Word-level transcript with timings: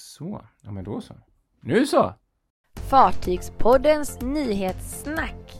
Så, 0.00 0.44
ja 0.62 0.70
men 0.70 0.84
då 0.84 1.00
så. 1.00 1.14
Nu 1.60 1.86
så! 1.86 2.14
Fartygspoddens 2.90 4.20
nyhetssnack. 4.20 5.52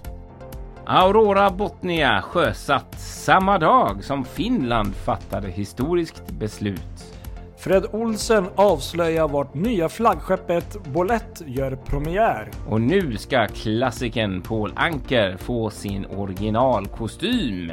Aurora 0.87 1.51
Botnia 1.51 2.23
sjösatt 2.23 3.01
samma 3.01 3.59
dag 3.59 4.05
som 4.05 4.25
Finland 4.25 4.95
fattade 4.95 5.51
historiskt 5.51 6.31
beslut. 6.31 7.15
Fred 7.59 7.87
Olsen 7.93 8.47
avslöjar 8.55 9.29
vart 9.29 9.55
nya 9.55 9.89
flaggskeppet 9.89 10.85
Bolett 10.85 11.43
gör 11.47 11.77
premiär. 11.77 12.51
Och 12.69 12.81
nu 12.81 13.17
ska 13.17 13.47
klassikern 13.49 14.43
Paul 14.43 14.73
Anker 14.77 15.37
få 15.37 15.71
sin 15.71 16.07
originalkostym. 16.07 17.73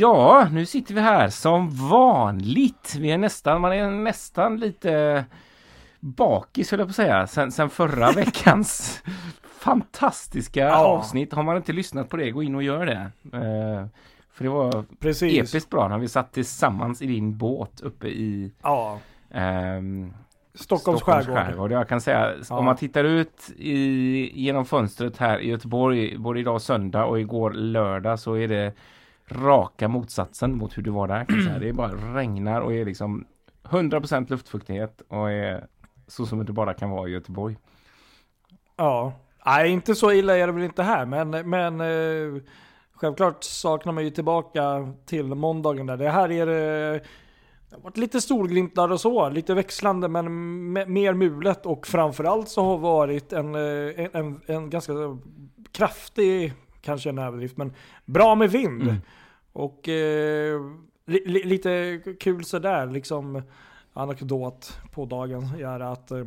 Ja, 0.00 0.48
nu 0.52 0.66
sitter 0.66 0.94
vi 0.94 1.00
här 1.00 1.28
som 1.28 1.70
vanligt. 1.88 2.96
Vi 2.98 3.10
är 3.10 3.18
nästan, 3.18 3.60
man 3.60 3.72
är 3.72 3.90
nästan 3.90 4.60
lite 4.60 5.24
bakis 6.00 6.70
höll 6.70 6.80
jag 6.80 6.88
på 6.88 6.90
att 6.90 6.96
säga, 6.96 7.26
sen, 7.26 7.52
sen 7.52 7.70
förra 7.70 8.10
veckans 8.16 9.02
fantastiska 9.58 10.60
ja. 10.60 10.76
avsnitt. 10.76 11.32
Har 11.32 11.42
man 11.42 11.56
inte 11.56 11.72
lyssnat 11.72 12.08
på 12.08 12.16
det, 12.16 12.30
gå 12.30 12.42
in 12.42 12.54
och 12.54 12.62
gör 12.62 12.86
det. 12.86 13.10
Uh, 13.24 13.86
för 14.32 14.44
det 14.44 14.50
var 14.50 14.84
Precis. 14.98 15.38
episkt 15.38 15.70
bra 15.70 15.88
när 15.88 15.98
vi 15.98 16.08
satt 16.08 16.32
tillsammans 16.32 17.02
i 17.02 17.06
din 17.06 17.38
båt 17.38 17.80
uppe 17.80 18.08
i 18.08 18.52
ja. 18.62 18.98
um, 19.30 20.14
Stockholms, 20.54 21.00
Stockholms 21.00 21.26
skärgård. 21.26 21.34
skärgård. 21.34 21.72
Jag 21.72 21.88
kan 21.88 22.00
säga, 22.00 22.32
ja. 22.48 22.58
om 22.58 22.64
man 22.64 22.76
tittar 22.76 23.04
ut 23.04 23.50
i, 23.56 24.42
genom 24.42 24.64
fönstret 24.64 25.16
här 25.16 25.38
i 25.38 25.48
Göteborg, 25.48 26.18
både 26.18 26.40
idag 26.40 26.62
söndag 26.62 27.04
och 27.04 27.20
igår 27.20 27.50
lördag, 27.50 28.18
så 28.18 28.34
är 28.34 28.48
det 28.48 28.72
raka 29.30 29.88
motsatsen 29.88 30.56
mot 30.56 30.78
hur 30.78 30.82
det 30.82 30.90
var 30.90 31.08
där. 31.08 31.24
Kan 31.24 31.42
säga. 31.42 31.58
Det 31.58 31.68
är 31.68 31.72
bara 31.72 31.92
regnar 31.92 32.60
och 32.60 32.72
är 32.72 32.84
liksom 32.84 33.26
100% 33.62 34.30
luftfuktighet 34.30 35.02
och 35.08 35.30
är 35.30 35.66
så 36.06 36.26
som 36.26 36.44
det 36.44 36.52
bara 36.52 36.74
kan 36.74 36.90
vara 36.90 37.08
i 37.08 37.12
Göteborg. 37.12 37.56
Ja, 38.76 39.12
nej 39.46 39.70
inte 39.70 39.94
så 39.94 40.12
illa 40.12 40.38
är 40.38 40.46
det 40.46 40.52
väl 40.52 40.62
inte 40.62 40.82
här 40.82 41.06
men, 41.06 41.30
men 41.50 41.80
eh, 41.80 42.42
självklart 42.92 43.44
saknar 43.44 43.92
man 43.92 44.04
ju 44.04 44.10
tillbaka 44.10 44.92
till 45.06 45.24
måndagen 45.24 45.86
där. 45.86 45.96
Det 45.96 46.10
här 46.10 46.30
är 46.32 46.46
det 46.46 47.00
det 47.70 47.76
har 47.76 47.82
varit 47.82 47.96
lite 47.96 48.20
solglimtar 48.20 48.92
och 48.92 49.00
så, 49.00 49.28
lite 49.28 49.54
växlande 49.54 50.08
men 50.08 50.72
mer 50.72 51.14
mulet 51.14 51.66
och 51.66 51.86
framförallt 51.86 52.48
så 52.48 52.64
har 52.64 52.78
varit 52.78 53.32
en, 53.32 53.54
eh, 53.54 53.60
en, 53.96 54.10
en, 54.12 54.40
en 54.46 54.70
ganska 54.70 54.92
kraftig, 55.72 56.52
kanske 56.88 57.08
en 57.08 57.18
överdrift, 57.18 57.56
men 57.56 57.72
bra 58.04 58.34
med 58.34 58.50
vind. 58.50 58.82
Mm. 58.82 58.96
Och 59.52 59.88
eh, 59.88 60.60
li, 61.06 61.22
li, 61.26 61.44
lite 61.44 62.00
kul 62.20 62.44
sådär 62.44 62.86
liksom 62.86 63.42
anekdot 63.92 64.80
på 64.92 65.04
dagen 65.04 65.42
är 65.58 65.80
att 65.80 66.10
eh, 66.10 66.24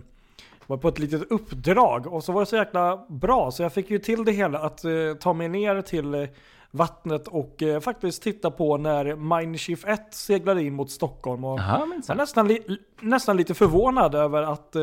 var 0.67 0.77
på 0.77 0.87
ett 0.87 0.99
litet 0.99 1.31
uppdrag 1.31 2.07
och 2.07 2.23
så 2.23 2.31
var 2.31 2.41
det 2.41 2.45
så 2.45 2.55
jäkla 2.55 3.05
bra 3.07 3.51
så 3.51 3.63
jag 3.63 3.73
fick 3.73 3.89
ju 3.89 3.99
till 3.99 4.25
det 4.25 4.31
hela 4.31 4.59
att 4.59 4.85
eh, 4.85 4.91
ta 5.19 5.33
mig 5.33 5.49
ner 5.49 5.81
till 5.81 6.13
eh, 6.13 6.27
vattnet 6.71 7.27
och 7.27 7.63
eh, 7.63 7.79
faktiskt 7.79 8.23
titta 8.23 8.51
på 8.51 8.77
när 8.77 9.15
Mindshift 9.15 9.87
1 9.87 10.13
seglade 10.13 10.63
in 10.63 10.73
mot 10.73 10.91
Stockholm. 10.91 11.43
Och 11.43 11.59
Aha, 11.59 11.87
jag 12.07 12.17
nästan, 12.17 12.47
li, 12.47 12.61
nästan 12.99 13.37
lite 13.37 13.53
förvånad 13.53 14.15
över 14.15 14.43
att, 14.43 14.75
eh, 14.75 14.81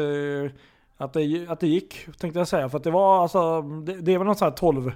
att, 0.96 1.12
det, 1.12 1.46
att 1.48 1.60
det 1.60 1.68
gick, 1.68 2.06
tänkte 2.18 2.38
jag 2.38 2.48
säga. 2.48 2.68
För 2.68 2.78
att 2.78 2.84
det 2.84 2.90
var 2.90 3.22
alltså, 3.22 3.62
det, 3.62 3.94
det 4.00 4.18
väl 4.18 4.26
någon 4.26 4.36
sån 4.36 4.48
här 4.48 4.56
12 4.56 4.92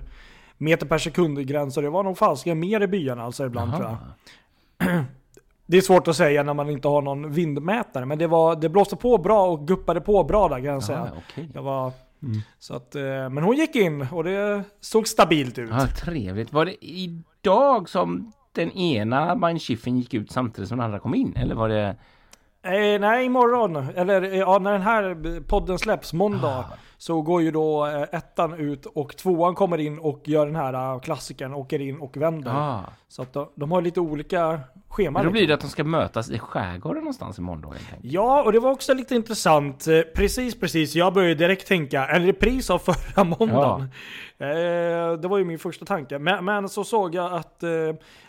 meter 0.62 0.86
per 0.86 0.98
sekund 0.98 1.46
gräns 1.46 1.76
och 1.76 1.82
det 1.82 1.90
var 1.90 2.02
nog 2.02 2.18
falska 2.18 2.54
mer 2.54 2.80
i 2.80 2.86
byarna 2.86 3.22
alltså 3.22 3.46
ibland 3.46 3.74
Aha. 3.74 3.78
tror 3.78 3.90
jag. 3.90 5.04
Det 5.66 5.76
är 5.76 5.80
svårt 5.80 6.08
att 6.08 6.16
säga 6.16 6.42
när 6.42 6.54
man 6.54 6.70
inte 6.70 6.88
har 6.88 7.02
någon 7.02 7.32
vindmätare, 7.32 8.06
men 8.06 8.18
det, 8.18 8.26
var, 8.26 8.56
det 8.56 8.68
blåste 8.68 8.96
på 8.96 9.18
bra 9.18 9.46
och 9.46 9.68
guppade 9.68 10.00
på 10.00 10.24
bra 10.24 10.48
där 10.48 10.56
kan 10.56 10.64
jag 10.64 10.82
säga. 10.82 11.12
Okay. 11.16 11.48
Jag 11.54 11.62
var, 11.62 11.92
mm. 12.22 12.40
så 12.58 12.74
att, 12.74 12.94
eh, 12.94 13.02
men 13.02 13.38
hon 13.38 13.56
gick 13.56 13.76
in 13.76 14.06
och 14.12 14.24
det 14.24 14.64
såg 14.80 15.08
stabilt 15.08 15.58
ut. 15.58 15.70
Ja, 15.70 15.86
trevligt. 15.86 16.52
Var 16.52 16.64
det 16.64 16.84
idag 16.84 17.88
som 17.88 18.32
den 18.52 18.70
ena 18.70 19.34
Mindshiffen 19.34 19.98
gick 19.98 20.14
ut 20.14 20.30
samtidigt 20.30 20.68
som 20.68 20.78
den 20.78 20.84
andra 20.84 20.98
kom 20.98 21.14
in? 21.14 21.36
Eller 21.36 21.54
var 21.54 21.68
det... 21.68 21.96
Eh, 22.62 23.00
nej, 23.00 23.26
imorgon. 23.26 23.76
Eller 23.76 24.22
ja, 24.22 24.58
när 24.58 24.72
den 24.72 24.82
här 24.82 25.40
podden 25.40 25.78
släpps, 25.78 26.12
måndag. 26.12 26.64
Ah 26.70 26.76
så 27.02 27.22
går 27.22 27.42
ju 27.42 27.50
då 27.50 27.86
eh, 27.86 28.02
ettan 28.02 28.54
ut 28.54 28.86
och 28.86 29.16
tvåan 29.16 29.54
kommer 29.54 29.78
in 29.78 29.98
och 29.98 30.28
gör 30.28 30.46
den 30.46 30.56
här 30.56 30.94
eh, 30.94 31.00
klassikern, 31.00 31.54
åker 31.54 31.80
in 31.80 32.00
och 32.00 32.16
vänder. 32.16 32.50
Ah. 32.54 32.80
Så 33.08 33.22
att 33.22 33.32
de, 33.32 33.48
de, 33.54 33.72
har 33.72 33.82
lite 33.82 34.00
olika 34.00 34.60
scheman. 34.88 35.12
Men 35.12 35.24
då 35.24 35.30
blir 35.30 35.48
det 35.48 35.54
att 35.54 35.60
de 35.60 35.70
ska 35.70 35.84
mötas 35.84 36.30
i 36.30 36.38
skärgården 36.38 36.98
någonstans 36.98 37.38
imorgon 37.38 37.62
då? 37.62 37.74
Ja, 38.02 38.42
och 38.42 38.52
det 38.52 38.60
var 38.60 38.70
också 38.70 38.94
lite 38.94 39.14
intressant. 39.14 39.86
Eh, 39.86 40.00
precis, 40.14 40.60
precis. 40.60 40.94
Jag 40.94 41.14
började 41.14 41.34
direkt 41.34 41.68
tänka, 41.68 42.06
en 42.06 42.26
repris 42.26 42.70
av 42.70 42.78
förra 42.78 43.24
måndagen. 43.24 43.88
Ja. 44.38 45.16
det 45.16 45.28
var 45.28 45.38
ju 45.38 45.44
min 45.44 45.58
första 45.58 45.84
tanke. 45.84 46.18
Men, 46.18 46.44
men 46.44 46.68
så 46.68 46.84
såg 46.84 47.14
jag 47.14 47.32
att, 47.32 47.62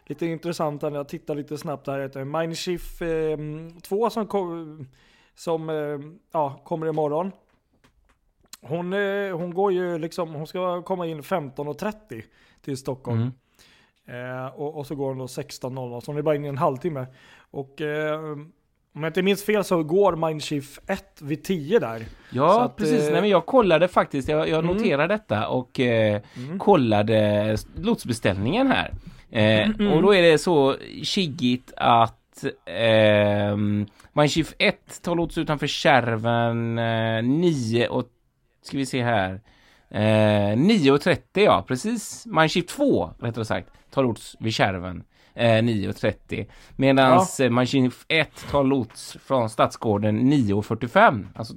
lite 0.06 0.26
intressant 0.26 0.82
när 0.82 0.92
jag 0.92 1.08
tittade 1.08 1.42
lite 1.42 1.58
snabbt 1.58 1.88
här, 1.88 2.00
heter 2.00 2.24
Mindshift 2.24 3.02
2 3.82 4.10
som, 4.10 4.28
kom, 4.28 4.88
som 5.36 5.70
ja, 6.32 6.62
kommer 6.64 6.88
imorgon. 6.88 7.32
Hon, 8.64 8.94
eh, 8.94 9.38
hon 9.38 9.54
går 9.54 9.72
ju 9.72 9.98
liksom, 9.98 10.34
hon 10.34 10.48
ska 10.48 10.82
komma 10.82 11.08
in 11.08 11.22
15.30 11.22 12.24
till 12.62 12.78
Stockholm. 12.78 13.20
Mm. 13.20 13.34
Eh, 14.08 14.46
och, 14.46 14.78
och, 14.78 14.88
så 14.88 14.96
går 14.96 15.08
hon 15.08 15.18
då 15.18 15.26
16.00, 15.26 16.00
så 16.02 16.12
hon 16.12 16.18
är 16.18 16.22
bara 16.22 16.36
inne 16.36 16.46
i 16.46 16.50
en 16.50 16.58
halvtimme. 16.58 17.06
Och 17.52 17.82
eh, 17.82 18.20
om 18.96 19.04
jag 19.04 19.10
inte 19.10 19.22
minns 19.22 19.46
fel 19.46 19.64
så 19.64 19.84
går 19.84 20.16
Mindshift 20.16 20.82
1 20.88 21.22
vid 21.22 21.44
10 21.44 21.80
där. 21.80 22.06
Ja, 22.30 22.64
att, 22.64 22.76
precis. 22.76 23.08
Eh, 23.08 23.12
Nej, 23.12 23.22
men 23.22 23.30
jag 23.30 23.46
kollade 23.46 23.88
faktiskt, 23.88 24.30
jag, 24.30 24.50
jag 24.50 24.64
mm. 24.64 24.76
noterade 24.76 25.14
detta 25.14 25.48
och 25.48 25.80
eh, 25.80 26.22
mm. 26.38 26.60
kollade 26.60 27.58
lotsbeställningen 27.76 28.68
här. 28.68 28.94
Eh. 29.32 29.94
Och 29.94 30.02
då 30.02 30.16
är 30.16 30.22
det 30.22 30.38
så 30.38 30.76
kiggigt 31.04 31.74
att 31.78 32.44
eh, 32.66 33.58
Mindshift 34.14 34.56
1 34.60 35.02
tar 35.02 35.16
lots 35.16 35.38
utanför 35.38 35.68
Kärven 35.68 36.78
eh, 36.78 37.24
9 37.24 37.88
och 37.88 38.06
ska 38.64 38.78
vi 38.78 38.86
se 38.86 39.04
här. 39.04 39.42
Eh, 39.90 40.58
9.30 40.58 41.18
ja, 41.34 41.66
precis. 41.68 42.26
Mineshift 42.26 42.70
2 42.70 43.10
rättare 43.20 43.46
sagt 43.46 43.70
tar 43.92 44.04
lots 44.04 44.36
vid 44.40 44.54
Kärven. 44.54 45.04
Eh, 45.34 45.46
9.30. 45.46 46.46
Medan 46.76 47.26
ja. 47.40 47.46
Eh, 47.46 47.50
Mineshift 47.50 48.06
1 48.08 48.46
tar 48.52 48.64
lots 48.64 49.18
från 49.26 49.50
Stadsgården 49.50 50.34
9.45. 50.34 51.26
Alltså, 51.36 51.54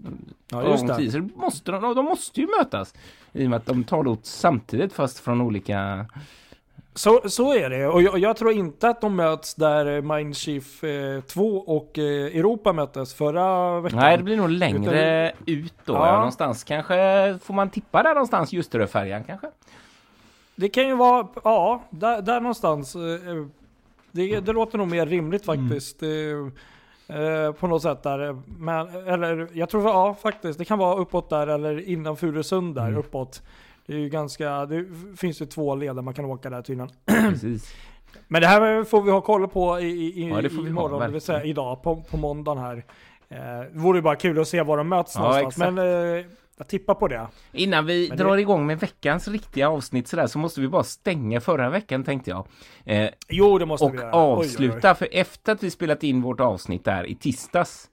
ja, 0.50 0.70
just 0.70 0.86
det. 0.86 1.10
Så 1.10 1.28
måste, 1.36 1.72
de, 1.72 1.94
de 1.94 2.04
måste 2.04 2.40
ju 2.40 2.46
mötas. 2.58 2.94
I 3.32 3.46
och 3.46 3.50
med 3.50 3.56
att 3.56 3.66
de 3.66 3.84
tar 3.84 4.02
lots 4.02 4.30
samtidigt 4.30 4.92
fast 4.92 5.18
från 5.18 5.40
olika 5.40 6.06
så, 6.96 7.20
så 7.28 7.54
är 7.54 7.70
det. 7.70 7.86
Och 7.86 8.02
jag, 8.02 8.18
jag, 8.18 8.36
tror 8.36 8.52
inte 8.52 8.88
att 8.88 9.00
de 9.00 9.16
möts 9.16 9.54
där 9.54 10.00
Mindshift 10.00 10.84
eh, 10.84 11.20
2 11.26 11.56
och 11.56 11.98
eh, 11.98 12.04
Europa 12.04 12.72
möttes 12.72 13.14
förra 13.14 13.80
veckan. 13.80 13.98
Nej, 13.98 14.16
det 14.16 14.22
blir 14.22 14.36
nog 14.36 14.50
längre 14.50 15.28
Utan... 15.28 15.42
ut 15.46 15.74
då. 15.84 15.92
Ja. 15.92 16.06
Ja, 16.06 16.16
någonstans 16.16 16.64
kanske 16.64 17.38
får 17.42 17.54
man 17.54 17.70
tippa 17.70 18.02
där 18.02 18.14
någonstans, 18.14 18.52
Ljusteröfärjan 18.52 19.24
kanske? 19.24 19.46
Det 20.54 20.68
kan 20.68 20.88
ju 20.88 20.96
vara, 20.96 21.26
ja, 21.44 21.82
där, 21.90 22.22
där 22.22 22.40
någonstans. 22.40 22.96
Eh, 22.96 23.00
det, 24.12 24.40
det 24.40 24.52
låter 24.52 24.78
nog 24.78 24.88
mer 24.88 25.06
rimligt 25.06 25.48
mm. 25.48 25.68
faktiskt. 25.68 26.02
Mm. 26.02 26.52
Eh, 27.08 27.52
på 27.52 27.66
något 27.66 27.82
sätt 27.82 28.02
där. 28.02 28.42
Men, 28.58 28.88
eller 28.88 29.48
jag 29.52 29.68
tror, 29.68 29.84
ja 29.84 30.14
faktiskt. 30.14 30.58
Det 30.58 30.64
kan 30.64 30.78
vara 30.78 30.96
uppåt 30.96 31.30
där 31.30 31.46
eller 31.46 31.88
innan 31.88 32.16
Furusund 32.16 32.74
där 32.74 32.86
mm. 32.86 32.98
uppåt. 32.98 33.42
Det 33.86 33.94
är 33.94 33.98
ju 33.98 34.08
ganska, 34.08 34.66
det 34.66 34.86
finns 35.16 35.42
ju 35.42 35.46
två 35.46 35.74
leder 35.74 36.02
man 36.02 36.14
kan 36.14 36.24
åka 36.24 36.50
där 36.50 36.62
tydligen. 36.62 36.90
Precis. 37.06 37.74
Men 38.28 38.42
det 38.42 38.48
här 38.48 38.84
får 38.84 39.02
vi 39.02 39.10
ha 39.10 39.20
koll 39.20 39.48
på 39.48 39.80
i, 39.80 39.86
i, 39.86 40.28
ja, 40.28 40.42
det 40.42 40.50
får 40.50 40.62
vi 40.62 40.68
imorgon, 40.68 41.00
ha, 41.00 41.06
det 41.06 41.12
vill 41.12 41.20
säga 41.20 41.44
idag 41.44 41.82
på, 41.82 41.96
på 42.10 42.16
måndagen 42.16 42.62
här. 42.62 42.84
Eh, 43.28 43.38
det 43.72 43.78
vore 43.78 43.98
ju 43.98 44.02
bara 44.02 44.16
kul 44.16 44.40
att 44.40 44.48
se 44.48 44.62
var 44.62 44.76
de 44.76 44.88
möts 44.88 45.14
ja, 45.14 45.20
någonstans. 45.20 45.54
Exakt. 45.54 45.74
Men 45.74 46.18
eh, 46.18 46.24
jag 46.58 46.68
tippar 46.68 46.94
på 46.94 47.08
det. 47.08 47.26
Innan 47.52 47.86
vi 47.86 48.08
Men 48.08 48.18
drar 48.18 48.34
det... 48.34 48.40
igång 48.40 48.66
med 48.66 48.80
veckans 48.80 49.28
riktiga 49.28 49.70
avsnitt 49.70 50.08
sådär 50.08 50.26
så 50.26 50.38
måste 50.38 50.60
vi 50.60 50.68
bara 50.68 50.82
stänga 50.82 51.40
förra 51.40 51.70
veckan 51.70 52.04
tänkte 52.04 52.30
jag. 52.30 52.46
Eh, 52.84 53.10
jo, 53.28 53.58
det 53.58 53.66
måste 53.66 53.86
och 53.86 53.94
vi 53.94 53.98
göra. 53.98 54.12
avsluta, 54.12 54.74
oj, 54.74 54.80
oj, 54.80 54.90
oj. 54.90 54.94
för 54.94 55.08
efter 55.12 55.52
att 55.52 55.62
vi 55.62 55.70
spelat 55.70 56.02
in 56.02 56.22
vårt 56.22 56.40
avsnitt 56.40 56.84
där 56.84 57.06
i 57.06 57.14
tisdags 57.14 57.90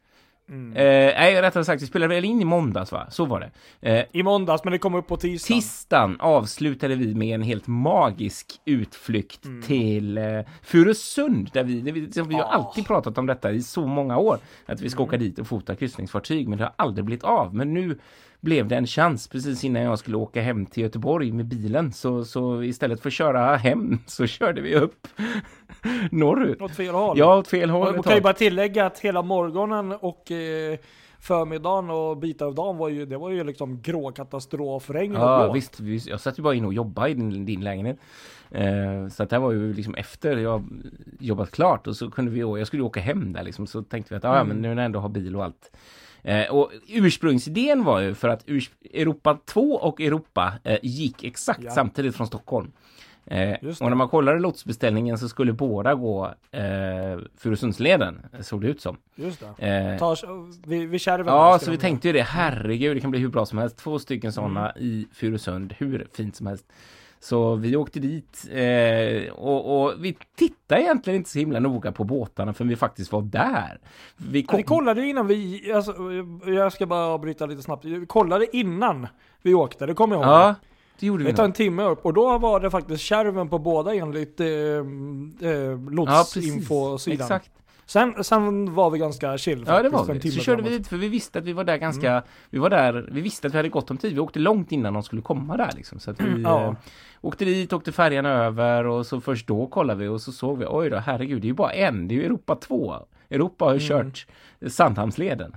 Mm. 0.49 0.73
Eh, 0.73 1.13
nej, 1.19 1.41
rättare 1.41 1.65
sagt, 1.65 1.81
vi 1.81 1.87
spelade 1.87 2.15
väl 2.15 2.25
in 2.25 2.41
i 2.41 2.45
måndags 2.45 2.91
va? 2.91 3.07
Så 3.09 3.25
var 3.25 3.39
det. 3.39 3.51
Eh, 3.89 4.05
I 4.11 4.23
måndags, 4.23 4.63
men 4.63 4.71
det 4.71 4.79
kom 4.79 4.95
upp 4.95 5.07
på 5.07 5.17
tisdagen. 5.17 5.61
Tisdagen 5.61 6.17
avslutade 6.19 6.95
vi 6.95 7.15
med 7.15 7.35
en 7.35 7.41
helt 7.41 7.67
magisk 7.67 8.47
utflykt 8.65 9.45
mm. 9.45 9.61
till 9.61 10.17
eh, 10.17 10.23
Furusund, 10.61 11.49
där 11.53 11.63
vi, 11.63 11.81
vi, 11.81 12.01
liksom, 12.01 12.27
vi 12.27 12.35
har 12.35 12.43
oh. 12.43 12.53
alltid 12.53 12.87
pratat 12.87 13.17
om 13.17 13.25
detta 13.25 13.51
i 13.51 13.61
så 13.61 13.87
många 13.87 14.17
år, 14.17 14.39
att 14.65 14.81
vi 14.81 14.89
ska 14.89 14.99
mm. 14.99 15.07
åka 15.07 15.17
dit 15.17 15.39
och 15.39 15.47
fota 15.47 15.75
kryssningsfartyg, 15.75 16.47
men 16.47 16.57
det 16.57 16.63
har 16.63 16.73
aldrig 16.75 17.05
blivit 17.05 17.23
av. 17.23 17.55
Men 17.55 17.73
nu 17.73 17.99
blev 18.43 18.67
det 18.67 18.75
en 18.75 18.87
chans 18.87 19.27
precis 19.27 19.63
innan 19.63 19.81
jag 19.81 19.99
skulle 19.99 20.17
åka 20.17 20.41
hem 20.41 20.65
till 20.65 20.83
Göteborg 20.83 21.31
med 21.31 21.45
bilen. 21.45 21.93
Så, 21.93 22.25
så 22.25 22.63
istället 22.63 23.01
för 23.01 23.09
att 23.09 23.13
köra 23.13 23.55
hem 23.55 23.99
så 24.07 24.27
körde 24.27 24.61
vi 24.61 24.75
upp 24.75 25.07
norrut. 26.11 26.61
Åt 26.61 26.75
fel 26.75 26.95
håll? 26.95 27.19
Ja, 27.19 27.37
åt 27.37 27.47
fel 27.47 27.69
håll. 27.69 27.93
Man 27.93 28.03
kan 28.03 28.15
ju 28.15 28.21
bara 28.21 28.33
tillägga 28.33 28.85
att 28.85 28.99
hela 28.99 29.21
morgonen 29.21 29.91
och 29.91 30.31
eh, 30.31 30.77
förmiddagen 31.19 31.89
och 31.89 32.17
bitar 32.17 32.45
av 32.45 32.55
dagen 32.55 32.77
var 32.77 32.89
ju, 32.89 33.05
det 33.05 33.17
var 33.17 33.29
ju 33.29 33.43
liksom 33.43 33.81
grå 33.81 34.11
katastrof, 34.11 34.89
regn 34.89 35.13
ja, 35.13 35.47
och 35.47 35.55
visst, 35.55 35.79
visst. 35.79 36.07
Jag 36.07 36.19
satt 36.19 36.39
ju 36.39 36.43
bara 36.43 36.55
in 36.55 36.65
och 36.65 36.73
jobbade 36.73 37.09
i 37.09 37.13
din, 37.13 37.45
din 37.45 37.63
lägenhet. 37.63 37.97
Eh, 38.51 39.07
så 39.11 39.23
att 39.23 39.29
det 39.29 39.35
här 39.35 39.41
var 39.41 39.51
ju 39.51 39.73
liksom 39.73 39.95
efter 39.95 40.37
jag 40.37 40.63
jobbat 41.19 41.51
klart 41.51 41.87
och 41.87 41.95
så 41.95 42.11
kunde 42.11 42.31
vi, 42.31 42.39
jag 42.39 42.67
skulle 42.67 42.83
åka 42.83 42.99
hem 42.99 43.33
där 43.33 43.43
liksom. 43.43 43.67
Så 43.67 43.81
tänkte 43.83 44.13
vi 44.13 44.17
att, 44.17 44.23
ja 44.23 44.35
mm. 44.35 44.47
men 44.47 44.61
nu 44.61 44.67
när 44.67 44.81
jag 44.81 44.85
ändå 44.85 44.99
har 44.99 45.09
bil 45.09 45.35
och 45.35 45.43
allt. 45.43 45.71
Eh, 46.23 46.51
och 46.51 46.71
ursprungsidén 46.87 47.83
var 47.83 47.99
ju 47.99 48.13
för 48.13 48.29
att 48.29 48.49
Europa 48.93 49.37
2 49.45 49.61
och 49.61 50.01
Europa 50.01 50.53
eh, 50.63 50.79
gick 50.83 51.23
exakt 51.23 51.63
ja. 51.63 51.71
samtidigt 51.71 52.15
från 52.15 52.27
Stockholm. 52.27 52.71
Eh, 53.25 53.53
och 53.63 53.89
när 53.89 53.95
man 53.95 54.09
kollade 54.09 54.39
lotsbeställningen 54.39 55.17
så 55.17 55.29
skulle 55.29 55.53
båda 55.53 55.95
gå 55.95 56.33
eh, 56.51 57.19
Furusundsleden, 57.37 58.25
såg 58.41 58.61
det 58.61 58.67
ut 58.67 58.81
som. 58.81 58.97
Just 59.15 59.43
det. 59.57 59.67
Eh, 59.67 59.99
Ta, 59.99 60.15
vi, 60.65 60.85
vi 60.85 60.99
Ja, 61.05 61.59
så 61.61 61.71
vi 61.71 61.77
tänkte 61.77 62.07
ju 62.07 62.13
det. 62.13 62.21
Herregud, 62.21 62.97
det 62.97 63.01
kan 63.01 63.11
bli 63.11 63.19
hur 63.19 63.27
bra 63.27 63.45
som 63.45 63.57
helst. 63.57 63.77
Två 63.77 63.99
stycken 63.99 64.33
sådana 64.33 64.69
mm. 64.69 64.83
i 64.83 65.07
Furusund, 65.13 65.73
hur 65.77 66.07
fint 66.13 66.35
som 66.35 66.47
helst. 66.47 66.65
Så 67.23 67.55
vi 67.55 67.75
åkte 67.75 67.99
dit 67.99 68.47
eh, 68.51 69.33
och, 69.33 69.83
och, 69.83 69.93
vi 69.99 70.17
tittade 70.35 70.81
egentligen 70.81 71.17
inte 71.17 71.29
så 71.29 71.39
himla 71.39 71.59
noga 71.59 71.91
på 71.91 72.03
båtarna 72.03 72.53
för 72.53 72.65
vi 72.65 72.75
faktiskt 72.75 73.11
var 73.11 73.21
där. 73.21 73.79
Vi, 74.17 74.43
kom... 74.43 74.57
vi 74.57 74.63
kollade 74.63 75.05
innan 75.05 75.27
vi, 75.27 75.71
alltså, 75.75 75.95
jag 76.45 76.73
ska 76.73 76.85
bara 76.85 77.05
avbryta 77.05 77.45
lite 77.45 77.61
snabbt. 77.61 77.85
Vi 77.85 78.05
kollade 78.05 78.57
innan 78.57 79.07
vi 79.41 79.53
åkte, 79.53 79.85
det 79.85 79.93
kommer 79.93 80.15
jag 80.15 80.23
ihåg. 80.23 80.33
Ja. 80.33 80.55
Det 80.99 81.05
gjorde 81.05 81.23
vi 81.23 81.31
Det 81.31 81.37
tar 81.37 81.45
en 81.45 81.53
timme 81.53 81.83
upp 81.83 82.05
och 82.05 82.13
då 82.13 82.37
var 82.37 82.59
det 82.59 82.71
faktiskt 82.71 83.03
kärven 83.03 83.49
på 83.49 83.59
båda 83.59 83.95
enligt 83.95 84.39
eh, 84.39 84.47
eh, 84.47 85.91
lotsinfosidan. 85.91 87.17
Ja, 87.17 87.23
Exakt. 87.25 87.51
Sen, 87.85 88.23
sen 88.23 88.73
var 88.73 88.89
vi 88.89 88.99
ganska 88.99 89.37
chill 89.37 89.63
Ja 89.67 89.83
det 89.83 89.89
var 89.89 90.05
vi. 90.05 90.31
Så 90.31 90.39
körde 90.39 90.63
vi 90.63 90.69
dit 90.69 90.87
för 90.87 90.97
vi 90.97 91.07
visste 91.07 91.39
att 91.39 91.45
vi 91.45 91.53
var 91.53 91.63
där 91.63 91.77
ganska, 91.77 92.11
mm. 92.11 92.23
vi 92.49 92.59
var 92.59 92.69
där, 92.69 93.09
vi 93.11 93.21
visste 93.21 93.47
att 93.47 93.53
vi 93.53 93.57
hade 93.57 93.69
gott 93.69 93.91
om 93.91 93.97
tid. 93.97 94.13
Vi 94.13 94.19
åkte 94.19 94.39
långt 94.39 94.71
innan 94.71 94.93
de 94.93 95.03
skulle 95.03 95.21
komma 95.21 95.57
där 95.57 95.71
liksom. 95.75 95.99
Så 95.99 96.11
att 96.11 96.21
vi 96.21 96.41
ja. 96.41 96.67
eh, 96.67 96.73
åkte 97.21 97.45
dit, 97.45 97.73
åkte 97.73 97.91
färjan 97.91 98.25
över 98.25 98.85
och 98.85 99.05
så 99.05 99.21
först 99.21 99.47
då 99.47 99.67
kollade 99.67 99.99
vi 99.99 100.07
och 100.07 100.21
så 100.21 100.31
såg 100.31 100.57
vi, 100.57 100.65
oj 100.69 100.89
då 100.89 100.97
herregud 100.97 101.41
det 101.41 101.45
är 101.45 101.49
ju 101.49 101.53
bara 101.53 101.71
en, 101.71 102.07
det 102.07 102.15
är 102.15 102.17
ju 102.17 102.25
Europa 102.25 102.55
2. 102.55 102.95
Europa 103.29 103.65
har 103.65 103.73
ju 103.73 103.91
mm. 103.91 104.11
kört 104.11 104.27
Sandhamnsleden. 104.67 105.55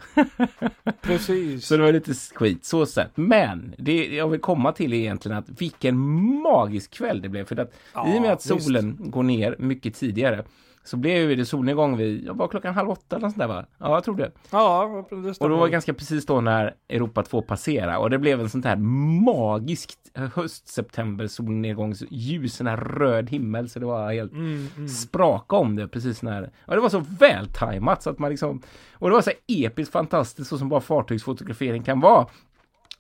Precis. 1.00 1.66
så 1.66 1.76
det 1.76 1.82
var 1.82 1.92
lite 1.92 2.14
skit 2.14 2.64
så 2.64 2.86
sett. 2.86 3.16
Men 3.16 3.74
det 3.78 4.06
jag 4.06 4.28
vill 4.28 4.40
komma 4.40 4.72
till 4.72 4.92
är 4.92 4.96
egentligen 4.96 5.38
att 5.38 5.60
vilken 5.60 5.96
magisk 6.42 6.90
kväll 6.90 7.22
det 7.22 7.28
blev. 7.28 7.44
För 7.44 7.56
att 7.56 7.72
ja, 7.94 8.14
i 8.14 8.18
och 8.18 8.22
med 8.22 8.32
att 8.32 8.42
solen 8.42 8.96
visst. 8.98 9.10
går 9.10 9.22
ner 9.22 9.56
mycket 9.58 9.94
tidigare 9.94 10.44
så 10.86 10.96
blev 10.96 11.36
det 11.36 11.44
solnedgång 11.44 11.96
vid, 11.96 12.28
var 12.28 12.48
klockan 12.48 12.74
halv 12.74 12.90
åtta 12.90 13.16
eller 13.16 13.28
sånt 13.28 13.38
där 13.38 13.46
va? 13.46 13.66
Ja, 13.78 13.94
jag 13.94 14.04
tror 14.04 14.16
det. 14.16 14.30
Ja, 14.50 15.06
det 15.10 15.40
Och 15.40 15.48
då 15.48 15.56
var 15.56 15.66
det 15.66 15.72
ganska 15.72 15.94
precis 15.94 16.26
då 16.26 16.40
när 16.40 16.74
Europa 16.88 17.22
2 17.22 17.42
passerade 17.42 17.96
och 17.96 18.10
det 18.10 18.18
blev 18.18 18.40
en 18.40 18.50
sånt 18.50 18.64
här 18.64 18.76
magiskt 19.24 20.10
höst-september 20.14 21.26
solnedgångsljus, 21.26 22.60
en 22.60 22.66
här 22.66 22.76
röd 22.76 23.30
himmel 23.30 23.68
så 23.68 23.78
det 23.78 23.86
var 23.86 24.12
helt 24.12 24.32
mm, 24.32 24.68
mm. 24.76 24.88
spraka 24.88 25.56
om 25.56 25.76
det 25.76 25.88
precis 25.88 26.22
när, 26.22 26.50
ja 26.66 26.74
det 26.74 26.80
var 26.80 26.88
så 26.88 27.04
vältajmat 27.18 28.02
så 28.02 28.10
att 28.10 28.18
man 28.18 28.30
liksom, 28.30 28.62
och 28.92 29.08
det 29.08 29.14
var 29.14 29.22
så 29.22 29.32
episkt 29.46 29.92
fantastiskt 29.92 30.50
så 30.50 30.58
som 30.58 30.68
bara 30.68 30.80
fartygsfotografering 30.80 31.82
kan 31.82 32.00
vara. 32.00 32.26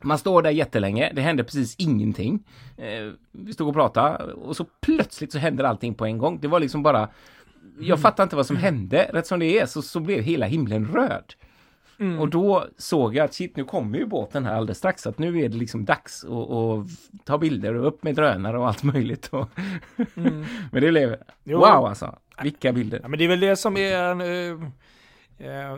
Man 0.02 0.18
står 0.18 0.42
där 0.42 0.50
jättelänge, 0.50 1.12
det 1.14 1.22
hände 1.22 1.44
precis 1.44 1.76
ingenting. 1.78 2.44
Eh, 2.76 3.12
vi 3.32 3.52
stod 3.52 3.68
och 3.68 3.74
pratade 3.74 4.32
och 4.32 4.56
så 4.56 4.66
plötsligt 4.80 5.32
så 5.32 5.38
händer 5.38 5.64
allting 5.64 5.94
på 5.94 6.06
en 6.06 6.18
gång. 6.18 6.38
Det 6.40 6.48
var 6.48 6.60
liksom 6.60 6.82
bara 6.82 7.08
jag 7.80 8.00
fattar 8.00 8.22
inte 8.22 8.36
vad 8.36 8.46
som 8.46 8.56
hände. 8.56 9.10
Rätt 9.12 9.26
som 9.26 9.38
det 9.38 9.58
är 9.58 9.66
så, 9.66 9.82
så 9.82 10.00
blev 10.00 10.22
hela 10.22 10.46
himlen 10.46 10.88
röd. 10.92 11.34
Mm. 11.98 12.20
Och 12.20 12.28
då 12.28 12.66
såg 12.78 13.14
jag 13.14 13.24
att 13.24 13.34
shit, 13.34 13.56
nu 13.56 13.64
kommer 13.64 13.98
ju 13.98 14.06
båten 14.06 14.44
här 14.44 14.54
alldeles 14.54 14.78
strax. 14.78 15.02
Så 15.02 15.08
att 15.08 15.18
nu 15.18 15.40
är 15.40 15.48
det 15.48 15.56
liksom 15.56 15.84
dags 15.84 16.24
att, 16.24 17.24
ta 17.24 17.38
bilder 17.38 17.74
och 17.74 17.86
upp 17.86 18.02
med 18.02 18.14
drönare 18.14 18.58
och 18.58 18.68
allt 18.68 18.82
möjligt. 18.82 19.26
Och 19.26 19.48
mm. 20.14 20.44
men 20.72 20.82
det 20.82 20.90
blev, 20.90 21.16
wow 21.44 21.64
alltså. 21.64 22.18
Vilka 22.42 22.72
bilder. 22.72 23.00
Ja, 23.02 23.08
men 23.08 23.18
det 23.18 23.24
är 23.24 23.28
väl 23.28 23.40
det 23.40 23.56
som 23.56 23.76
är 23.76 24.02
en, 24.02 24.20
uh, 24.20 24.68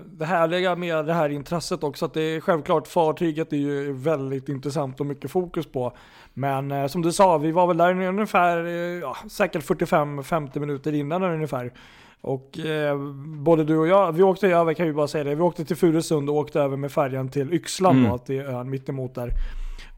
det 0.07 0.25
härliga 0.25 0.77
med 0.77 1.07
det 1.07 1.13
här 1.13 1.29
intresset 1.29 1.85
också. 1.85 2.05
Att 2.05 2.15
det 2.15 2.21
är 2.21 2.41
självklart 2.41 2.87
fartyget 2.87 3.53
är 3.53 3.57
ju 3.57 3.93
väldigt 3.93 4.49
intressant 4.49 5.01
och 5.01 5.07
mycket 5.07 5.31
fokus 5.31 5.67
på. 5.67 5.93
Men 6.35 6.71
eh, 6.71 6.87
som 6.87 7.03
du 7.03 7.13
sa, 7.13 7.39
vi 7.39 7.53
var 7.53 7.67
väl 7.67 7.77
där 7.77 8.03
ungefär, 8.03 8.65
eh, 8.65 8.73
ja, 8.73 9.17
säkert 9.31 9.65
45-50 9.65 10.59
minuter 10.59 10.95
innan 10.95 11.23
ungefär. 11.23 11.73
Och 12.21 12.59
eh, 12.59 12.99
både 13.25 13.65
du 13.65 13.79
och 13.79 13.89
jag, 13.89 14.13
vi 14.13 14.23
åkte 14.23 14.49
över 14.49 14.75
kan 14.75 14.87
vi 14.87 14.93
bara 14.93 15.09
säga 15.09 15.25
det, 15.25 15.35
vi 15.35 15.43
åkte 15.43 15.65
till 15.65 15.77
Furusund 15.77 16.31
och 16.31 16.37
åkte 16.37 16.61
över 16.61 16.77
med 16.77 16.93
färjan 16.93 17.29
till 17.29 17.53
Yxlan 17.53 17.99
mm. 17.99 18.11
då, 18.11 18.19
till 18.19 18.41
ön 18.41 18.71
mittemot 18.71 19.15
där. 19.15 19.33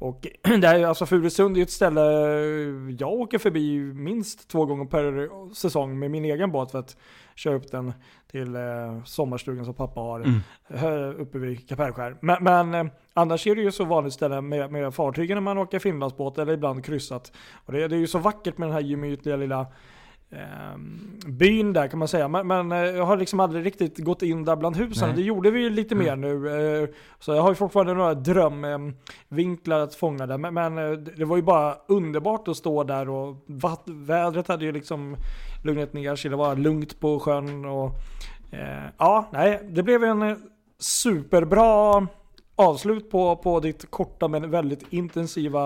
Och 0.01 0.27
där, 0.61 0.85
alltså 0.85 1.07
Furusund 1.07 1.59
är 1.59 1.63
ett 1.63 1.71
ställe 1.71 2.01
jag 2.99 3.13
åker 3.13 3.39
förbi 3.39 3.79
minst 3.81 4.49
två 4.49 4.67
gånger 4.67 4.85
per 4.85 5.29
säsong 5.55 5.99
med 5.99 6.11
min 6.11 6.25
egen 6.25 6.53
båt 6.53 6.71
för 6.71 6.79
att 6.79 6.97
köra 7.35 7.55
upp 7.55 7.71
den 7.71 7.93
till 8.31 8.57
eh, 8.57 9.05
sommarstugan 9.05 9.65
som 9.65 9.75
pappa 9.75 10.01
har 10.01 10.21
mm. 10.21 11.21
uppe 11.21 11.39
vid 11.39 11.69
Kapellskär. 11.69 12.17
Men, 12.21 12.45
men 12.45 12.75
eh, 12.75 12.93
annars 13.15 13.47
är 13.47 13.55
det 13.55 13.63
ju 13.63 13.73
så 13.73 13.85
vanligt 13.85 14.13
ställe 14.13 14.41
med, 14.41 14.73
med 14.73 14.95
fartygen 14.95 15.37
när 15.37 15.43
man 15.43 15.59
åker 15.59 15.79
Finlandsbåt 15.79 16.39
eller 16.39 16.53
ibland 16.53 16.85
kryssat. 16.85 17.33
Och 17.67 17.73
det, 17.73 17.89
det 17.89 17.97
är 17.97 18.01
ju 18.01 18.07
så 18.07 18.19
vackert 18.19 18.59
med 18.59 18.69
den 18.69 18.75
här 18.75 18.81
gemytliga 18.81 19.37
lilla 19.37 19.61
eh, 19.61 19.67
byn 21.27 21.73
där 21.73 21.89
kan 21.89 21.99
man 21.99 22.09
säga. 22.09 22.29
Men, 22.29 22.47
men 22.47 22.73
eh, 22.73 22.79
jag 22.79 23.05
har 23.05 23.17
liksom 23.17 23.41
aldrig 23.41 23.67
riktigt 23.67 23.99
gått 23.99 24.23
in 24.23 24.45
där 24.45 24.57
bland 24.57 24.77
husen. 24.77 25.09
Nej. 25.09 25.17
Det 25.17 25.23
gjorde 25.23 25.51
vi 25.51 25.61
ju 25.61 25.71
lite 25.71 25.95
mm. 25.95 26.07
mer 26.07 26.17
nu. 26.17 26.49
Eh, 26.83 26.89
så 27.19 27.33
jag 27.33 27.43
har 27.43 27.49
ju 27.49 27.55
fortfarande 27.55 27.95
några 27.95 28.15
drömvinklar 28.15 29.81
att 29.81 29.95
fånga 29.95 30.27
där. 30.27 30.39
Men, 30.39 30.55
men 30.55 30.79
eh, 30.79 30.93
det 30.93 31.25
var 31.25 31.37
ju 31.37 31.43
bara 31.43 31.77
underbart 31.89 32.49
att 32.49 32.57
stå 32.57 32.85
där 32.85 33.09
och 33.09 33.37
vädret 33.87 34.49
hade 34.49 34.65
ju 34.65 34.73
liksom 34.73 35.17
lugnat 35.65 35.93
ner 35.93 36.17
sig. 36.17 36.31
Det 36.31 36.37
var 36.37 36.57
lugnt 36.57 37.01
på 37.01 37.21
sjön 37.21 37.65
och 37.65 37.91
eh, 38.51 38.85
ja, 38.99 39.29
nej, 39.33 39.61
det 39.71 39.83
blev 39.83 40.05
en 40.05 40.37
superbra 40.79 42.07
avslut 42.61 43.11
på, 43.11 43.37
på 43.37 43.61
ditt 43.61 43.91
korta 43.91 44.29
men 44.29 44.51
väldigt 44.51 44.85
intensiva 44.91 45.61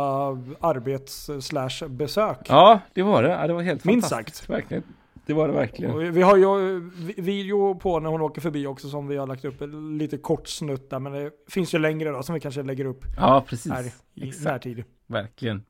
arbets 0.61 1.31
slash 1.41 1.89
besök. 1.89 2.39
Ja, 2.49 2.81
det 2.93 3.03
var 3.03 3.23
det. 3.23 3.29
Ja, 3.29 3.47
det 3.47 3.53
var 3.53 3.63
helt 3.63 3.85
Minst 3.85 4.09
sagt. 4.09 4.51
Verkligen. 4.51 4.83
Det 5.27 5.33
var 5.35 5.49
det 5.49 5.55
verkligen. 5.55 5.99
Vi, 5.99 6.11
vi 6.11 6.23
har 6.23 6.37
ju 6.37 6.81
video 7.17 7.75
på 7.75 8.01
när 8.01 8.11
hon 8.11 8.21
åker 8.21 8.41
förbi 8.41 8.67
också 8.67 8.89
som 8.89 9.09
vi 9.09 9.17
har 9.17 9.27
lagt 9.27 9.45
upp 9.45 9.63
lite 9.99 10.19
kort 10.19 10.49
snutt 10.49 10.91
där. 10.91 10.99
Men 10.99 11.13
det 11.13 11.31
finns 11.49 11.75
ju 11.75 11.79
längre 11.79 12.11
då 12.11 12.23
som 12.23 12.35
vi 12.35 12.41
kanske 12.41 12.63
lägger 12.63 12.85
upp. 12.85 13.05
Ja, 13.17 13.45
precis. 13.49 13.73
Här 13.73 13.85
i 14.15 14.29
Exakt. 14.29 14.45
närtid. 14.45 14.85
Verkligen. 15.07 15.63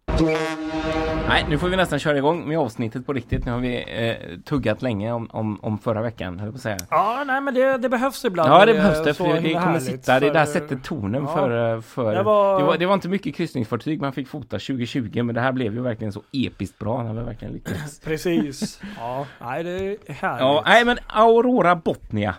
Nej, 1.28 1.46
nu 1.48 1.58
får 1.58 1.68
vi 1.68 1.76
nästan 1.76 1.98
köra 1.98 2.18
igång 2.18 2.48
med 2.48 2.58
avsnittet 2.58 3.06
på 3.06 3.12
riktigt. 3.12 3.44
Nu 3.44 3.52
har 3.52 3.58
vi 3.58 3.84
eh, 3.88 4.38
tuggat 4.44 4.82
länge 4.82 5.12
om, 5.12 5.28
om, 5.30 5.58
om 5.62 5.78
förra 5.78 6.02
veckan, 6.02 6.38
höll 6.40 6.50
på 6.50 6.56
att 6.56 6.62
säga. 6.62 6.78
Ja, 6.90 7.24
nej 7.26 7.40
men 7.40 7.54
det, 7.54 7.78
det 7.78 7.88
behövs 7.88 8.24
ibland. 8.24 8.50
Ja, 8.50 8.66
det 8.66 8.74
behövs 8.74 9.04
det. 9.04 9.14
För 9.14 9.24
det, 9.24 9.52
kommer 9.52 9.60
härligt, 9.60 9.82
sitta, 9.82 10.20
det 10.20 10.30
där 10.30 10.46
sätter 10.46 10.76
tonen 10.76 11.22
ja, 11.22 11.34
för... 11.34 11.80
för 11.80 12.14
det 12.14 12.22
var... 12.22 12.58
Det, 12.58 12.64
var, 12.64 12.76
det 12.78 12.86
var 12.86 12.94
inte 12.94 13.08
mycket 13.08 13.34
kryssningsfartyg 13.34 14.00
man 14.00 14.12
fick 14.12 14.28
fota 14.28 14.58
2020, 14.58 15.22
men 15.22 15.34
det 15.34 15.40
här 15.40 15.52
blev 15.52 15.74
ju 15.74 15.82
verkligen 15.82 16.12
så 16.12 16.22
episkt 16.32 16.78
bra 16.78 17.02
när 17.02 17.12
vi 17.12 17.22
verkligen 17.22 17.54
lyckades. 17.54 18.00
Precis. 18.04 18.80
Ja, 18.98 19.26
nej 19.40 19.64
det 19.64 19.70
är 19.70 20.12
härligt. 20.12 20.40
Ja, 20.40 20.62
nej 20.66 20.84
men 20.84 20.98
Aurora 21.06 21.76
Botnia. 21.76 22.34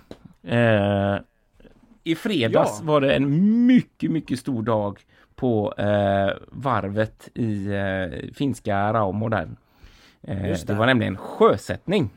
Eh, 0.48 1.16
I 2.04 2.16
fredags 2.16 2.78
ja. 2.80 2.86
var 2.86 3.02
det 3.02 3.16
en 3.16 3.66
mycket, 3.66 4.12
mycket 4.12 4.40
stor 4.40 4.64
dag 4.64 5.00
på 5.36 5.74
eh, 5.78 6.30
varvet 6.48 7.30
i 7.34 7.68
eh, 7.68 8.34
finska 8.34 8.94
Raumo 8.94 9.30
där. 9.30 9.50
Eh, 10.22 10.42
det. 10.42 10.68
det. 10.68 10.74
var 10.74 10.86
nämligen 10.86 11.18
sjösättning. 11.18 12.10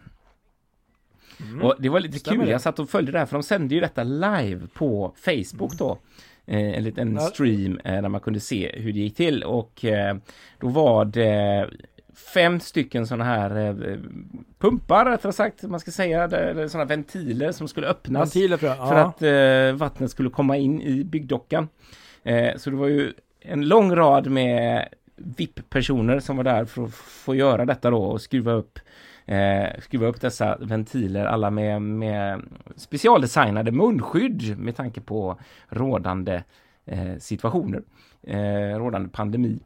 Mm. 1.41 1.63
Och 1.63 1.75
det 1.79 1.89
var 1.89 2.01
lite 2.01 2.19
Stämmer 2.19 2.37
kul, 2.37 2.47
det. 2.47 2.53
jag 2.53 2.61
satt 2.61 2.79
och 2.79 2.91
följde 2.91 3.13
det 3.13 3.19
här 3.19 3.27
för 3.27 3.37
de 3.37 3.43
sände 3.43 3.75
ju 3.75 3.81
detta 3.81 4.05
live 4.05 4.67
på 4.75 5.13
Facebook 5.17 5.73
då. 5.79 5.99
Eh, 6.47 6.77
en 6.77 6.85
liten 6.85 7.21
stream 7.21 7.81
eh, 7.85 8.03
där 8.03 8.09
man 8.09 8.21
kunde 8.21 8.41
se 8.41 8.73
hur 8.75 8.93
det 8.93 8.99
gick 8.99 9.17
till 9.17 9.43
och 9.43 9.85
eh, 9.85 10.17
då 10.61 10.69
var 10.69 11.05
det 11.05 11.71
fem 12.35 12.61
stycken 12.61 13.07
sådana 13.07 13.25
här 13.25 13.57
eh, 13.57 13.99
pumpar 14.59 15.05
rättare 15.05 15.33
sagt, 15.33 15.63
man 15.63 15.81
ska 15.81 15.91
säga, 15.91 16.25
eller 16.25 16.69
sådana 16.69 16.89
ventiler 16.89 17.53
som 17.53 17.69
skulle 17.69 17.87
öppnas 17.87 18.37
ventiler 18.37 18.57
för, 18.57 18.75
för 18.75 18.95
att 18.95 19.23
eh, 19.23 19.79
vattnet 19.79 20.11
skulle 20.11 20.31
komma 20.31 20.57
in 20.57 20.83
i 20.83 21.05
byggdockan. 21.05 21.69
Eh, 22.29 22.57
så 22.57 22.71
det 22.71 22.77
var 22.77 22.87
ju 22.87 23.13
en 23.41 23.69
lång 23.69 23.97
rad 23.97 24.31
med 24.31 24.89
VIP-personer 25.17 26.21
som 26.21 26.37
var 26.37 26.45
där 26.45 26.65
för 26.65 26.85
att 26.85 26.95
få 26.95 27.35
göra 27.35 27.65
detta 27.65 27.91
då 27.91 28.03
och 28.03 28.21
skruva 28.21 28.53
upp 28.53 28.79
eh, 29.27 29.81
skruva 29.81 30.07
upp 30.07 30.21
dessa 30.21 30.57
ventiler, 30.61 31.25
alla 31.25 31.51
med, 31.51 31.83
med 31.83 32.43
specialdesignade 32.77 33.73
munskydd 33.73 34.59
med 34.59 34.77
tanke 34.77 35.01
på 35.01 35.39
rådande 35.69 36.43
eh, 36.87 37.17
situationer, 37.19 37.83
eh, 38.23 38.79
rådande 38.79 39.09
pandemi. 39.09 39.61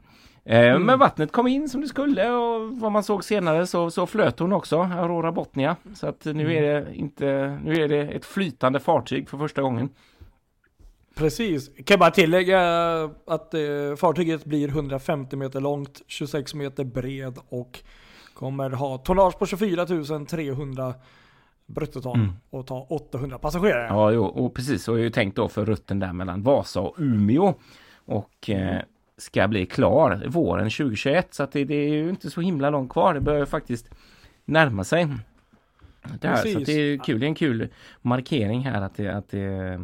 Eh, 0.45 0.69
mm. 0.69 0.83
Men 0.83 0.99
vattnet 0.99 1.31
kom 1.31 1.47
in 1.47 1.69
som 1.69 1.81
det 1.81 1.87
skulle 1.87 2.31
och 2.31 2.77
vad 2.77 2.91
man 2.91 3.03
såg 3.03 3.23
senare 3.23 3.67
så, 3.67 3.91
så 3.91 4.05
flöt 4.05 4.39
hon 4.39 4.53
också, 4.53 4.81
Aurora 4.81 5.31
Botnia. 5.31 5.75
Så 5.93 6.07
att 6.07 6.25
nu 6.25 6.31
mm. 6.31 6.49
är 6.49 6.61
det 6.61 6.95
inte, 6.95 7.59
nu 7.63 7.73
är 7.73 7.87
det 7.87 8.01
ett 8.01 8.25
flytande 8.25 8.79
fartyg 8.79 9.29
för 9.29 9.37
första 9.37 9.61
gången. 9.61 9.89
Precis. 11.15 11.71
Kan 11.85 11.99
bara 11.99 12.11
tillägga 12.11 12.59
att 13.27 13.53
eh, 13.53 13.95
fartyget 13.97 14.45
blir 14.45 14.67
150 14.67 15.35
meter 15.35 15.61
långt, 15.61 16.01
26 16.07 16.53
meter 16.53 16.83
bred 16.83 17.37
och 17.49 17.79
kommer 18.33 18.69
ha 18.69 18.97
tonnage 18.97 19.39
på 19.39 19.45
24 19.45 19.85
300 20.29 20.93
bruttoton 21.65 22.19
mm. 22.19 22.33
och 22.49 22.67
ta 22.67 22.87
800 22.89 23.37
passagerare. 23.37 23.87
Ja, 23.87 24.11
jo, 24.11 24.25
och 24.25 24.53
precis. 24.53 24.87
Och 24.87 24.97
jag 24.97 25.03
ju 25.03 25.09
tänkt 25.09 25.35
då 25.35 25.49
för 25.49 25.65
rutten 25.65 25.99
där 25.99 26.13
mellan 26.13 26.43
Vasa 26.43 26.81
och 26.81 26.95
Umeå. 26.97 27.53
Och 28.05 28.49
eh, 28.49 28.81
ska 29.17 29.47
bli 29.47 29.65
klar 29.65 30.23
våren 30.27 30.69
2021 30.69 31.33
så 31.33 31.43
att 31.43 31.51
det, 31.51 31.63
det, 31.63 31.75
är 31.75 31.93
ju 31.93 32.09
inte 32.09 32.29
så 32.29 32.41
himla 32.41 32.69
långt 32.69 32.91
kvar. 32.91 33.13
Det 33.13 33.21
börjar 33.21 33.45
faktiskt 33.45 33.89
närma 34.45 34.83
sig. 34.83 35.07
Det 36.21 36.27
här, 36.27 36.35
så 36.35 36.59
det 36.59 36.71
är 36.71 36.97
kul. 36.97 37.19
Det 37.19 37.25
är 37.25 37.27
en 37.27 37.35
kul 37.35 37.67
markering 38.01 38.61
här 38.61 38.81
att 38.81 38.95
det, 38.95 39.07
att 39.07 39.29
det 39.29 39.79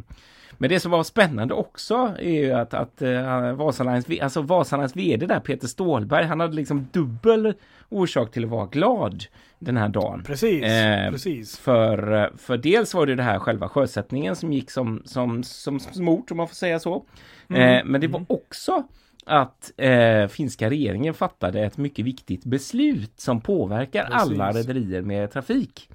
men 0.62 0.70
det 0.70 0.80
som 0.80 0.92
var 0.92 1.04
spännande 1.04 1.54
också 1.54 2.16
är 2.20 2.32
ju 2.32 2.52
att, 2.52 2.74
att 2.74 3.02
uh, 3.02 3.54
Vasalines, 3.54 4.06
alltså 4.22 4.42
Vasalines 4.42 4.96
vd 4.96 5.26
där, 5.26 5.40
Peter 5.40 5.68
Stålberg, 5.68 6.26
han 6.26 6.40
hade 6.40 6.56
liksom 6.56 6.88
dubbel 6.92 7.54
orsak 7.90 8.32
till 8.32 8.44
att 8.44 8.50
vara 8.50 8.66
glad 8.66 9.24
den 9.60 9.78
här 9.78 9.90
dagen. 9.90 10.24
Precis, 10.24 10.64
eh, 10.64 11.12
precis. 11.12 11.60
För, 11.60 12.32
för 12.38 12.58
dels 12.58 12.94
var 12.94 13.06
det 13.06 13.16
det 13.16 13.24
här 13.24 13.40
själva 13.40 13.70
sjösättningen 13.70 14.36
som 14.36 14.54
gick 14.54 14.72
som, 14.72 15.02
som, 15.06 15.44
som 15.44 15.80
smort 15.80 16.32
om 16.32 16.38
man 16.38 16.48
får 16.48 16.56
säga 16.56 16.80
så. 16.80 17.06
Mm. 17.50 17.62
Eh, 17.62 17.86
men 17.86 18.02
det 18.02 18.08
var 18.08 18.20
mm. 18.20 18.28
också 18.30 18.84
att 19.26 19.72
eh, 19.78 20.28
finska 20.28 20.70
regeringen 20.70 21.14
fattade 21.14 21.62
ett 21.62 21.78
mycket 21.78 22.06
viktigt 22.06 22.46
beslut 22.46 23.20
som 23.20 23.42
påverkar 23.42 24.04
Precis. 24.06 24.32
alla 24.32 24.52
rederier 24.52 25.02
med 25.02 25.32
trafik 25.32 25.90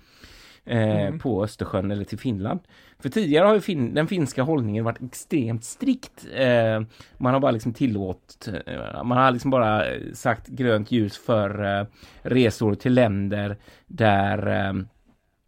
eh, 0.64 1.06
mm. 1.06 1.18
på 1.18 1.44
Östersjön 1.44 1.90
eller 1.90 2.04
till 2.04 2.18
Finland. 2.18 2.60
För 2.98 3.08
tidigare 3.08 3.46
har 3.46 3.54
ju 3.54 3.60
fin 3.60 3.94
den 3.94 4.06
finska 4.06 4.42
hållningen 4.42 4.84
varit 4.84 5.02
extremt 5.02 5.64
strikt. 5.64 6.26
Eh, 6.34 6.82
man 7.18 7.34
har 7.34 7.40
bara 7.40 7.52
liksom 7.52 7.72
tillåtit, 7.72 8.48
eh, 8.66 9.04
man 9.04 9.18
har 9.18 9.30
liksom 9.30 9.50
bara 9.50 9.84
sagt 10.12 10.48
grönt 10.48 10.92
ljus 10.92 11.18
för 11.18 11.78
eh, 11.80 11.86
resor 12.22 12.74
till 12.74 12.94
länder 12.94 13.56
där 13.86 14.46
eh, 14.46 14.72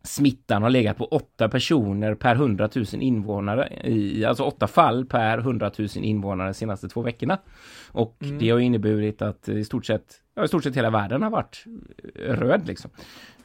smittan 0.06 0.62
har 0.62 0.70
legat 0.70 0.96
på 0.96 1.04
åtta 1.04 1.49
personer 1.49 2.14
per 2.14 2.35
hundratusen 2.35 3.02
invånare, 3.02 3.68
i, 3.85 4.25
alltså 4.25 4.44
åtta 4.44 4.66
fall 4.66 5.04
per 5.04 5.38
hundratusen 5.38 6.04
invånare 6.04 6.49
de 6.49 6.54
senaste 6.54 6.88
två 6.88 7.02
veckorna. 7.02 7.38
Och 7.92 8.16
mm. 8.23 8.38
det 8.38 8.50
har 8.50 8.58
inneburit 8.58 9.23
att 9.23 9.49
i 9.49 9.64
stort 9.64 9.87
sett, 9.87 10.14
ja, 10.36 10.44
i 10.44 10.48
stort 10.48 10.64
sett 10.64 10.76
hela 10.76 10.90
världen 10.90 11.22
har 11.22 11.30
varit 11.30 11.64
röd 12.14 12.66
liksom 12.66 12.90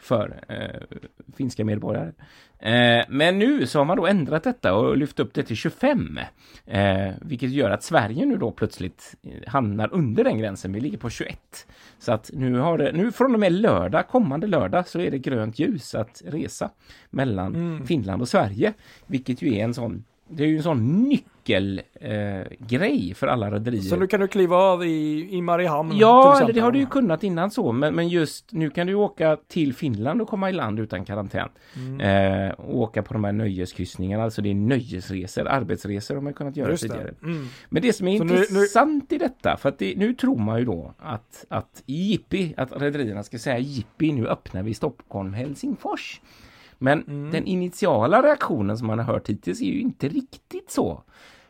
för 0.02 0.44
eh, 0.48 0.98
finska 1.38 1.66
medborgare. 1.66 2.12
Eh, 2.60 3.06
men 3.10 3.40
nu 3.40 3.68
så 3.68 3.80
har 3.80 3.86
man 3.86 3.98
då 3.98 4.08
ändrat 4.08 4.44
detta 4.44 4.74
och 4.74 4.98
lyft 4.98 5.20
upp 5.20 5.34
det 5.34 5.44
till 5.44 5.56
25. 5.56 6.20
Eh, 6.66 7.12
vilket 7.22 7.50
gör 7.52 7.70
att 7.70 7.84
Sverige 7.84 8.26
nu 8.26 8.38
då 8.38 8.52
plötsligt 8.52 9.16
hamnar 9.48 9.94
under 9.94 10.24
den 10.24 10.38
gränsen. 10.38 10.74
Vi 10.74 10.80
ligger 10.80 10.98
på 10.98 11.10
21. 11.10 11.68
Så 12.00 12.12
att 12.12 12.30
nu 12.34 12.58
har 12.58 12.78
det, 12.78 12.92
nu 12.92 13.12
från 13.12 13.34
och 13.34 13.40
med 13.40 13.52
lördag, 13.52 14.08
kommande 14.08 14.48
lördag, 14.48 14.88
så 14.88 15.00
är 15.00 15.12
det 15.12 15.20
grönt 15.20 15.60
ljus 15.60 15.96
att 15.96 16.22
resa 16.26 16.70
mellan 17.10 17.56
mm. 17.56 17.88
Finland 17.88 18.22
och 18.22 18.30
Sverige. 18.30 18.74
Vilket 19.08 19.42
ju 19.42 19.56
är 19.56 19.64
en 19.64 19.74
sån 19.74 20.04
det 20.32 20.44
är 20.44 20.48
ju 20.48 20.58
en 20.58 20.64
sån 20.64 21.04
nyckelgrej 21.04 23.10
eh, 23.10 23.16
för 23.16 23.28
alla 23.28 23.52
rederier. 23.52 23.82
Så 23.82 23.96
nu 23.96 24.08
kan 24.08 24.20
du 24.20 24.28
kliva 24.28 24.56
av 24.56 24.86
i, 24.86 25.28
i 25.32 25.42
Mariehamn? 25.42 25.98
Ja, 25.98 26.40
eller 26.42 26.54
det 26.54 26.60
har 26.60 26.72
du 26.72 26.80
ju 26.80 26.86
kunnat 26.86 27.24
innan 27.24 27.52
så, 27.52 27.72
men, 27.72 27.96
men 27.96 28.10
just 28.10 28.52
nu 28.52 28.70
kan 28.70 28.88
du 28.88 28.94
åka 28.94 29.38
till 29.48 29.74
Finland 29.74 30.22
och 30.22 30.28
komma 30.28 30.50
i 30.50 30.54
land 30.54 30.80
utan 30.80 31.06
karantän. 31.06 31.50
Mm. 31.76 32.00
Eh, 32.00 32.52
och 32.52 32.78
åka 32.78 33.04
på 33.04 33.14
de 33.14 33.24
här 33.24 33.32
nöjeskryssningarna, 33.32 34.24
alltså 34.24 34.42
det 34.42 34.50
är 34.50 34.56
nöjesresor, 34.56 35.48
arbetsresor 35.48 36.16
har 36.16 36.22
man 36.22 36.34
kunnat 36.34 36.58
göra 36.58 36.72
just 36.72 36.84
tidigare. 36.84 37.14
Mm. 37.24 37.48
Men 37.70 37.82
det 37.82 37.94
som 37.94 38.08
är 38.08 38.18
så 38.18 38.24
intressant 38.24 39.06
nu, 39.10 39.10
nu... 39.10 39.16
i 39.16 39.20
detta, 39.20 39.58
för 39.58 39.70
att 39.70 39.80
det, 39.80 39.94
nu 39.98 40.14
tror 40.14 40.38
man 40.38 40.60
ju 40.60 40.66
då 40.66 40.94
att, 40.98 41.46
att 41.50 41.84
jippi, 41.86 42.54
att 42.58 42.82
rederierna 42.82 43.24
ska 43.24 43.40
säga 43.40 43.60
jippi, 43.60 44.12
nu 44.12 44.28
öppnar 44.28 44.64
vi 44.64 44.74
Stockholm, 44.74 45.34
Helsingfors. 45.34 46.22
Men 46.84 47.04
mm. 47.08 47.32
den 47.32 47.46
initiala 47.46 48.24
reaktionen 48.24 48.78
som 48.78 48.88
man 48.88 49.00
har 49.00 49.06
hört 49.06 49.30
hittills 49.30 49.62
är 49.62 49.66
ju 49.66 49.80
inte 49.82 50.08
riktigt 50.08 50.72
så 50.72 51.04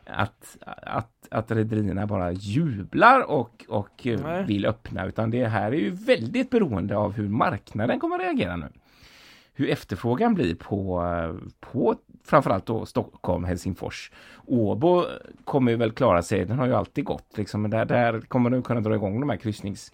att, 0.06 0.56
att, 0.82 1.28
att 1.30 1.50
rederierna 1.50 2.06
bara 2.06 2.32
jublar 2.32 3.30
och, 3.30 3.64
och 3.68 4.06
vill 4.46 4.66
öppna 4.66 5.06
utan 5.06 5.30
det 5.30 5.46
här 5.46 5.72
är 5.72 5.76
ju 5.76 5.90
väldigt 5.90 6.50
beroende 6.50 6.96
av 6.96 7.12
hur 7.12 7.28
marknaden 7.28 8.00
kommer 8.00 8.16
att 8.16 8.22
reagera 8.22 8.56
nu. 8.56 8.68
Hur 9.54 9.70
efterfrågan 9.70 10.34
blir 10.34 10.54
på, 10.54 11.04
på 11.60 11.96
framförallt 12.24 12.66
då 12.66 12.86
Stockholm, 12.86 13.44
Helsingfors. 13.44 14.12
Åbo 14.46 15.04
kommer 15.44 15.76
väl 15.76 15.92
klara 15.92 16.22
sig, 16.22 16.44
den 16.44 16.58
har 16.58 16.66
ju 16.66 16.74
alltid 16.74 17.04
gått 17.04 17.38
liksom, 17.38 17.62
men 17.62 17.70
där, 17.70 17.84
där 17.84 18.20
kommer 18.20 18.50
den 18.50 18.62
kunna 18.62 18.80
dra 18.80 18.94
igång 18.94 19.20
de 19.20 19.30
här 19.30 19.36
kryssnings 19.36 19.92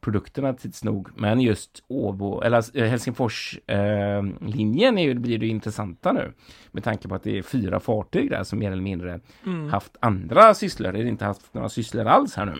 produkterna 0.00 0.54
tids 0.54 0.84
nog. 0.84 1.08
Men 1.16 1.40
just 1.40 1.82
Åbo, 1.88 2.42
eller 2.42 2.78
eh, 2.78 2.84
Helsingfors-linjen 2.84 4.98
eh, 4.98 5.14
blir 5.14 5.38
det 5.38 5.46
intressanta 5.46 6.12
nu. 6.12 6.32
Med 6.70 6.84
tanke 6.84 7.08
på 7.08 7.14
att 7.14 7.22
det 7.22 7.38
är 7.38 7.42
fyra 7.42 7.80
fartyg 7.80 8.30
där 8.30 8.44
som 8.44 8.58
mer 8.58 8.72
eller 8.72 8.82
mindre 8.82 9.20
mm. 9.46 9.68
haft 9.68 9.96
andra 10.00 10.54
sysslor, 10.54 10.94
eller 10.94 11.04
inte 11.04 11.24
haft 11.24 11.54
några 11.54 11.68
sysslor 11.68 12.06
alls 12.06 12.36
här 12.36 12.46
nu. 12.46 12.54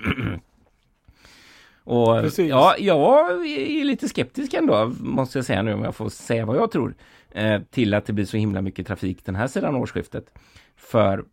Och 1.84 2.20
Precis. 2.20 2.48
ja, 2.48 2.74
jag 2.78 3.46
är 3.46 3.84
lite 3.84 4.08
skeptisk 4.08 4.54
ändå, 4.54 4.92
måste 5.00 5.38
jag 5.38 5.44
säga 5.44 5.62
nu 5.62 5.72
om 5.72 5.84
jag 5.84 5.94
får 5.94 6.08
säga 6.08 6.46
vad 6.46 6.56
jag 6.56 6.70
tror. 6.70 6.94
Eh, 7.30 7.62
till 7.70 7.94
att 7.94 8.06
det 8.06 8.12
blir 8.12 8.24
så 8.24 8.36
himla 8.36 8.62
mycket 8.62 8.86
trafik 8.86 9.24
den 9.24 9.36
här 9.36 9.46
sidan 9.46 9.74
årsskiftet. 9.74 10.38
För 10.76 11.24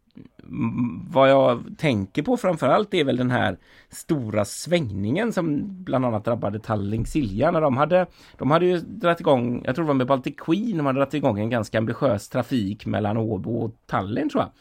vad 1.10 1.30
jag 1.30 1.64
tänker 1.78 2.24
på 2.24 2.38
framförallt 2.38 2.94
är 2.94 3.04
väl 3.04 3.18
den 3.18 3.32
här 3.32 3.58
stora 3.90 4.46
svängningen 4.46 5.34
som 5.34 5.62
bland 5.84 6.06
annat 6.06 6.26
drabbade 6.26 6.60
Tallink 6.60 7.08
Silja 7.08 7.52
när 7.52 7.62
de 7.62 7.78
hade 7.78 8.06
de 8.38 8.52
hade 8.52 8.66
ju 8.66 8.78
dragit 8.78 9.20
igång, 9.20 9.62
jag 9.66 9.76
tror 9.76 9.86
det 9.86 9.88
var 9.88 9.94
med 9.94 10.08
Baltic 10.08 10.36
Queen, 10.38 10.78
de 10.78 10.86
hade 10.86 11.00
dragit 11.00 11.14
igång 11.14 11.40
en 11.40 11.50
ganska 11.50 11.78
ambitiös 11.78 12.30
trafik 12.30 12.86
mellan 12.86 13.18
Åbo 13.18 13.58
och 13.58 13.72
Tallinn 13.86 14.30
tror 14.30 14.44
jag. 14.44 14.52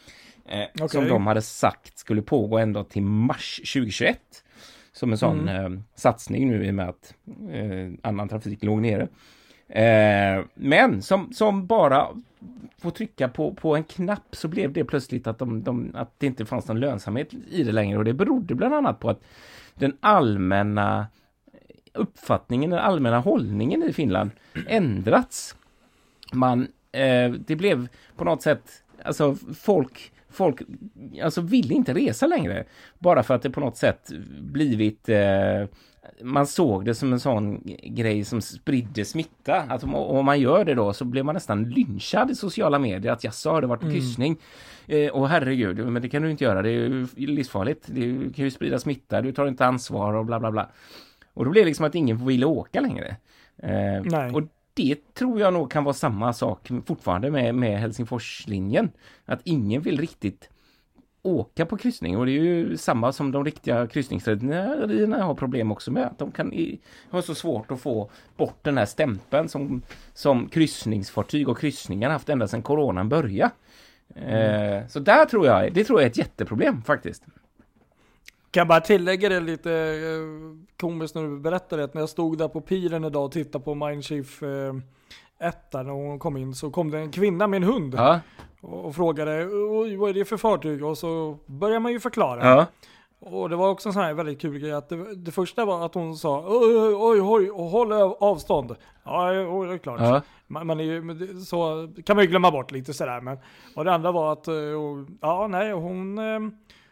Eh, 0.45 0.67
okay. 0.73 0.87
Som 0.87 1.07
de 1.07 1.27
hade 1.27 1.41
sagt 1.41 1.97
skulle 1.97 2.21
pågå 2.21 2.57
ända 2.57 2.83
till 2.83 3.03
mars 3.03 3.55
2021. 3.73 4.19
Som 4.91 5.11
en 5.11 5.17
sån 5.17 5.49
mm. 5.49 5.73
eh, 5.73 5.79
satsning 5.95 6.47
nu 6.47 6.65
i 6.65 6.69
och 6.69 6.75
med 6.75 6.89
att 6.89 7.13
eh, 7.51 8.09
annan 8.09 8.29
trafik 8.29 8.63
låg 8.63 8.81
nere. 8.81 9.07
Eh, 9.67 10.45
men 10.53 11.01
som, 11.01 11.33
som 11.33 11.67
bara 11.67 12.07
få 12.77 12.91
trycka 12.91 13.29
på, 13.29 13.53
på 13.53 13.75
en 13.75 13.83
knapp 13.83 14.35
så 14.35 14.47
blev 14.47 14.73
det 14.73 14.85
plötsligt 14.85 15.27
att, 15.27 15.39
de, 15.39 15.63
de, 15.63 15.91
att 15.93 16.19
det 16.19 16.27
inte 16.27 16.45
fanns 16.45 16.67
någon 16.67 16.79
lönsamhet 16.79 17.33
i 17.49 17.63
det 17.63 17.71
längre 17.71 17.97
och 17.97 18.05
det 18.05 18.13
berodde 18.13 18.55
bland 18.55 18.73
annat 18.73 18.99
på 18.99 19.09
att 19.09 19.21
den 19.75 19.97
allmänna 19.99 21.07
uppfattningen, 21.93 22.69
den 22.69 22.79
allmänna 22.79 23.19
hållningen 23.19 23.83
i 23.83 23.93
Finland 23.93 24.31
ändrats. 24.67 25.55
Man, 26.33 26.67
eh, 26.91 27.31
det 27.31 27.55
blev 27.55 27.87
på 28.15 28.23
något 28.23 28.41
sätt, 28.41 28.83
alltså 29.03 29.35
folk 29.57 30.11
folk 30.35 30.61
alltså 31.23 31.41
vill 31.41 31.71
inte 31.71 31.93
resa 31.93 32.27
längre. 32.27 32.65
Bara 32.99 33.23
för 33.23 33.33
att 33.33 33.41
det 33.41 33.49
på 33.49 33.59
något 33.59 33.77
sätt 33.77 34.11
blivit 34.41 35.09
eh, 35.09 35.65
man 36.21 36.47
såg 36.47 36.85
det 36.85 36.95
som 36.95 37.13
en 37.13 37.19
sån 37.19 37.61
grej 37.83 38.25
som 38.25 38.41
spridde 38.41 39.05
smitta. 39.05 39.61
Att 39.61 39.83
om, 39.83 39.95
om, 39.95 40.25
man 40.25 40.39
gör 40.39 40.65
det 40.65 40.73
då 40.73 40.93
så 40.93 41.05
blir 41.05 41.23
man 41.23 41.35
nästan 41.35 41.69
lynchad 41.69 42.31
i 42.31 42.35
sociala 42.35 42.79
medier. 42.79 43.11
Att 43.11 43.23
jaså, 43.23 43.49
har 43.49 43.61
det 43.61 43.67
varit 43.67 43.79
på 43.79 43.85
mm. 43.85 43.95
kryssning? 43.99 44.37
Eh, 44.87 45.11
och 45.11 45.29
herregud, 45.29 45.87
men 45.87 46.01
det 46.01 46.09
kan 46.09 46.21
du 46.21 46.31
inte 46.31 46.43
göra. 46.43 46.61
Det 46.61 46.69
är 46.69 46.73
ju 46.73 47.07
livsfarligt. 47.15 47.85
Det 47.87 48.33
kan 48.35 48.45
ju 48.45 48.51
sprida 48.51 48.79
smitta. 48.79 49.21
Du 49.21 49.31
tar 49.31 49.47
inte 49.47 49.65
ansvar 49.65 50.13
och 50.13 50.25
bla 50.25 50.39
bla 50.39 50.51
bla. 50.51 50.69
Och 51.33 51.45
då 51.45 51.51
blir 51.51 51.61
det 51.61 51.65
liksom 51.65 51.85
att 51.85 51.95
ingen 51.95 52.25
vill 52.25 52.45
åka 52.45 52.81
längre. 52.81 53.15
Eh, 53.57 54.35
och 54.35 54.43
det 54.73 55.13
tror 55.13 55.39
jag 55.39 55.53
nog 55.53 55.71
kan 55.71 55.83
vara 55.83 55.93
samma 55.93 56.33
sak 56.33 56.69
fortfarande 56.85 57.31
med, 57.31 57.55
med 57.55 57.79
Helsingforslinjen. 57.79 58.91
Att 59.25 59.39
ingen 59.43 59.81
vill 59.81 59.99
riktigt 59.99 60.49
åka 61.25 61.65
på 61.65 61.77
kryssning 61.77 62.17
och 62.17 62.25
det 62.25 62.31
är 62.31 62.41
ju 62.41 62.77
samma 62.77 63.11
som 63.11 63.31
de 63.31 63.45
riktiga 63.45 63.87
kryssningsrederierna 63.87 65.23
har 65.23 65.35
problem 65.35 65.71
också 65.71 65.91
med. 65.91 66.05
Att 66.05 66.19
de 66.19 66.31
kan 66.31 66.53
ha 67.11 67.21
så 67.21 67.35
svårt 67.35 67.71
att 67.71 67.81
få 67.81 68.09
bort 68.37 68.59
den 68.61 68.77
här 68.77 68.85
stämpeln 68.85 69.49
som, 69.49 69.81
som 70.13 70.49
kryssningsfartyg 70.49 71.49
och 71.49 71.57
kryssningar 71.57 72.09
haft 72.09 72.29
ända 72.29 72.47
sedan 72.47 72.61
coronan 72.61 73.09
började. 73.09 73.51
Mm. 74.15 74.83
Eh, 74.83 74.87
så 74.87 74.99
där 74.99 75.25
tror 75.25 75.45
jag, 75.45 75.73
det 75.73 75.83
tror 75.83 75.99
jag 75.99 76.05
är 76.05 76.09
ett 76.09 76.17
jätteproblem 76.17 76.81
faktiskt. 76.81 77.23
Kan 78.51 78.61
jag 78.61 78.67
bara 78.67 78.81
tillägga 78.81 79.29
det 79.29 79.39
lite 79.39 79.71
eh, 79.71 80.67
komiskt 80.79 81.15
när 81.15 81.23
du 81.23 81.39
berättar 81.39 81.77
det. 81.77 81.93
När 81.93 82.01
jag 82.01 82.09
stod 82.09 82.37
där 82.37 82.47
på 82.47 82.61
piren 82.61 83.03
idag 83.03 83.25
och 83.25 83.31
tittade 83.31 83.63
på 83.63 83.75
Mindshift 83.75 84.41
1 84.43 84.43
eh, 85.73 85.83
när 85.83 85.91
hon 85.91 86.19
kom 86.19 86.37
in 86.37 86.53
så 86.53 86.71
kom 86.71 86.91
det 86.91 86.99
en 86.99 87.11
kvinna 87.11 87.47
med 87.47 87.57
en 87.57 87.63
hund. 87.63 87.93
Ja. 87.97 88.19
Och, 88.65 88.95
frågade 88.95 89.47
"Oj, 89.69 89.95
vad 89.95 90.09
är 90.09 90.13
det 90.13 90.25
för 90.25 90.37
fartyg? 90.37 90.83
Och 90.85 90.97
så 90.97 91.37
börjar 91.45 91.79
man 91.79 91.91
ju 91.91 91.99
förklara. 91.99 92.45
Ja. 92.55 92.65
Och 93.19 93.49
det 93.49 93.55
var 93.55 93.69
också 93.69 93.89
en 93.89 93.93
sån 93.93 94.01
här 94.03 94.13
väldigt 94.13 94.41
kul 94.41 94.59
grej 94.59 94.71
att 94.71 94.89
det, 94.89 95.15
det 95.15 95.31
första 95.31 95.65
var 95.65 95.85
att 95.85 95.93
hon 95.93 96.17
sa 96.17 96.39
oj, 96.47 96.75
oj, 96.95 97.21
oj, 97.21 97.51
och 97.51 97.63
håll 97.65 97.93
av- 97.93 98.17
avstånd. 98.19 98.75
Ja, 99.03 99.31
oj, 99.49 99.67
det 99.67 99.73
är 99.73 99.77
klart. 99.77 99.99
Ja. 100.01 100.21
Man, 100.47 100.67
man 100.67 100.79
är 100.79 100.83
ju, 100.83 101.27
så 101.45 101.89
kan 102.05 102.15
man 102.15 102.25
ju 102.25 102.29
glömma 102.29 102.51
bort 102.51 102.71
lite 102.71 102.93
sådär. 102.93 103.21
Men, 103.21 103.37
och 103.75 103.85
det 103.85 103.93
andra 103.93 104.11
var 104.11 104.31
att, 104.33 104.47
eh, 104.47 104.53
och, 104.55 105.07
ja 105.21 105.47
nej, 105.47 105.71
hon, 105.71 106.17
eh, 106.17 106.39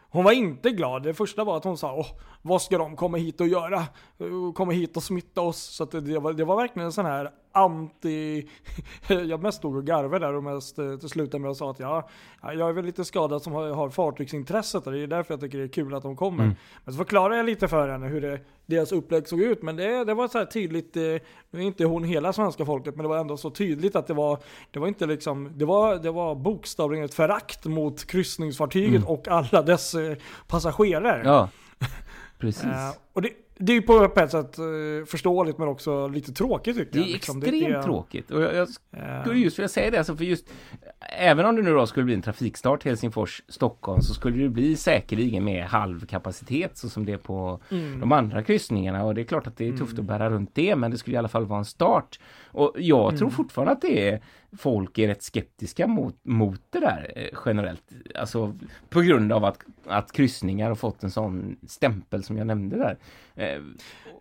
hon 0.09 0.23
var 0.23 0.31
inte 0.31 0.69
glad. 0.69 1.03
Det 1.03 1.13
första 1.13 1.43
var 1.43 1.57
att 1.57 1.63
hon 1.63 1.77
sa, 1.77 1.93
Åh, 1.95 2.07
vad 2.41 2.61
ska 2.61 2.77
de 2.77 2.95
komma 2.95 3.17
hit 3.17 3.41
och 3.41 3.47
göra? 3.47 3.77
Eh, 3.77 4.53
Komma 4.55 4.71
hit 4.71 4.97
och 4.97 5.03
smitta 5.03 5.41
oss. 5.41 5.57
Så 5.63 5.85
det, 5.85 6.19
var, 6.19 6.33
det 6.33 6.45
var 6.45 6.55
verkligen 6.55 6.85
en 6.85 6.91
sån 6.91 7.05
här 7.05 7.29
anti... 7.53 8.47
jag 9.07 9.41
mest 9.41 9.57
stod 9.57 9.75
och 9.75 9.85
garvade 9.85 10.25
där 10.25 10.33
och 10.33 10.43
mest 10.43 10.79
eh, 10.79 10.95
till 10.95 11.09
slut 11.09 11.33
med 11.33 11.49
och 11.49 11.57
sa 11.57 11.71
att 11.71 11.79
ja, 11.79 12.09
ja, 12.41 12.53
jag 12.53 12.69
är 12.69 12.73
väl 12.73 12.85
lite 12.85 13.05
skadad 13.05 13.41
som 13.41 13.53
har, 13.53 13.69
har 13.69 13.89
fartygsintresset 13.89 14.87
och 14.87 14.93
det 14.93 14.99
är 14.99 15.07
därför 15.07 15.33
jag 15.33 15.41
tycker 15.41 15.57
det 15.57 15.63
är 15.63 15.67
kul 15.67 15.93
att 15.93 16.03
de 16.03 16.15
kommer. 16.15 16.43
Mm. 16.43 16.55
Men 16.83 16.93
så 16.93 16.97
förklarade 16.97 17.37
jag 17.37 17.45
lite 17.45 17.67
för 17.67 17.89
henne 17.89 18.07
hur 18.07 18.21
det, 18.21 18.39
deras 18.65 18.91
upplägg 18.91 19.27
såg 19.27 19.41
ut. 19.41 19.61
Men 19.61 19.75
det, 19.75 20.03
det 20.03 20.13
var 20.13 20.27
så 20.27 20.37
här 20.37 20.45
tydligt, 20.45 20.97
eh, 20.97 21.01
nu 21.51 21.59
är 21.59 21.59
inte 21.59 21.85
hon 21.85 22.03
hela 22.03 22.33
svenska 22.33 22.65
folket, 22.65 22.95
men 22.95 23.03
det 23.03 23.09
var 23.09 23.17
ändå 23.17 23.37
så 23.37 23.49
tydligt 23.49 23.95
att 23.95 24.07
det 24.07 24.13
var, 24.13 24.39
det 24.71 24.79
var 24.79 24.87
inte 24.87 25.05
liksom, 25.05 25.51
det 25.55 25.65
var, 25.65 25.95
det 25.95 26.11
var 26.11 26.35
bokstavligen 26.35 27.05
ett 27.05 27.13
förakt 27.13 27.65
mot 27.65 28.05
kryssningsfartyget 28.07 28.93
Mm. 28.93 29.07
och 29.07 29.27
alla 29.27 29.61
dess 29.61 29.95
eh, 29.95 30.17
passagerare. 30.47 31.21
Ja. 31.25 31.49
Precis. 32.39 32.99
Och 33.13 33.21
det, 33.21 33.29
det 33.65 33.71
är 33.71 33.75
ju 33.75 33.81
på 33.81 34.03
ett 34.15 34.31
sätt 34.31 34.57
eh, 34.57 35.05
förståeligt 35.07 35.57
men 35.57 35.67
också 35.67 36.07
lite 36.07 36.33
tråkigt 36.33 36.77
tycker 36.77 36.91
Det 36.91 36.99
jag. 36.99 37.07
är 37.07 37.13
liksom. 37.13 37.43
extremt 37.43 37.83
tråkigt. 37.83 38.31
Och 38.31 38.41
jag, 38.41 38.53
jag 38.55 38.67
eh, 38.97 39.21
skulle 39.23 39.39
just 39.39 39.59
vilja 39.59 39.69
säga 39.69 39.91
det, 39.91 39.97
alltså 39.97 40.15
för 40.15 40.23
just 40.23 40.45
Även 41.09 41.45
om 41.45 41.55
det 41.55 41.61
nu 41.61 41.73
då 41.73 41.87
skulle 41.87 42.05
bli 42.05 42.13
en 42.13 42.21
trafikstart 42.21 42.85
Helsingfors-Stockholm 42.85 44.01
så 44.01 44.13
skulle 44.13 44.43
det 44.43 44.49
bli 44.49 44.75
säkerligen 44.75 45.43
med 45.43 45.65
halv 45.65 46.05
kapacitet 46.05 46.77
så 46.77 46.89
som 46.89 47.05
det 47.05 47.13
är 47.13 47.17
på 47.17 47.59
mm. 47.71 47.99
de 47.99 48.11
andra 48.11 48.43
kryssningarna 48.43 49.03
och 49.03 49.15
det 49.15 49.21
är 49.21 49.25
klart 49.25 49.47
att 49.47 49.57
det 49.57 49.67
är 49.67 49.77
tufft 49.77 49.99
att 49.99 50.05
bära 50.05 50.29
runt 50.29 50.49
det 50.53 50.75
men 50.75 50.91
det 50.91 50.97
skulle 50.97 51.15
i 51.15 51.17
alla 51.17 51.27
fall 51.27 51.45
vara 51.45 51.59
en 51.59 51.65
start. 51.65 52.19
Och 52.45 52.73
jag 52.75 53.09
tror 53.09 53.27
Mm. 53.27 53.31
fortfarande 53.31 53.71
att 53.71 53.81
det 53.81 54.09
är 54.09 54.21
folk 54.57 54.97
är 54.97 55.07
rätt 55.07 55.23
skeptiska 55.23 55.87
mot, 55.87 56.15
mot 56.23 56.61
det 56.69 56.79
där 56.79 57.11
eh, 57.15 57.39
generellt. 57.45 57.83
Alltså 58.15 58.55
på 58.89 59.01
grund 59.01 59.31
av 59.31 59.45
att, 59.45 59.59
att 59.87 60.11
kryssningar 60.11 60.67
har 60.67 60.75
fått 60.75 61.03
en 61.03 61.11
sån 61.11 61.55
stämpel 61.67 62.23
som 62.23 62.37
jag 62.37 62.47
nämnde 62.47 62.77
där. 62.77 62.97
Eh, 63.35 63.61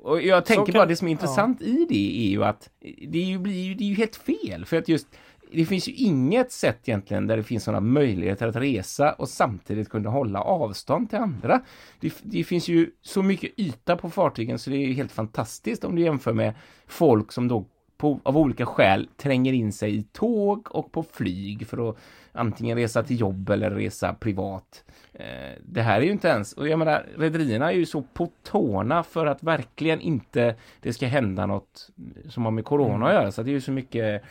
och 0.02 0.22
jag 0.22 0.44
tänker 0.44 0.72
kan- 0.72 0.72
bara 0.72 0.86
det 0.86 0.96
som 0.96 1.06
är 1.08 1.10
ja. 1.10 1.12
intressant 1.12 1.62
i 1.62 1.86
det 1.88 2.26
är 2.26 2.30
ju 2.30 2.44
att 2.44 2.70
det 3.08 3.18
är 3.18 3.24
ju, 3.24 3.38
det 3.74 3.84
är 3.84 3.88
ju 3.88 3.94
helt 3.94 4.16
fel 4.16 4.64
för 4.64 4.76
att 4.76 4.88
just 4.88 5.06
det 5.54 5.66
finns 5.66 5.88
ju 5.88 5.92
inget 5.92 6.52
sätt 6.52 6.88
egentligen 6.88 7.26
där 7.26 7.36
det 7.36 7.42
finns 7.42 7.64
sådana 7.64 7.80
möjligheter 7.80 8.48
att 8.48 8.56
resa 8.56 9.12
och 9.12 9.28
samtidigt 9.28 9.88
kunna 9.88 10.10
hålla 10.10 10.40
avstånd 10.40 11.10
till 11.10 11.18
andra. 11.18 11.60
Det, 12.00 12.14
det 12.22 12.44
finns 12.44 12.68
ju 12.68 12.90
så 13.02 13.22
mycket 13.22 13.58
yta 13.58 13.96
på 13.96 14.10
fartygen 14.10 14.58
så 14.58 14.70
det 14.70 14.76
är 14.76 14.86
ju 14.86 14.92
helt 14.92 15.12
fantastiskt 15.12 15.84
om 15.84 15.96
du 15.96 16.02
jämför 16.02 16.32
med 16.32 16.54
folk 16.86 17.32
som 17.32 17.48
då 17.48 17.64
på, 18.02 18.20
av 18.22 18.38
olika 18.38 18.66
skäl 18.66 19.08
tränger 19.16 19.52
in 19.52 19.72
sig 19.72 19.96
i 19.96 20.02
tåg 20.02 20.66
och 20.70 20.92
på 20.92 21.02
flyg 21.02 21.66
för 21.66 21.90
att 21.90 21.96
antingen 22.32 22.76
resa 22.76 23.02
till 23.02 23.20
jobb 23.20 23.50
eller 23.50 23.70
resa 23.70 24.14
privat. 24.14 24.84
Eh, 25.12 25.52
det 25.64 25.82
här 25.82 26.00
är 26.00 26.04
ju 26.04 26.12
inte 26.12 26.28
ens, 26.28 26.52
och 26.52 26.68
jag 26.68 26.78
menar 26.78 27.06
rederierna 27.16 27.72
är 27.72 27.76
ju 27.76 27.86
så 27.86 28.02
på 28.02 28.30
tårna 28.42 29.02
för 29.02 29.26
att 29.26 29.42
verkligen 29.42 30.00
inte 30.00 30.54
det 30.80 30.92
ska 30.92 31.06
hända 31.06 31.46
något 31.46 31.90
som 32.28 32.44
har 32.44 32.52
med 32.52 32.64
corona 32.64 33.06
att 33.06 33.14
göra 33.14 33.32
så 33.32 33.42
det 33.42 33.50
är 33.50 33.52
ju 33.52 33.60
så 33.60 33.72
mycket 33.72 34.22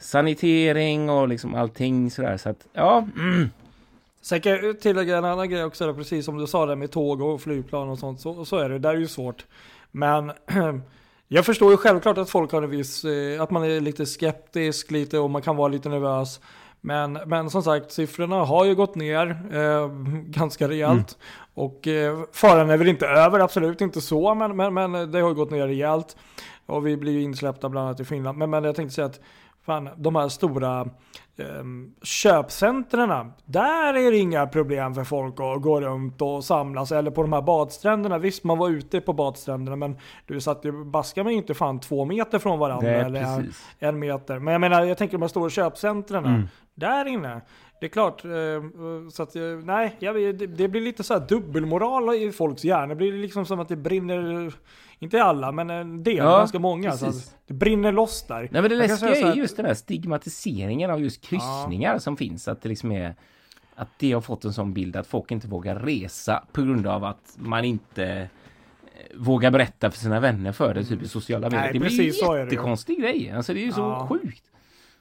sanitering 0.00 1.10
och 1.10 1.28
liksom 1.28 1.54
allting 1.54 2.10
sådär 2.10 2.36
så 2.36 2.48
att 2.48 2.66
ja, 2.72 3.06
mm, 3.16 3.48
Sen 4.28 4.40
kan 4.40 4.52
jag 4.52 4.80
tillägga 4.80 5.18
en 5.18 5.24
annan 5.24 5.50
grej 5.50 5.64
också, 5.64 5.86
där, 5.86 5.92
precis 5.92 6.24
som 6.24 6.38
du 6.38 6.46
sa 6.46 6.66
där 6.66 6.76
med 6.76 6.90
tåg 6.90 7.20
och 7.20 7.40
flygplan 7.40 7.88
och 7.88 7.98
sånt. 7.98 8.20
Så, 8.20 8.44
så 8.44 8.56
är 8.56 8.68
det, 8.68 8.78
där 8.78 8.90
är 8.90 8.98
ju 8.98 9.06
svårt. 9.08 9.46
Men 9.90 10.32
jag 11.28 11.46
förstår 11.46 11.70
ju 11.70 11.76
självklart 11.76 12.18
att 12.18 12.30
folk 12.30 12.52
har 12.52 12.62
en 12.62 12.70
viss, 12.70 13.04
eh, 13.04 13.42
att 13.42 13.50
man 13.50 13.64
är 13.64 13.80
lite 13.80 14.06
skeptisk 14.06 14.90
lite 14.90 15.18
och 15.18 15.30
man 15.30 15.42
kan 15.42 15.56
vara 15.56 15.68
lite 15.68 15.88
nervös. 15.88 16.40
Men, 16.80 17.12
men 17.26 17.50
som 17.50 17.62
sagt, 17.62 17.92
siffrorna 17.92 18.44
har 18.44 18.64
ju 18.64 18.74
gått 18.74 18.94
ner 18.94 19.26
eh, 19.52 19.88
ganska 20.24 20.68
rejält. 20.68 21.18
Och 21.54 21.86
eh, 21.86 22.18
faran 22.32 22.70
är 22.70 22.76
väl 22.76 22.88
inte 22.88 23.06
över, 23.06 23.40
absolut 23.40 23.80
inte 23.80 24.00
så, 24.00 24.34
men, 24.34 24.56
men, 24.56 24.74
men 24.74 25.12
det 25.12 25.20
har 25.20 25.28
ju 25.28 25.34
gått 25.34 25.50
ner 25.50 25.66
rejält. 25.66 26.16
Och 26.66 26.86
vi 26.86 26.96
blir 26.96 27.12
ju 27.12 27.22
insläppta 27.22 27.68
bland 27.68 27.86
annat 27.86 28.00
i 28.00 28.04
Finland. 28.04 28.38
Men, 28.38 28.50
men 28.50 28.64
jag 28.64 28.76
tänkte 28.76 28.94
säga 28.94 29.06
att 29.06 29.20
fan, 29.68 29.88
de 29.96 30.16
här 30.16 30.28
stora 30.28 30.88
um, 31.36 31.94
köpcentren, 32.02 33.32
där 33.44 33.94
är 33.94 34.10
det 34.10 34.16
inga 34.16 34.46
problem 34.46 34.94
för 34.94 35.04
folk 35.04 35.34
att 35.40 35.62
gå 35.62 35.80
runt 35.80 36.22
och 36.22 36.44
samlas. 36.44 36.92
Eller 36.92 37.10
på 37.10 37.22
de 37.22 37.32
här 37.32 37.42
badstränderna, 37.42 38.18
visst 38.18 38.44
man 38.44 38.58
var 38.58 38.70
ute 38.70 39.00
på 39.00 39.12
badstränderna 39.12 39.76
men 39.76 39.96
du 40.26 40.40
satt 40.40 40.64
ju 40.64 40.84
baskar 40.84 41.24
mig 41.24 41.34
inte 41.34 41.54
fan 41.54 41.80
två 41.80 42.04
meter 42.04 42.38
från 42.38 42.58
varandra. 42.58 42.90
är 42.90 43.04
eller 43.04 43.20
en, 43.20 43.52
en 43.78 43.98
meter. 43.98 44.38
Men 44.38 44.52
jag 44.52 44.60
menar, 44.60 44.84
jag 44.84 44.98
tänker 44.98 45.12
de 45.12 45.22
här 45.22 45.28
stora 45.28 45.50
köpcentren. 45.50 46.24
Mm. 46.24 46.48
Där 46.74 47.04
inne. 47.04 47.40
Det 47.80 47.86
är 47.86 47.90
klart, 47.90 48.24
eh, 48.24 48.30
så 49.10 49.22
att 49.22 49.36
eh, 49.36 49.42
nej, 49.42 49.96
det, 50.00 50.68
blir 50.68 50.80
lite 50.80 51.04
så 51.04 51.14
här 51.14 51.26
dubbelmoral 51.28 52.14
i 52.14 52.32
folks 52.32 52.64
hjärna. 52.64 52.86
Det 52.86 52.94
blir 52.94 53.12
liksom 53.12 53.46
som 53.46 53.60
att 53.60 53.68
det 53.68 53.76
brinner, 53.76 54.52
inte 54.98 55.22
alla, 55.22 55.52
men 55.52 55.70
en 55.70 56.02
del, 56.02 56.16
Ja, 56.16 56.38
ganska 56.38 56.58
många. 56.58 56.92
Så 56.92 57.06
precis. 57.06 57.28
att 57.28 57.38
det 57.46 57.54
brinner 57.54 57.92
loss 57.92 58.24
där. 58.28 58.40
Nej 58.50 58.62
men 58.62 58.70
det 58.70 58.76
läskiga 58.76 58.96
så 58.96 59.26
är 59.26 59.34
just 59.34 59.56
den 59.56 59.66
här 59.66 59.74
stigmatiseringen 59.74 60.90
av 60.90 61.00
just 61.00 61.22
kryssningar 61.22 61.98
som 61.98 62.16
finns. 62.16 62.48
Att 62.48 62.62
det 62.62 62.68
liksom 62.68 62.92
är 62.92 63.14
att 63.74 63.88
det 63.98 64.12
har 64.12 64.20
fått 64.20 64.44
en 64.44 64.52
sån 64.52 64.72
bild 64.72 64.96
att 64.96 65.06
folk 65.06 65.30
inte 65.30 65.48
vågar 65.48 65.76
resa 65.76 66.44
på 66.52 66.62
grund 66.62 66.86
av 66.86 67.04
att 67.04 67.34
man 67.36 67.64
inte 67.64 68.04
eh, 68.06 68.26
vågar 69.16 69.50
berätta 69.50 69.90
för 69.90 69.98
sina 69.98 70.20
vänner 70.20 70.52
för 70.52 70.74
det, 70.74 70.84
typ 70.84 71.02
i 71.02 71.08
sociala 71.08 71.46
medier. 71.50 71.60
Nej, 71.62 71.72
det 71.72 71.78
blir 71.78 72.12
så 72.12 72.36
ju. 72.36 72.42
jättekonstig 72.42 73.00
grej. 73.00 73.30
Alltså 73.36 73.54
det 73.54 73.60
är 73.60 73.64
ju 73.66 73.72
så 73.72 73.80
Ja. 73.80 74.06
sjukt. 74.10 74.42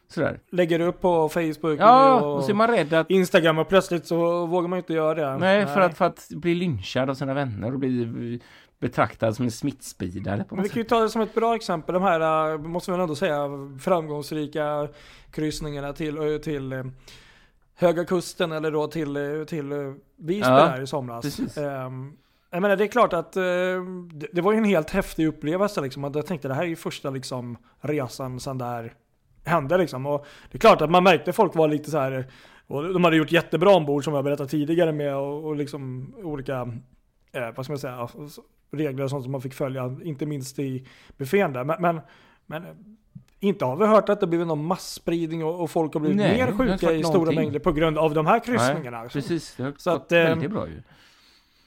Sådär. 0.08 0.40
Lägger 0.50 0.80
upp 0.80 1.02
på 1.02 1.30
Facebook 1.30 1.80
Ja, 1.80 2.22
och, 2.22 2.36
och 2.38 2.44
så 2.44 2.52
är 2.52 2.56
man 2.56 2.68
rädd 2.68 2.94
att 2.94 3.10
Instagram 3.10 3.58
och 3.58 3.68
plötsligt 3.70 4.06
så 4.06 4.46
vågar 4.46 4.68
man 4.68 4.80
inte 4.80 4.94
göra 4.94 5.14
det. 5.14 5.38
Nej, 5.38 5.66
för 5.66 5.82
att, 5.82 5.98
för 5.98 6.06
att 6.06 6.28
bli 6.30 6.56
lynchad 6.56 7.10
av 7.10 7.14
sina 7.14 7.34
vänner 7.34 7.74
och 7.74 7.80
bli 7.80 8.40
betraktad 8.80 9.36
som 9.36 9.46
en 9.46 9.52
smittspridare 9.52 10.44
på 10.44 10.56
Men 10.56 10.64
vi 10.64 10.70
kan 10.70 10.82
ju 10.82 10.84
ta 10.84 11.00
det 11.00 11.10
som 11.10 11.22
ett 11.22 11.36
bra 11.36 11.56
exempel, 11.56 11.94
de 11.94 12.04
här, 12.04 12.52
eh, 12.52 12.58
måste 12.58 12.92
man 12.92 13.00
ändå 13.00 13.16
säga, 13.16 13.50
framgångsrika 13.82 14.88
kryssningarna 15.32 15.94
till, 15.94 16.18
eh, 16.18 16.38
till 16.38 16.74
eh, 16.74 16.84
Höga 17.76 18.06
Kusten 18.06 18.52
eller 18.52 18.72
då 18.72 18.88
till, 18.88 19.46
till 19.48 19.94
Visby 20.18 20.50
Ja, 20.50 20.68
där 20.68 20.82
i 20.82 20.88
somras. 20.88 21.22
precis. 21.22 21.58
Ehm, 21.58 22.18
jag 22.52 22.62
menar 22.62 22.76
det 22.76 22.84
är 22.84 22.88
klart 22.88 23.14
att 23.14 23.34
det, 23.34 24.42
var 24.42 24.52
ju 24.52 24.58
en 24.58 24.64
helt 24.64 24.90
häftig 24.90 25.28
upplevelse 25.28 25.82
liksom. 25.82 26.04
Att 26.04 26.16
jag 26.16 26.26
tänkte 26.26 26.48
det 26.48 26.54
här 26.54 26.64
är 26.64 26.68
ju 26.68 26.76
första 26.76 27.10
liksom 27.10 27.58
resan 27.82 28.40
sedan 28.40 28.58
det 28.58 28.66
här 28.66 28.94
hände 29.50 29.78
liksom. 29.78 30.06
Och 30.06 30.26
det 30.52 30.58
är 30.58 30.60
klart 30.60 30.82
att 30.82 30.92
man 30.92 31.04
märkte 31.04 31.34
folk 31.34 31.56
var 31.56 31.68
lite 31.68 31.92
så 31.92 31.98
här 31.98 32.26
och 32.68 32.94
de 32.94 33.04
hade 33.04 33.18
gjort 33.18 33.32
jättebra 33.32 33.76
ombord 33.76 34.04
som 34.04 34.14
jag 34.14 34.24
berättade 34.24 34.50
tidigare 34.50 34.92
med 34.92 35.16
och, 35.16 35.46
och 35.46 35.56
liksom 35.56 36.14
olika, 36.24 36.62
eh, 37.32 37.52
vad 37.56 37.66
ska 37.66 37.72
man 37.74 37.80
säga, 37.80 38.08
regler 38.72 39.04
och 39.04 39.10
sånt 39.10 39.24
som 39.24 39.32
man 39.32 39.42
fick 39.42 39.54
följa, 39.54 39.96
inte 40.04 40.26
minst 40.26 40.60
i 40.60 40.88
buffén 41.18 41.54
där. 41.54 41.64
Men, 41.64 41.82
men, 41.82 42.02
men 42.46 42.64
eh, 42.64 42.70
inte 43.40 43.66
har 43.66 43.76
vi 43.76 43.86
hört 43.86 44.10
att 44.10 44.20
det 44.20 44.28
blivit 44.28 44.48
någon 44.48 44.66
masspridning 44.66 45.46
och, 45.46 45.62
och 45.64 45.72
folk 45.72 45.94
har 45.94 46.00
blivit 46.02 46.18
Nej, 46.18 46.38
mer 46.38 46.52
sjuka 46.52 46.92
i 46.92 47.04
stora 47.04 47.14
någonting. 47.18 47.36
mängder 47.36 47.60
på 47.60 47.72
grund 47.72 47.98
av 47.98 48.14
de 48.14 48.26
här 48.26 48.40
kryssningarna. 48.40 49.00
Nej, 49.02 49.10
precis, 49.10 49.56
det 49.56 49.64
har 49.64 49.74
Så 49.78 49.92
gått 49.92 50.02
att, 50.02 50.12
eh, 50.12 50.20
väldigt 50.20 50.52
bra 50.52 50.68
ju. 50.68 50.82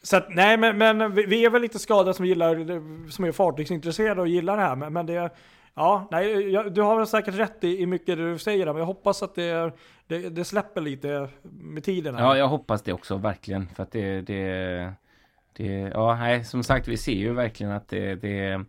Så 0.03 0.17
att, 0.17 0.35
nej 0.35 0.57
men, 0.57 0.79
men 0.79 1.15
vi, 1.15 1.27
vi 1.27 1.45
är 1.45 1.51
väl 1.51 1.63
lite 1.63 1.79
skadade 1.79 2.15
som 2.15 2.27
gillar, 2.27 3.11
som 3.11 3.25
är 3.25 3.33
fartygsintresserade 3.33 4.21
och 4.21 4.29
gillar 4.29 4.57
det 4.57 4.63
här. 4.63 4.77
Men, 4.77 4.93
men 4.93 5.07
det, 5.07 5.31
ja, 5.81 6.09
nej, 6.11 6.51
jag, 6.51 6.75
du 6.75 6.83
har 6.83 6.97
väl 6.97 7.07
säkert 7.07 7.35
rätt 7.35 7.65
i, 7.65 7.83
i 7.83 7.87
mycket 7.87 8.17
du 8.17 8.39
säger 8.39 8.67
där, 8.67 8.73
men 8.73 8.81
jag 8.81 8.87
hoppas 8.87 9.23
att 9.23 9.35
det, 9.35 9.73
det, 10.07 10.29
det 10.29 10.45
släpper 10.45 10.81
lite 10.81 11.29
med 11.43 11.85
tiden. 11.85 12.15
här. 12.15 12.23
Ja, 12.23 12.37
jag 12.37 12.49
hoppas 12.49 12.83
det 12.83 12.93
också 12.93 13.17
verkligen 13.17 13.69
för 13.69 13.83
att 13.83 13.93
det, 13.93 14.21
det, 14.21 14.93
det 15.57 15.65
ja, 15.95 16.17
nej, 16.17 16.45
som 16.45 16.63
sagt, 16.63 16.89
vi 16.89 16.97
ser 16.97 17.13
ju 17.13 17.33
verkligen 17.33 17.73
att 17.73 17.89
det, 17.89 18.15
det 18.15 18.65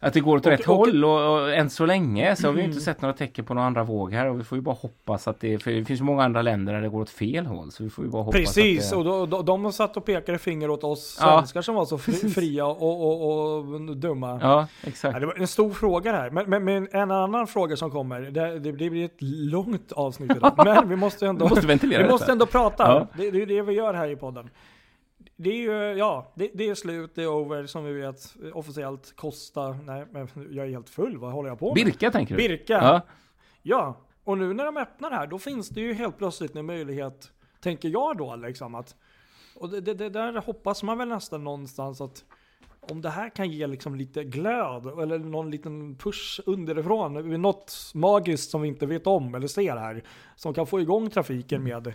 att 0.00 0.12
det 0.14 0.20
går 0.20 0.36
åt 0.36 0.46
Och- 0.46 0.52
rätt 0.52 0.60
och- 0.68 0.76
håll 0.76 1.04
och, 1.04 1.42
och 1.42 1.54
än 1.54 1.70
så 1.70 1.86
länge 1.86 2.36
så 2.36 2.46
har 2.46 2.52
vi 2.52 2.58
ju 2.58 2.64
Mm. 2.64 2.70
inte 2.72 2.84
sett 2.84 3.02
några 3.02 3.12
tecken 3.14 3.44
på 3.44 3.54
några 3.54 3.66
andra 3.66 3.84
våg 3.84 4.12
här 4.12 4.26
och 4.26 4.40
vi 4.40 4.44
får 4.44 4.58
ju 4.58 4.62
bara 4.62 4.74
hoppas 4.74 5.28
att 5.28 5.40
det, 5.40 5.58
för 5.58 5.70
det 5.70 5.84
finns 5.84 6.00
många 6.00 6.24
andra 6.24 6.42
länder 6.42 6.72
där 6.74 6.80
det 6.80 6.88
går 6.88 7.00
åt 7.00 7.10
fel 7.10 7.46
håll 7.46 7.72
så 7.72 7.84
vi 7.84 7.90
får 7.90 8.04
ju 8.04 8.10
bara 8.10 8.22
hoppas 8.22 8.40
Precis, 8.40 8.92
att 8.92 8.98
och 8.98 9.04
det, 9.04 9.10
då, 9.10 9.26
då, 9.26 9.42
de 9.42 9.72
satt 9.72 9.96
och 9.96 10.04
pekade 10.04 10.38
finger 10.38 10.70
åt 10.70 10.84
oss 10.84 11.18
Ja. 11.20 11.26
svenskar 11.38 11.62
som 11.62 11.74
var 11.74 11.84
så 11.84 11.98
fri, 11.98 12.12
fria 12.30 12.66
och, 12.66 13.56
och, 13.58 13.96
dumma. 13.96 14.28
Ja, 14.30 14.38
Ja, 14.42 14.66
exakt. 14.88 15.20
det 15.20 15.26
var 15.26 15.34
en 15.40 15.46
stor 15.46 15.70
fråga 15.70 16.12
det 16.12 16.18
här. 16.18 16.30
Men, 16.30 16.50
men, 16.50 16.64
men 16.64 16.88
en 16.92 17.10
annan 17.10 17.46
fråga 17.46 17.76
som 17.76 17.90
kommer, 17.90 18.20
det, 18.20 18.58
det 18.58 18.72
blir 18.72 19.04
ett 19.04 19.16
långt 19.20 19.92
avsnitt 19.92 20.36
idag. 20.36 20.52
Men 20.64 20.88
vi 20.88 20.96
måste 20.96 21.26
ändå, 21.26 21.44
Du 21.44 21.50
måste 21.50 21.66
ventilera 21.66 22.02
vi 22.06 22.08
måste 22.08 22.32
ändå 22.32 22.46
prata. 22.46 22.82
Ja. 22.88 23.06
Det, 23.16 23.30
det 23.30 23.42
är 23.42 23.46
det 23.46 23.62
vi 23.62 23.72
gör 23.72 23.94
här 23.94 24.08
i 24.08 24.16
podden. 24.16 24.50
Det 25.36 25.50
är 25.50 25.56
ju, 25.56 25.98
ja, 25.98 26.32
det, 26.34 26.50
det 26.54 26.68
är 26.68 26.74
slut, 26.74 27.14
det 27.14 27.22
är 27.22 27.28
over 27.28 27.66
som 27.66 27.84
vi 27.84 27.92
vet 27.92 28.36
officiellt 28.52 29.16
Kosta, 29.16 29.72
nej 29.72 30.06
men 30.10 30.28
jag 30.50 30.66
är 30.66 30.70
helt 30.70 30.90
full, 30.90 31.18
vad 31.18 31.32
håller 31.32 31.48
jag 31.48 31.58
på 31.58 31.74
med? 31.74 31.84
Birka 31.84 32.10
tänker 32.10 32.36
du? 32.36 32.48
Birka, 32.48 32.72
Ja, 32.72 33.00
ja. 33.62 33.96
och 34.24 34.38
nu 34.38 34.54
när 34.54 34.64
de 34.64 34.76
öppnar 34.76 35.10
här, 35.10 35.26
då 35.26 35.38
finns 35.38 35.68
det 35.68 35.80
ju 35.80 35.94
helt 35.94 36.18
plötsligt 36.18 36.56
en 36.56 36.66
möjlighet, 36.66 37.32
tänker 37.60 37.88
jag 37.88 38.16
då 38.16 38.36
liksom 38.36 38.74
att, 38.74 38.96
och 39.56 39.70
det, 39.70 39.94
det, 39.94 40.08
där 40.08 40.40
hoppas 40.40 40.82
man 40.82 40.98
väl 40.98 41.08
nästan 41.08 41.44
någonstans 41.44 42.00
att 42.00 42.24
om 42.80 43.00
det 43.00 43.10
här 43.10 43.30
kan 43.30 43.50
ge 43.50 43.66
liksom 43.66 43.94
lite 43.94 44.24
glöd 44.24 44.86
eller 44.86 45.18
någon 45.18 45.50
liten 45.50 45.96
push 45.96 46.40
underifrån, 46.46 47.40
något 47.42 47.92
magiskt 47.94 48.50
som 48.50 48.62
vi 48.62 48.68
inte 48.68 48.86
vet 48.86 49.06
om 49.06 49.34
eller 49.34 49.46
ser 49.46 49.76
här, 49.76 50.02
som 50.36 50.54
kan 50.54 50.66
få 50.66 50.80
igång 50.80 51.10
trafiken 51.10 51.62
med 51.64 51.86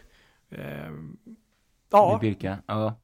eh, 0.49 0.91
Ja. 1.91 2.17
Birka. 2.21 2.57
Ja. 2.65 2.95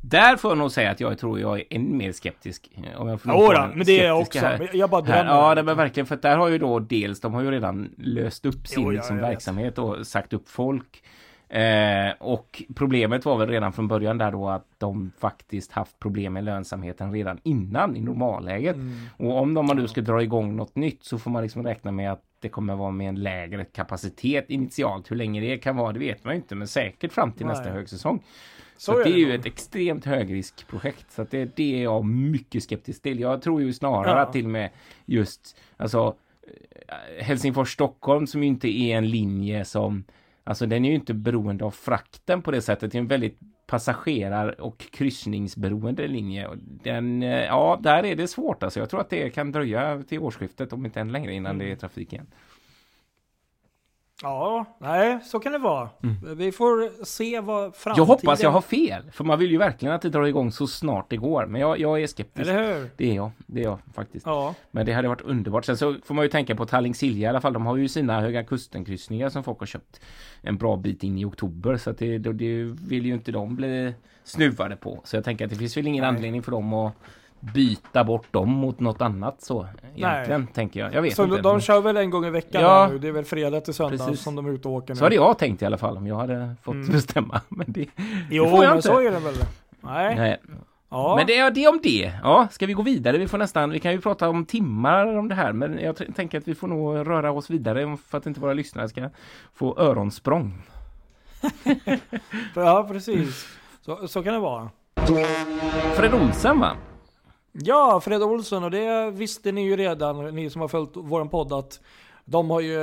Där 0.00 0.36
får 0.36 0.50
jag 0.50 0.58
nog 0.58 0.70
säga 0.70 0.90
att 0.90 1.00
jag 1.00 1.18
tror 1.18 1.40
jag 1.40 1.58
är 1.58 1.64
än 1.70 1.96
mer 1.96 2.12
skeptisk. 2.12 2.70
Om 2.96 3.08
jag 3.08 3.20
får 3.20 3.32
Jodå, 3.32 3.70
men 3.74 3.86
det 3.86 4.00
är 4.00 4.06
jag 4.06 4.20
också. 4.20 4.38
Här. 4.38 4.70
Jag 4.72 4.90
bara 4.90 5.00
drömmer. 5.00 5.24
Ja, 5.24 5.54
det 5.54 5.62
men 5.62 5.76
verkligen. 5.76 6.06
För 6.06 6.16
där 6.16 6.36
har 6.36 6.48
ju 6.48 6.58
då 6.58 6.78
dels, 6.78 7.20
de 7.20 7.34
har 7.34 7.42
ju 7.42 7.50
redan 7.50 7.94
löst 7.98 8.46
upp 8.46 8.66
sin 8.66 8.82
jo, 8.82 8.90
liksom, 8.90 9.16
verksamhet 9.16 9.78
och 9.78 10.06
sagt 10.06 10.32
upp 10.32 10.48
folk. 10.48 11.02
Eh, 11.48 12.12
och 12.18 12.62
problemet 12.74 13.24
var 13.24 13.36
väl 13.38 13.48
redan 13.48 13.72
från 13.72 13.88
början 13.88 14.18
där 14.18 14.32
då 14.32 14.48
att 14.48 14.66
de 14.78 15.12
faktiskt 15.18 15.72
haft 15.72 15.98
problem 15.98 16.32
med 16.32 16.44
lönsamheten 16.44 17.12
redan 17.12 17.38
innan 17.42 17.96
i 17.96 18.00
normalläget. 18.00 18.76
Mm. 18.76 18.94
Och 19.16 19.40
om 19.40 19.54
de 19.54 19.66
nu 19.66 19.88
ska 19.88 20.00
dra 20.00 20.22
igång 20.22 20.56
något 20.56 20.76
nytt 20.76 21.04
så 21.04 21.18
får 21.18 21.30
man 21.30 21.42
liksom 21.42 21.62
räkna 21.62 21.92
med 21.92 22.12
att 22.12 22.22
det 22.40 22.48
kommer 22.48 22.76
vara 22.76 22.90
med 22.90 23.08
en 23.08 23.22
lägre 23.22 23.64
kapacitet 23.64 24.50
initialt. 24.50 25.10
Hur 25.10 25.16
länge 25.16 25.40
det 25.40 25.58
kan 25.58 25.76
vara, 25.76 25.92
det 25.92 25.98
vet 25.98 26.24
man 26.24 26.34
inte, 26.34 26.54
men 26.54 26.68
säkert 26.68 27.12
fram 27.12 27.32
till 27.32 27.46
Nej. 27.46 27.56
nästa 27.56 27.70
högsäsong. 27.70 28.22
Så, 28.76 28.92
så 28.92 28.98
det 28.98 29.10
är 29.10 29.18
ju 29.18 29.34
ett 29.34 29.46
extremt 29.46 30.04
högriskprojekt. 30.04 31.12
Så 31.12 31.26
det, 31.30 31.56
det 31.56 31.78
är 31.78 31.82
jag 31.82 32.04
mycket 32.04 32.62
skeptisk 32.62 33.02
till. 33.02 33.20
Jag 33.20 33.42
tror 33.42 33.62
ju 33.62 33.72
snarare 33.72 34.18
ja. 34.18 34.32
till 34.32 34.48
med 34.48 34.70
just 35.04 35.60
alltså 35.76 36.16
eh, 36.88 37.24
Helsingfors-Stockholm 37.24 38.26
som 38.26 38.42
ju 38.42 38.48
inte 38.48 38.68
är 38.68 38.96
en 38.96 39.08
linje 39.08 39.64
som 39.64 40.04
Alltså 40.48 40.66
den 40.66 40.84
är 40.84 40.88
ju 40.88 40.94
inte 40.94 41.14
beroende 41.14 41.64
av 41.64 41.70
frakten 41.70 42.42
på 42.42 42.50
det 42.50 42.62
sättet. 42.62 42.92
Det 42.92 42.98
är 42.98 43.00
en 43.00 43.06
väldigt 43.06 43.38
passagerar 43.66 44.60
och 44.60 44.78
kryssningsberoende 44.78 46.08
linje. 46.08 46.48
Den, 46.82 47.22
eh, 47.22 47.44
ja, 47.44 47.78
där 47.82 48.04
är 48.04 48.16
det 48.16 48.28
svårt 48.28 48.62
alltså. 48.62 48.80
Jag 48.80 48.90
tror 48.90 49.00
att 49.00 49.10
det 49.10 49.30
kan 49.30 49.52
dröja 49.52 50.02
till 50.02 50.18
årsskiftet 50.18 50.72
om 50.72 50.86
inte 50.86 51.00
än 51.00 51.12
längre 51.12 51.34
innan 51.34 51.54
mm. 51.54 51.66
det 51.66 51.72
är 51.72 51.76
trafik 51.76 52.12
igen. 52.12 52.26
Ja, 54.22 54.64
nej, 54.78 55.18
så 55.24 55.38
kan 55.38 55.52
det 55.52 55.58
vara. 55.58 55.88
Mm. 56.02 56.36
Vi 56.38 56.52
får 56.52 57.04
se 57.04 57.40
vad 57.40 57.76
framtiden... 57.76 58.02
Jag 58.02 58.14
hoppas 58.14 58.42
jag 58.42 58.50
har 58.50 58.60
fel, 58.60 59.02
för 59.12 59.24
man 59.24 59.38
vill 59.38 59.50
ju 59.50 59.58
verkligen 59.58 59.94
att 59.94 60.02
det 60.02 60.08
drar 60.08 60.24
igång 60.24 60.52
så 60.52 60.66
snart 60.66 61.10
det 61.10 61.16
går. 61.16 61.46
Men 61.46 61.60
jag, 61.60 61.80
jag 61.80 62.02
är 62.02 62.06
skeptisk. 62.06 62.48
Eller 62.48 62.74
hur? 62.74 62.90
Det 62.96 63.10
är 63.10 63.14
jag, 63.14 63.30
det 63.46 63.60
är 63.60 63.64
jag 63.64 63.78
faktiskt. 63.94 64.26
Ja. 64.26 64.54
Men 64.70 64.86
det 64.86 64.92
hade 64.92 65.08
varit 65.08 65.20
underbart. 65.20 65.64
Sen 65.64 65.76
så 65.76 65.96
får 66.04 66.14
man 66.14 66.24
ju 66.24 66.28
tänka 66.28 66.56
på 66.56 66.64
Tallink-Silja 66.64 67.26
i 67.26 67.26
alla 67.26 67.40
fall. 67.40 67.52
De 67.52 67.66
har 67.66 67.76
ju 67.76 67.88
sina 67.88 68.20
Höga 68.20 68.44
Kusten-kryssningar 68.44 69.28
som 69.28 69.44
folk 69.44 69.58
har 69.58 69.66
köpt 69.66 70.00
en 70.40 70.56
bra 70.56 70.76
bit 70.76 71.02
in 71.02 71.18
i 71.18 71.24
oktober. 71.24 71.76
Så 71.76 71.90
att 71.90 71.98
det, 71.98 72.18
det 72.18 72.62
vill 72.88 73.06
ju 73.06 73.14
inte 73.14 73.32
de 73.32 73.56
bli 73.56 73.94
snuvade 74.24 74.76
på. 74.76 75.00
Så 75.04 75.16
jag 75.16 75.24
tänker 75.24 75.44
att 75.44 75.50
det 75.50 75.56
finns 75.56 75.76
väl 75.76 75.86
ingen 75.86 76.02
nej. 76.02 76.08
anledning 76.08 76.42
för 76.42 76.52
dem 76.52 76.72
att 76.72 76.92
byta 77.54 78.04
bort 78.04 78.32
dem 78.32 78.48
mot 78.48 78.80
något 78.80 79.00
annat 79.00 79.42
så 79.42 79.66
egentligen 79.96 80.40
Nej. 80.40 80.52
tänker 80.54 80.80
jag. 80.80 80.94
Jag 80.94 81.02
vet 81.02 81.16
så 81.16 81.24
inte. 81.24 81.40
De 81.40 81.60
kör 81.60 81.80
väl 81.80 81.96
en 81.96 82.10
gång 82.10 82.26
i 82.26 82.30
veckan 82.30 82.62
ja, 82.62 82.88
nu? 82.92 82.98
Det 82.98 83.08
är 83.08 83.12
väl 83.12 83.24
fredag 83.24 83.60
till 83.60 83.74
söndag 83.74 84.06
Precis. 84.06 84.22
som 84.22 84.36
de 84.36 84.46
är 84.46 84.50
ute 84.50 84.68
och 84.68 84.74
åker 84.74 84.94
nu. 84.94 84.98
Så 84.98 85.04
hade 85.04 85.14
jag 85.14 85.38
tänkt 85.38 85.62
i 85.62 85.64
alla 85.66 85.78
fall 85.78 85.96
om 85.96 86.06
jag 86.06 86.16
hade 86.16 86.54
fått 86.62 86.74
mm. 86.74 86.92
bestämma. 86.92 87.40
Men 87.48 87.66
det, 87.68 87.86
jo, 88.30 88.44
det 88.44 88.50
får 88.50 88.64
jag 88.64 88.70
men 88.70 88.76
inte. 88.76 88.88
så 88.88 89.00
är 89.00 89.10
det 89.10 89.18
väl? 89.18 89.34
Nej. 89.80 90.16
Nej. 90.16 90.40
Ja. 90.88 91.16
Men 91.16 91.26
det 91.26 91.38
är 91.38 91.50
det 91.50 91.68
om 91.68 91.80
det. 91.82 92.12
Ja, 92.22 92.48
ska 92.50 92.66
vi 92.66 92.72
gå 92.72 92.82
vidare? 92.82 93.18
Vi 93.18 93.28
får 93.28 93.38
nästan, 93.38 93.70
vi 93.70 93.80
kan 93.80 93.92
ju 93.92 94.00
prata 94.00 94.28
om 94.28 94.44
timmar 94.44 95.16
om 95.16 95.28
det 95.28 95.34
här, 95.34 95.52
men 95.52 95.78
jag 95.78 95.96
tänker 96.16 96.38
att 96.38 96.48
vi 96.48 96.54
får 96.54 96.68
nog 96.68 96.96
röra 96.96 97.32
oss 97.32 97.50
vidare 97.50 97.96
för 98.08 98.18
att 98.18 98.26
inte 98.26 98.40
våra 98.40 98.52
lyssnare 98.52 98.88
ska 98.88 99.10
få 99.54 99.78
öronsprång. 99.78 100.62
ja, 102.54 102.86
precis. 102.90 103.46
Så, 103.80 104.08
så 104.08 104.22
kan 104.22 104.32
det 104.32 104.40
vara. 104.40 104.70
Fred 105.94 106.14
Olsen 106.14 106.60
va? 106.60 106.76
Ja, 107.64 108.00
Fred 108.00 108.22
Olsson 108.22 108.64
och 108.64 108.70
det 108.70 109.10
visste 109.10 109.52
ni 109.52 109.64
ju 109.64 109.76
redan, 109.76 110.34
ni 110.34 110.50
som 110.50 110.60
har 110.60 110.68
följt 110.68 110.90
vår 110.94 111.24
podd, 111.24 111.52
att 111.52 111.80
de 112.24 112.50
har 112.50 112.60
ju 112.60 112.78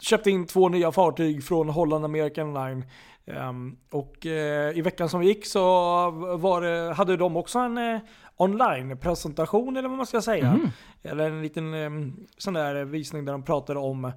köpt 0.00 0.26
in 0.26 0.46
två 0.46 0.68
nya 0.68 0.92
fartyg 0.92 1.44
från 1.44 1.68
Holland 1.68 2.04
American 2.04 2.54
Line. 2.54 2.84
Um, 3.26 3.76
och 3.90 4.26
uh, 4.26 4.78
i 4.78 4.80
veckan 4.84 5.08
som 5.08 5.22
gick 5.22 5.46
så 5.46 5.60
var 6.36 6.92
hade 6.92 7.16
de 7.16 7.36
också 7.36 7.58
en 7.58 7.78
uh, 7.78 8.00
online-presentation 8.36 9.76
eller 9.76 9.88
vad 9.88 9.96
man 9.96 10.06
ska 10.06 10.22
säga. 10.22 10.46
Mm. 10.46 10.68
Eller 11.02 11.30
en 11.30 11.42
liten 11.42 11.74
um, 11.74 12.26
sån 12.38 12.54
där 12.54 12.84
visning 12.84 13.24
där 13.24 13.32
de 13.32 13.42
pratade 13.42 13.78
om 13.78 14.12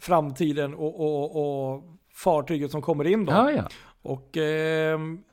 framtiden 0.00 0.74
och, 0.74 1.00
och, 1.00 1.74
och 1.74 1.82
fartyget 2.14 2.70
som 2.70 2.82
kommer 2.82 3.06
in 3.06 3.24
då. 3.24 3.32
Ja, 3.32 3.50
ja. 3.50 3.68
Och 4.02 4.36
uh, 4.36 4.42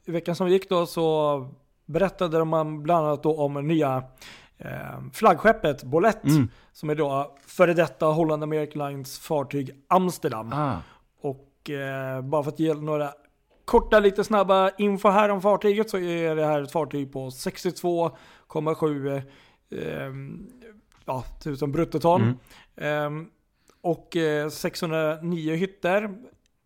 i 0.05 0.11
veckan 0.11 0.35
som 0.35 0.49
gick 0.49 0.69
då 0.69 0.85
så 0.85 1.37
berättade 1.85 2.45
man 2.45 2.83
bland 2.83 3.07
annat 3.07 3.23
då 3.23 3.37
om 3.37 3.67
nya 3.67 4.03
eh, 4.57 5.01
flaggskeppet 5.13 5.83
Bolett. 5.83 6.23
Mm. 6.23 6.49
Som 6.71 6.89
är 6.89 6.95
då 6.95 7.35
före 7.47 7.73
detta 7.73 8.05
Holland 8.05 8.43
American 8.43 8.87
Lines 8.87 9.19
fartyg 9.19 9.71
Amsterdam. 9.87 10.53
Ah. 10.53 10.77
Och 11.21 11.69
eh, 11.69 12.21
bara 12.21 12.43
för 12.43 12.51
att 12.51 12.59
ge 12.59 12.73
några 12.73 13.13
korta 13.65 13.99
lite 13.99 14.23
snabba 14.23 14.71
info 14.77 15.09
här 15.09 15.29
om 15.29 15.41
fartyget 15.41 15.89
så 15.89 15.97
är 15.97 16.35
det 16.35 16.45
här 16.45 16.61
ett 16.61 16.71
fartyg 16.71 17.13
på 17.13 17.29
62,7 17.29 19.15
eh, 19.15 19.23
ja, 21.05 21.23
tusen 21.43 21.71
bruttoton. 21.71 22.37
Mm. 22.77 23.21
Eh, 23.21 23.27
och 23.81 24.17
609 24.51 25.55
hytter. 25.55 26.15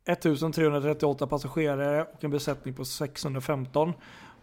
1338 0.08 1.28
passagerare 1.28 2.04
och 2.04 2.24
en 2.24 2.32
besättning 2.32 2.74
på 2.74 2.86
615. 2.86 3.94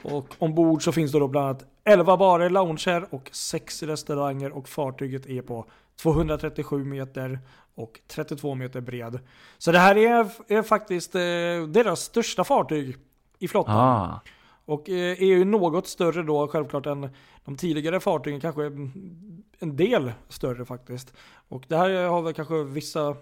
Och 0.04 0.34
ombord 0.38 0.84
så 0.84 0.92
finns 0.92 1.12
det 1.12 1.18
då 1.18 1.28
bland 1.28 1.46
annat 1.46 1.64
11 1.84 2.16
barer, 2.16 2.50
lounger 2.50 3.06
och 3.10 3.30
6 3.32 3.82
restauranger 3.82 4.52
och 4.52 4.68
fartyget 4.68 5.26
är 5.26 5.42
på 5.42 5.66
237 6.02 6.84
meter 6.84 7.38
och 7.74 8.00
32 8.08 8.54
meter 8.54 8.80
bred. 8.80 9.18
Så 9.58 9.72
det 9.72 9.78
här 9.78 9.96
är, 9.96 10.26
är 10.48 10.62
faktiskt 10.62 11.14
eh, 11.14 11.20
deras 11.68 12.00
största 12.00 12.44
fartyg 12.44 12.96
i 13.38 13.48
flottan. 13.48 13.76
Ah. 13.76 14.20
Och 14.64 14.88
eh, 14.88 15.22
är 15.22 15.26
ju 15.26 15.44
något 15.44 15.86
större 15.86 16.22
då 16.22 16.48
självklart 16.48 16.86
än 16.86 17.08
de 17.44 17.56
tidigare 17.56 18.00
fartygen, 18.00 18.40
kanske 18.40 18.64
en 19.58 19.76
del 19.76 20.12
större 20.28 20.64
faktiskt. 20.64 21.14
Och 21.48 21.64
det 21.68 21.76
här 21.76 22.08
har 22.08 22.22
väl 22.22 22.34
kanske 22.34 22.64
vissa 22.64 23.16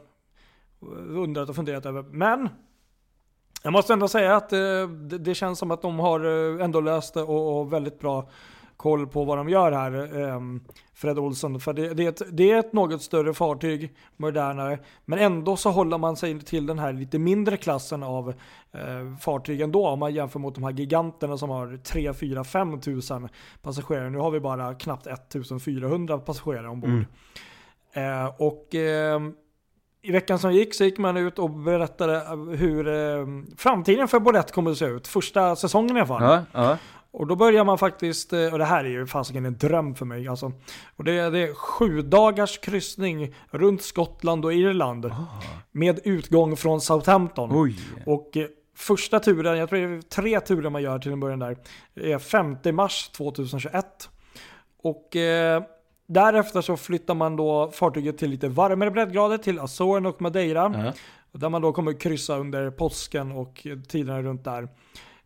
undrat 1.08 1.48
och 1.48 1.56
funderat 1.56 1.86
över. 1.86 2.02
Men 2.02 2.48
jag 3.62 3.72
måste 3.72 3.92
ändå 3.92 4.08
säga 4.08 4.36
att 4.36 4.52
eh, 4.52 4.88
det, 5.20 5.34
känns 5.34 5.58
som 5.58 5.70
att 5.70 5.82
de 5.82 5.98
har 5.98 6.20
eh, 6.24 6.64
ändå 6.64 6.80
löst 6.80 7.14
det 7.14 7.22
och, 7.22 7.72
väldigt 7.72 8.00
bra 8.00 8.28
koll 8.76 9.06
på 9.06 9.24
vad 9.24 9.38
de 9.38 9.48
gör 9.48 9.72
här, 9.72 10.20
eh, 10.20 10.40
Fred 10.94 11.18
Olsson. 11.18 11.60
För 11.60 11.72
det, 11.72 11.94
det, 11.94 12.04
är 12.04 12.08
ett, 12.08 12.22
det 12.32 12.50
är 12.50 12.58
ett 12.58 12.72
något 12.72 13.02
större 13.02 13.34
fartyg, 13.34 13.94
modernare, 14.16 14.78
men 15.04 15.18
ändå 15.18 15.56
så 15.56 15.70
håller 15.70 15.98
man 15.98 16.16
sig 16.16 16.40
till 16.40 16.66
den 16.66 16.78
här 16.78 16.92
lite 16.92 17.18
mindre 17.18 17.56
klassen 17.56 18.02
av 18.02 18.34
eh, 18.72 19.16
fartyg 19.20 19.60
ändå 19.60 19.88
om 19.88 19.98
man 19.98 20.14
jämför 20.14 20.38
mot 20.38 20.54
de 20.54 20.64
här 20.64 20.72
giganterna 20.72 21.38
som 21.38 21.50
har 21.50 21.76
3, 21.76 22.14
4, 22.14 22.44
5 22.44 22.80
tusen 22.80 23.28
passagerare. 23.62 24.10
Nu 24.10 24.18
har 24.18 24.30
vi 24.30 24.40
bara 24.40 24.74
knappt 24.74 25.06
1400 25.06 26.18
passagerare 26.18 26.68
ombord. 26.68 26.90
Mm. 26.90 27.04
Eh, 27.92 28.30
och 28.38 28.74
eh, 28.74 29.20
i 30.02 30.12
veckan 30.12 30.38
som 30.38 30.52
gick 30.52 30.74
så 30.74 30.84
gick 30.84 30.98
man 30.98 31.16
ut 31.16 31.38
och 31.38 31.50
berättade 31.50 32.22
hur 32.56 32.88
eh, 32.88 33.26
framtiden 33.56 34.08
för 34.08 34.20
Bolett 34.20 34.52
kommer 34.52 34.70
att 34.70 34.78
se 34.78 34.84
ut. 34.84 35.08
Första 35.08 35.56
säsongen 35.56 35.96
i 35.96 36.00
alla 36.00 36.06
fall. 36.06 36.22
Ja, 36.22 36.44
ja. 36.52 36.78
Och 37.10 37.26
då 37.26 37.36
börjar 37.36 37.64
man 37.64 37.78
faktiskt, 37.78 38.32
eh, 38.32 38.52
och 38.52 38.58
det 38.58 38.64
här 38.64 38.84
är 38.84 38.88
ju 38.88 39.06
fasiken 39.06 39.46
en 39.46 39.58
dröm 39.58 39.94
för 39.94 40.04
mig 40.04 40.28
alltså. 40.28 40.52
Och 40.96 41.04
det 41.04 41.12
är, 41.12 41.30
det 41.30 41.38
är 41.38 41.54
sju 41.54 42.02
dagars 42.02 42.58
kryssning 42.58 43.34
runt 43.50 43.82
Skottland 43.82 44.44
och 44.44 44.54
Irland. 44.54 45.06
Oh. 45.06 45.44
Med 45.72 46.00
utgång 46.04 46.56
från 46.56 46.80
Southampton. 46.80 47.50
Oj. 47.52 47.76
Och 48.06 48.36
eh, 48.36 48.46
första 48.76 49.20
turen, 49.20 49.58
jag 49.58 49.68
tror 49.68 49.78
det 49.78 49.84
är 49.84 50.02
tre 50.02 50.40
turer 50.40 50.70
man 50.70 50.82
gör 50.82 50.98
till 50.98 51.12
en 51.12 51.20
början 51.20 51.38
där, 51.38 51.56
är 51.94 52.18
5 52.18 52.56
mars 52.76 53.08
2021. 53.08 54.10
Och 54.82 55.16
eh, 55.16 55.62
Därefter 56.06 56.60
så 56.60 56.76
flyttar 56.76 57.14
man 57.14 57.36
då 57.36 57.70
fartyget 57.70 58.18
till 58.18 58.30
lite 58.30 58.48
varmare 58.48 58.90
breddgrader 58.90 59.38
till 59.38 59.58
Azoren 59.58 60.06
och 60.06 60.22
Madeira. 60.22 60.64
Mm. 60.64 60.92
Där 61.32 61.48
man 61.48 61.62
då 61.62 61.72
kommer 61.72 62.00
kryssa 62.00 62.36
under 62.36 62.70
påsken 62.70 63.32
och 63.32 63.66
tiderna 63.88 64.22
runt 64.22 64.44
där. 64.44 64.68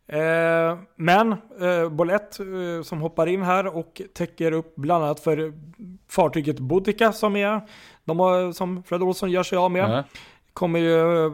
Eh, 0.07 0.77
men 0.95 1.31
eh, 1.61 1.89
Bolett 1.89 2.39
eh, 2.39 2.83
som 2.83 3.01
hoppar 3.01 3.27
in 3.27 3.41
här 3.41 3.77
och 3.77 4.01
täcker 4.13 4.51
upp 4.51 4.75
bland 4.75 5.03
annat 5.03 5.19
för 5.19 5.53
fartyget 6.09 6.59
Boudica 6.59 7.13
som 7.13 7.35
är, 7.35 7.61
de 8.05 8.19
har, 8.19 8.51
som 8.51 8.83
Fred 8.83 9.03
Olsson 9.03 9.31
gör 9.31 9.43
sig 9.43 9.57
av 9.57 9.71
med. 9.71 9.85
Mm. 9.85 10.03
Kommer 10.53 10.79
ju 10.79 11.31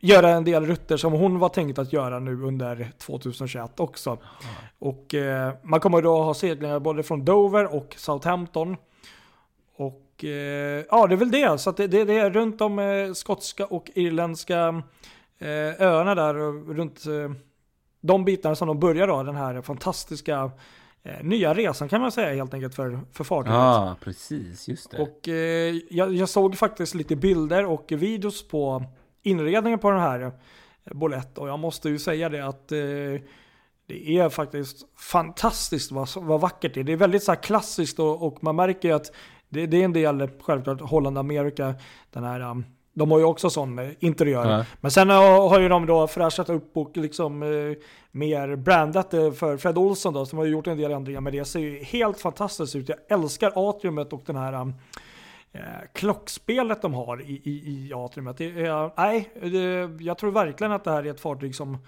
göra 0.00 0.30
en 0.30 0.44
del 0.44 0.66
rutter 0.66 0.96
som 0.96 1.12
hon 1.12 1.38
var 1.38 1.48
tänkt 1.48 1.78
att 1.78 1.92
göra 1.92 2.18
nu 2.18 2.42
under 2.42 2.92
2021 2.98 3.80
också. 3.80 4.10
Mm. 4.10 4.20
Och 4.78 5.14
eh, 5.14 5.52
man 5.62 5.80
kommer 5.80 6.02
då 6.02 6.22
ha 6.22 6.34
seglingar 6.34 6.80
både 6.80 7.02
från 7.02 7.24
Dover 7.24 7.74
och 7.74 7.94
Southampton. 7.98 8.76
Och 9.76 10.24
eh, 10.24 10.84
ja, 10.90 11.06
det 11.06 11.14
är 11.14 11.16
väl 11.16 11.30
det. 11.30 11.58
Så 11.58 11.72
det, 11.72 11.86
det, 11.86 12.04
det, 12.04 12.18
är 12.18 12.30
runt 12.30 12.58
de 12.58 12.78
eh, 12.78 13.12
skotska 13.12 13.66
och 13.66 13.90
irländska 13.94 14.82
eh, 15.38 15.82
öarna 15.82 16.14
där, 16.14 16.34
runt 16.74 17.06
eh, 17.06 17.32
de 18.00 18.24
bitarna 18.24 18.54
som 18.54 18.68
de 18.68 18.80
börjar 18.80 19.06
då, 19.06 19.22
den 19.22 19.36
här 19.36 19.62
fantastiska 19.62 20.50
eh, 21.02 21.22
nya 21.22 21.54
resan 21.54 21.88
kan 21.88 22.00
man 22.00 22.12
säga 22.12 22.34
helt 22.34 22.54
enkelt 22.54 22.74
för, 22.74 23.00
för 23.12 23.24
fartyget. 23.24 23.54
Ja, 23.54 23.96
precis, 24.00 24.68
just 24.68 24.90
det. 24.90 24.98
Och 24.98 25.28
jag, 25.90 26.14
jag, 26.14 26.28
såg 26.28 26.56
faktiskt 26.56 26.94
lite 26.94 27.16
bilder 27.16 27.66
och 27.66 27.92
videos 27.92 28.48
på 28.48 28.84
inredningen 29.22 29.78
på 29.78 29.90
den 29.90 30.00
här 30.00 30.20
eh, 30.20 30.32
Bolett 30.94 31.38
och 31.38 31.48
jag 31.48 31.58
måste 31.58 31.88
ju 31.88 31.98
säga 31.98 32.28
det 32.28 32.46
att 32.46 32.72
eh, 32.72 32.78
det 33.86 34.18
är 34.18 34.28
faktiskt 34.28 34.86
fantastiskt 34.98 35.92
vad, 35.92 36.08
vad 36.16 36.40
vackert 36.40 36.74
det 36.74 36.80
är. 36.80 36.84
Det 36.84 36.92
är 36.92 36.96
väldigt 36.96 37.22
så 37.22 37.36
klassiskt 37.36 37.98
och, 37.98 38.26
och 38.26 38.44
man 38.44 38.56
märker 38.56 38.88
ju 38.88 38.94
att 38.94 39.12
det, 39.48 39.66
det, 39.66 39.76
är 39.76 39.84
en 39.84 39.92
del, 39.92 40.30
självklart, 40.40 40.80
Holland, 40.80 41.18
Amerika, 41.18 41.74
den 42.10 42.24
här 42.24 42.40
um, 42.40 42.64
de 42.98 43.10
har 43.10 43.18
ju 43.18 43.24
också 43.24 43.50
sån 43.50 43.78
eh, 43.78 43.88
interiör. 44.00 44.50
Ja. 44.50 44.64
Men 44.80 44.90
sen 44.90 45.10
har 45.10 45.60
ju 45.60 45.68
de 45.68 45.86
då 45.86 46.06
fräschat 46.06 46.50
upp 46.50 46.76
och 46.76 46.96
liksom 46.96 47.42
eh, 47.42 47.48
mer 48.10 48.56
brandat 48.56 49.10
det 49.10 49.32
för 49.32 49.56
Fred 49.56 49.78
Olsson 49.78 50.14
då, 50.14 50.26
som 50.26 50.38
har 50.38 50.46
gjort 50.46 50.66
en 50.66 50.78
del 50.78 50.92
ändringar. 50.92 51.20
Men 51.20 51.32
det 51.32 51.44
ser 51.44 51.60
ju 51.60 51.84
helt 51.84 52.20
fantastiskt 52.20 52.76
ut. 52.76 52.88
Jag 52.88 52.98
älskar 53.08 53.52
atriumet 53.54 54.12
och 54.12 54.22
den 54.26 54.36
här 54.36 54.52
um, 54.52 54.74
klockspelet 55.92 56.82
de 56.82 56.94
har 56.94 57.22
i, 57.22 57.32
i, 57.44 57.86
i 57.88 57.92
atriumet. 57.94 58.40
Är, 58.40 58.90
nej, 58.96 59.30
det, 59.40 60.04
jag 60.04 60.18
tror 60.18 60.30
verkligen 60.30 60.72
att 60.72 60.84
det 60.84 60.90
här 60.90 61.06
är 61.06 61.10
ett 61.10 61.20
fartyg 61.20 61.54
som 61.54 61.78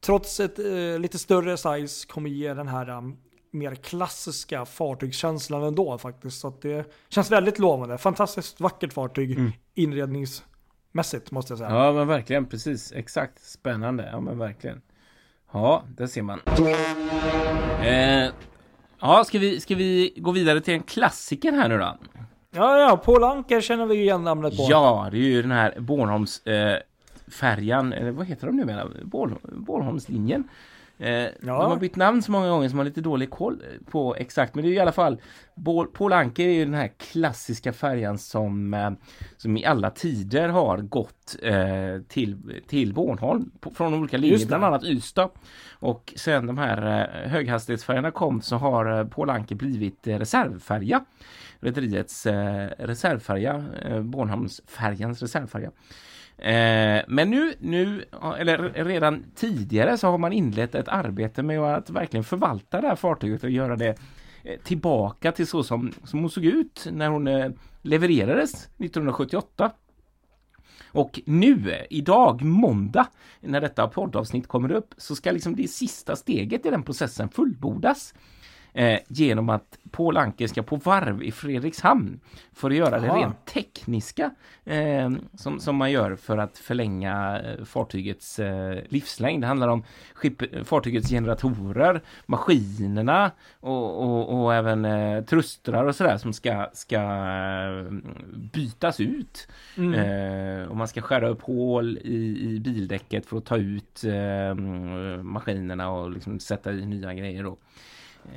trots 0.00 0.40
ett 0.40 0.58
eh, 0.58 0.98
lite 0.98 1.18
större 1.18 1.56
size 1.56 2.06
kommer 2.06 2.30
ge 2.30 2.54
den 2.54 2.68
här 2.68 2.88
um, 2.88 3.16
mer 3.50 3.74
klassiska 3.74 4.64
fartygskänslan 4.64 5.62
ändå 5.62 5.98
faktiskt. 5.98 6.40
Så 6.40 6.48
att 6.48 6.62
det 6.62 6.92
känns 7.08 7.30
väldigt 7.30 7.58
lovande. 7.58 7.98
Fantastiskt 7.98 8.60
vackert 8.60 8.92
fartyg 8.92 9.38
mm. 9.38 9.52
inredningsmässigt 9.74 11.30
måste 11.30 11.52
jag 11.52 11.58
säga. 11.58 11.70
Ja 11.70 11.92
men 11.92 12.08
verkligen, 12.08 12.46
precis. 12.46 12.92
Exakt. 12.92 13.42
Spännande. 13.42 14.08
Ja 14.12 14.20
men 14.20 14.38
verkligen. 14.38 14.80
Ja, 15.52 15.84
det 15.96 16.08
ser 16.08 16.22
man. 16.22 16.40
Eh, 17.82 18.30
ja, 19.00 19.24
ska 19.24 19.38
vi, 19.38 19.60
ska 19.60 19.74
vi 19.74 20.14
gå 20.16 20.32
vidare 20.32 20.60
till 20.60 20.74
en 20.74 20.82
klassiker 20.82 21.52
här 21.52 21.68
nu 21.68 21.78
då? 21.78 21.98
Ja, 22.50 22.80
ja, 22.80 22.96
Paul 22.96 23.24
Anker 23.24 23.60
känner 23.60 23.86
vi 23.86 23.94
ju 23.94 24.02
igen 24.02 24.24
namnet 24.24 24.56
på. 24.56 24.66
Ja, 24.70 25.08
det 25.10 25.16
är 25.16 25.20
ju 25.20 25.42
den 25.42 25.50
här 25.50 25.74
Bornholms 25.80 26.46
eh, 26.46 26.78
färjan, 27.28 27.92
eller 27.92 28.10
vad 28.10 28.26
heter 28.26 28.46
de 28.46 28.56
nu 28.56 28.64
menar? 28.64 28.90
Bornholmslinjen. 29.56 30.48
Eh, 31.00 31.12
ja. 31.12 31.30
De 31.40 31.50
har 31.50 31.76
bytt 31.76 31.96
namn 31.96 32.22
så 32.22 32.32
många 32.32 32.48
gånger 32.48 32.68
som 32.68 32.76
man 32.76 32.86
har 32.86 32.90
lite 32.90 33.00
dålig 33.00 33.30
koll 33.30 33.62
på 33.90 34.14
exakt. 34.16 34.54
Men 34.54 34.64
det 34.64 34.70
är 34.70 34.72
i 34.72 34.78
alla 34.78 34.92
fall 34.92 35.20
Paul 35.92 36.12
Anker 36.12 36.44
är 36.44 36.52
ju 36.52 36.64
den 36.64 36.74
här 36.74 36.90
klassiska 36.98 37.72
färjan 37.72 38.18
som, 38.18 38.74
eh, 38.74 38.90
som 39.36 39.56
i 39.56 39.64
alla 39.64 39.90
tider 39.90 40.48
har 40.48 40.78
gått 40.78 41.36
eh, 41.42 42.02
till, 42.08 42.60
till 42.66 42.94
Bornholm 42.94 43.50
på, 43.60 43.70
från 43.70 43.94
olika 43.94 44.16
linjer, 44.16 44.46
bland 44.46 44.64
annat 44.64 44.84
Ystad. 44.84 45.30
Och 45.72 46.12
sen 46.16 46.46
de 46.46 46.58
här 46.58 47.00
eh, 47.24 47.30
höghastighetsfärjorna 47.30 48.10
kom 48.10 48.42
så 48.42 48.56
har 48.56 48.98
eh, 48.98 49.06
Paul 49.06 49.30
Anker 49.30 49.54
blivit 49.54 50.06
eh, 50.06 50.18
reservfärja. 50.18 51.04
Rederiets 51.60 52.26
eh, 52.26 52.68
reservfärja, 52.78 53.64
eh, 53.82 54.00
Bornholmsfärjans 54.00 55.22
reservfärja. 55.22 55.70
Eh, 56.40 57.02
men 57.08 57.30
nu, 57.30 57.54
nu, 57.58 58.04
eller 58.38 58.84
redan 58.84 59.24
tidigare 59.34 59.98
så 59.98 60.06
har 60.06 60.18
man 60.18 60.32
inlett 60.32 60.74
ett 60.74 60.88
arbete 60.88 61.42
med 61.42 61.60
att 61.60 61.90
verkligen 61.90 62.24
förvalta 62.24 62.80
det 62.80 62.88
här 62.88 62.96
fartyget 62.96 63.44
och 63.44 63.50
göra 63.50 63.76
det 63.76 63.98
eh, 64.44 64.60
tillbaka 64.64 65.32
till 65.32 65.46
så 65.46 65.62
som, 65.62 65.92
som 66.04 66.20
hon 66.20 66.30
såg 66.30 66.44
ut 66.44 66.86
när 66.92 67.08
hon 67.08 67.26
eh, 67.26 67.50
levererades 67.82 68.54
1978. 68.54 69.72
Och 70.92 71.20
nu, 71.26 71.86
idag, 71.90 72.42
måndag, 72.42 73.06
när 73.40 73.60
detta 73.60 73.88
poddavsnitt 73.88 74.48
kommer 74.48 74.72
upp, 74.72 74.94
så 74.96 75.16
ska 75.16 75.30
liksom 75.30 75.56
det 75.56 75.68
sista 75.68 76.16
steget 76.16 76.66
i 76.66 76.70
den 76.70 76.82
processen 76.82 77.28
fullbordas 77.28 78.14
eh, 78.72 78.98
genom 79.08 79.48
att 79.48 79.78
Paul 79.90 80.16
Anker 80.16 80.46
ska 80.46 80.62
på 80.62 80.76
varv 80.76 81.22
i 81.22 81.32
Fredrikshamn 81.32 82.20
för 82.52 82.70
att 82.70 82.76
göra 82.76 82.96
Aha. 82.96 83.06
det 83.06 83.20
rent 83.20 83.46
tekniska 83.46 84.30
eh, 84.64 85.10
som, 85.34 85.60
som 85.60 85.76
man 85.76 85.90
gör 85.90 86.16
för 86.16 86.38
att 86.38 86.58
förlänga 86.58 87.40
eh, 87.40 87.64
fartygets 87.64 88.38
eh, 88.38 88.78
livslängd. 88.88 89.42
Det 89.42 89.46
handlar 89.46 89.68
om 89.68 89.84
skip, 90.14 90.66
fartygets 90.66 91.10
generatorer, 91.10 92.00
maskinerna 92.26 93.30
och, 93.60 94.02
och, 94.02 94.42
och 94.42 94.54
även 94.54 94.84
eh, 94.84 95.24
trustrar 95.24 95.84
och 95.84 95.94
sådär 95.96 96.18
som 96.18 96.32
ska, 96.32 96.70
ska 96.72 96.96
eh, 96.96 97.92
bytas 98.52 99.00
ut. 99.00 99.48
Mm. 99.76 99.94
Eh, 99.94 100.68
och 100.68 100.76
man 100.76 100.88
ska 100.88 101.00
skära 101.00 101.28
upp 101.28 101.42
hål 101.42 101.98
i, 101.98 102.48
i 102.50 102.60
bildäcket 102.60 103.26
för 103.26 103.36
att 103.36 103.44
ta 103.44 103.56
ut 103.56 104.04
maskinerna 105.22 105.90
och 105.90 106.10
liksom 106.10 106.40
sätta 106.40 106.72
i 106.72 106.86
nya 106.86 107.14
grejer. 107.14 107.42
Då. 107.42 107.56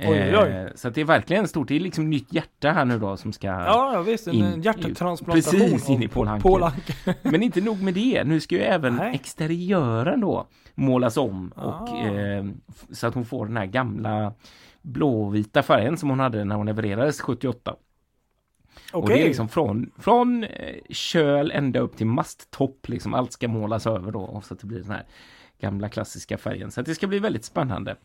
Oj, 0.00 0.36
oj. 0.36 0.48
Eh, 0.48 0.66
så 0.74 0.90
det 0.90 1.00
är 1.00 1.04
verkligen 1.04 1.48
stort. 1.48 1.68
Det 1.68 1.76
är 1.76 1.80
liksom 1.80 2.10
nytt 2.10 2.32
hjärta 2.32 2.72
här 2.72 2.84
nu 2.84 2.98
då 2.98 3.16
som 3.16 3.32
ska 3.32 3.46
Ja, 3.46 4.04
visst. 4.06 4.26
En 4.26 4.34
in, 4.34 4.62
hjärttransplantation. 4.62 5.60
Precis 5.60 5.88
in 5.88 6.02
i 6.02 6.08
Paul 6.08 6.26
Hanke. 6.26 6.42
Paul 6.42 6.62
Hanke. 6.62 6.94
Men 7.22 7.42
inte 7.42 7.60
nog 7.60 7.82
med 7.82 7.94
det. 7.94 8.24
Nu 8.24 8.40
ska 8.40 8.54
ju 8.54 8.60
även 8.60 8.96
Nej. 8.96 9.14
exteriören 9.14 10.20
då 10.20 10.46
målas 10.74 11.16
om 11.16 11.52
och 11.56 11.88
ah. 11.88 12.06
eh, 12.06 12.44
så 12.90 13.06
att 13.06 13.14
hon 13.14 13.24
får 13.24 13.46
den 13.46 13.56
här 13.56 13.66
gamla 13.66 14.32
blåvita 14.82 15.62
färgen 15.62 15.96
som 15.96 16.10
hon 16.10 16.20
hade 16.20 16.44
när 16.44 16.56
hon 16.56 16.66
levererades 16.66 17.20
78. 17.20 17.76
Okay. 18.92 19.00
Och 19.02 19.08
det 19.08 19.22
är 19.22 19.26
liksom 19.26 19.48
från, 19.48 19.90
från 19.98 20.44
eh, 20.44 20.74
köl 20.90 21.50
ända 21.50 21.80
upp 21.80 21.96
till 21.96 22.06
masttopp 22.06 22.88
liksom. 22.88 23.14
Allt 23.14 23.32
ska 23.32 23.48
målas 23.48 23.86
över 23.86 24.12
då 24.12 24.42
så 24.44 24.54
att 24.54 24.60
det 24.60 24.66
blir 24.66 24.80
den 24.80 24.90
här 24.90 25.04
gamla 25.64 25.88
klassiska 25.88 26.38
färgen. 26.38 26.70
Så 26.70 26.82
det 26.82 26.94
ska 26.94 27.06
bli 27.06 27.18
väldigt 27.18 27.44
spännande 27.44 27.96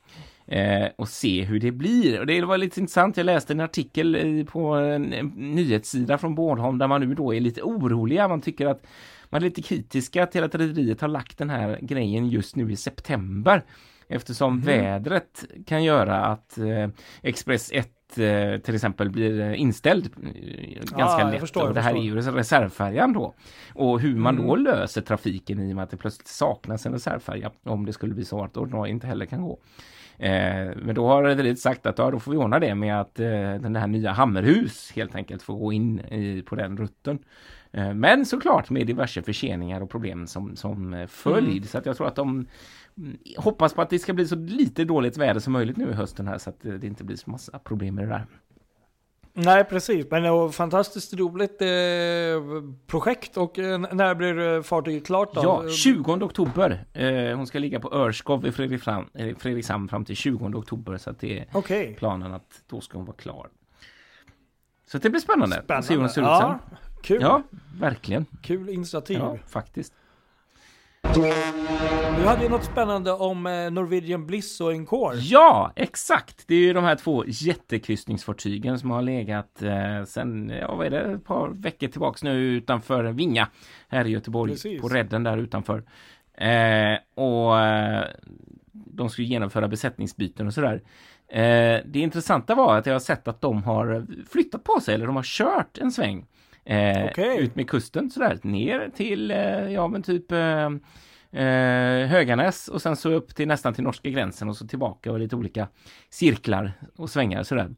eh, 0.48 0.88
och 0.96 1.08
se 1.10 1.44
hur 1.44 1.60
det 1.60 1.72
blir. 1.72 2.20
Och 2.20 2.26
det 2.26 2.42
var 2.42 2.58
lite 2.58 2.80
intressant. 2.80 3.18
Jag 3.18 3.26
läste 3.26 3.54
en 3.54 3.60
artikel 3.60 4.16
i, 4.16 4.46
på 4.46 4.74
en, 4.74 5.14
en 5.14 5.28
nyhetssida 5.28 6.18
från 6.18 6.36
Bornholm 6.36 6.78
där 6.78 6.88
man 6.88 7.02
nu 7.02 7.16
då 7.16 7.34
är 7.34 7.40
lite 7.40 7.62
oroliga. 7.62 8.28
Man 8.28 8.42
tycker 8.42 8.66
att 8.68 8.88
man 9.30 9.42
är 9.42 9.46
lite 9.46 9.62
kritiska 9.62 10.26
till 10.26 10.44
att 10.44 10.56
rederiet 10.56 11.02
har 11.02 11.08
lagt 11.08 11.38
den 11.38 11.50
här 11.50 11.80
grejen 11.82 12.30
just 12.30 12.56
nu 12.56 12.72
i 12.72 12.76
september 12.76 13.64
eftersom 14.10 14.54
mm. 14.54 14.66
vädret 14.66 15.46
kan 15.66 15.84
göra 15.84 16.26
att 16.26 16.58
eh, 16.58 16.90
Express 17.22 17.72
1 17.72 17.90
eh, 18.18 18.62
till 18.62 18.76
exempel 18.76 19.10
blir 19.10 19.42
eh, 19.42 19.62
inställd 19.62 20.10
eh, 20.24 20.98
ganska 20.98 21.26
ah, 21.26 21.32
lätt. 21.32 21.40
Förstår, 21.40 21.68
och 21.68 21.74
det 21.74 21.82
här 21.82 21.96
är 21.96 22.02
ju 22.02 22.16
reservfärjan 22.16 23.14
då. 23.14 23.34
Och 23.74 24.00
hur 24.00 24.16
man 24.16 24.36
mm. 24.36 24.48
då 24.48 24.56
löser 24.56 25.02
trafiken 25.02 25.60
i 25.60 25.72
och 25.72 25.76
med 25.76 25.84
att 25.84 25.92
det 25.92 25.98
plötsligt 25.98 26.28
saknas 26.28 26.86
en 26.86 26.94
reservfärja 26.94 27.52
om 27.64 27.86
det 27.86 27.94
skulle 27.94 28.14
bli 28.14 28.26
så 28.26 28.44
att 28.44 28.58
ordinarie 28.58 28.92
inte 28.92 29.08
heller 29.08 29.26
kan 29.26 29.42
gå. 29.42 29.60
Eh, 30.20 30.76
men 30.76 30.96
då 30.96 31.08
har 31.08 31.24
rederiet 31.24 31.60
sagt 31.60 31.86
att 31.86 31.98
ja, 31.98 32.12
då 32.12 32.20
får 32.20 32.32
vi 32.32 32.38
ordna 32.38 32.60
det 32.60 32.76
med 32.76 33.02
att 33.02 33.20
eh, 33.20 33.54
den 33.60 33.76
här 33.76 33.88
nya 33.88 34.12
Hammerhus 34.12 34.92
helt 34.96 35.16
enkelt 35.16 35.42
får 35.42 35.56
gå 35.58 35.74
in 35.74 36.00
i, 36.00 36.42
på 36.42 36.56
den 36.56 36.78
rutten. 36.78 37.20
Eh, 37.72 37.94
men 37.94 38.26
såklart 38.26 38.70
med 38.70 38.88
diverse 38.88 39.22
förseningar 39.22 39.82
och 39.82 39.90
problem 39.90 40.28
som, 40.28 40.56
som 40.56 41.08
följd. 41.10 41.50
Mm. 41.50 41.64
Så 41.64 41.78
att 41.78 41.86
jag 41.86 41.98
tror 41.98 42.08
att 42.08 42.16
de 42.16 42.48
hoppas 43.38 43.74
på 43.74 43.82
att 43.82 43.90
det 43.90 44.00
ska 44.00 44.14
bli 44.14 44.28
så 44.28 44.36
lite 44.36 44.86
dåligt 44.86 45.18
väder 45.18 45.40
som 45.40 45.54
möjligt 45.54 45.78
nu 45.78 45.90
i 45.90 45.94
hösten 45.94 46.28
här 46.28 46.38
så 46.38 46.50
att 46.50 46.62
det 46.62 46.84
inte 46.84 47.04
blir 47.04 47.16
så 47.16 47.30
massa 47.30 47.60
problem 47.60 47.96
med 47.96 48.04
det 48.04 48.10
där. 48.10 48.28
Nej, 49.34 49.64
precis. 49.64 50.06
Men 50.12 50.24
det 50.24 50.32
var 50.32 50.50
fantastiskt 50.50 51.14
roligt 51.14 51.62
eh, 51.62 51.68
projekt 52.88 53.38
och 53.38 53.60
eh, 53.60 53.80
när 53.80 54.16
blir 54.16 54.40
eh, 54.40 54.62
fartyget 54.62 55.06
klart 55.06 55.34
då? 55.34 55.42
Ja, 55.44 55.70
20 55.70 56.14
oktober. 56.14 56.86
Eh, 56.94 57.38
hon 57.38 57.48
ska 57.48 57.60
ligga 57.60 57.80
på 57.80 57.94
Örskov 57.94 58.48
i 58.48 58.52
Fredrikshamn, 58.52 59.86
eh, 59.86 59.90
fram 59.90 60.06
till 60.06 60.16
20 60.16 60.46
oktober 60.46 60.98
så 60.98 61.10
att 61.10 61.20
det 61.20 61.40
är 61.40 61.58
okay. 61.58 61.96
planen 61.96 62.34
att 62.34 62.62
då 62.68 62.82
ska 62.82 62.98
hon 62.98 63.06
vara 63.06 63.18
klar. 63.18 63.50
Så 64.92 64.98
det 64.98 65.10
blir 65.10 65.22
spännande. 65.22 65.62
Spännande. 65.64 65.88
Se 65.88 65.94
hur 65.94 66.02
hon 66.02 66.10
ser 66.10 66.22
ut 66.22 66.28
ja, 66.28 66.60
sen. 66.70 66.78
Kul. 67.04 67.22
Ja, 67.22 67.44
verkligen. 67.80 68.26
Kul 68.42 68.70
initiativ. 68.70 69.20
Ja, 69.20 69.38
faktiskt. 69.48 69.94
Du 71.14 72.26
hade 72.26 72.44
ju 72.44 72.50
något 72.50 72.64
spännande 72.64 73.12
om 73.12 73.46
eh, 73.46 73.72
Norwegian 73.72 74.26
Bliss 74.28 74.62
och 74.62 74.74
Encore. 74.74 75.18
Ja, 75.18 75.72
exakt. 75.76 76.48
Det 76.48 76.56
är 76.56 76.60
ju 76.60 76.74
de 76.74 76.84
här 76.84 76.96
två 76.96 77.24
jättekryssningsfartygen 77.28 78.80
som 78.80 78.92
har 78.92 79.02
legat 79.02 79.62
eh, 79.62 80.04
sen, 80.06 80.50
ja 80.62 80.76
vad 80.76 80.86
är 80.86 80.90
det, 80.90 81.00
ett 81.00 81.26
par 81.26 81.50
veckor 81.50 81.88
tillbaks 81.88 82.24
nu 82.24 82.40
utanför 82.40 83.04
Vinga 83.04 83.48
här 83.88 84.08
i 84.08 84.10
Göteborg 84.10 84.52
Precis. 84.52 84.82
på 84.82 84.88
redden 84.88 85.24
där 85.24 85.38
utanför. 85.38 85.84
Eh, 86.34 86.98
och 87.24 87.60
eh, 87.60 88.06
de 88.72 89.10
skulle 89.10 89.28
genomföra 89.28 89.68
besättningsbyten 89.68 90.48
och 90.48 90.54
sådär. 90.54 90.82
Eh, 91.28 91.80
det 91.86 92.00
intressanta 92.00 92.56
var 92.56 92.78
att 92.78 92.86
jag 92.86 92.94
har 92.94 93.00
sett 93.00 93.28
att 93.28 93.42
de 93.42 93.64
har 93.64 94.06
flyttat 94.30 94.64
på 94.64 94.80
sig 94.80 94.96
eller 94.96 95.06
de 95.08 95.16
har 95.16 95.24
kört 95.24 95.78
en 95.78 95.92
sväng 95.92 96.26
Eh, 96.70 97.06
okay. 97.06 97.40
Ut 97.40 97.56
med 97.56 97.70
kusten 97.70 98.10
sådär, 98.10 98.40
ner 98.42 98.92
till, 98.96 99.32
eh, 99.32 99.38
ja 99.72 99.88
men 99.88 100.04
typ 100.04 100.32
eh, 100.32 100.66
eh, 101.42 102.08
Höganäs 102.08 102.68
och 102.68 102.82
sen 102.82 102.96
så 102.96 103.12
upp 103.12 103.36
till 103.36 103.48
nästan 103.48 103.74
till 103.74 103.84
norska 103.84 104.10
gränsen 104.10 104.50
och 104.50 104.58
så 104.58 104.68
tillbaka 104.68 105.12
och 105.12 105.20
lite 105.20 105.36
olika 105.36 105.68
cirklar 106.10 106.74
och 106.96 107.10
svängar 107.10 107.44
sådär. 107.44 107.76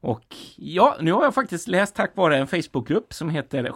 Och 0.00 0.36
ja, 0.56 0.96
nu 1.00 1.12
har 1.12 1.24
jag 1.24 1.34
faktiskt 1.34 1.68
läst 1.68 1.94
tack 1.94 2.16
vare 2.16 2.38
en 2.38 2.46
Facebookgrupp 2.46 3.12
som 3.12 3.30
heter 3.30 3.72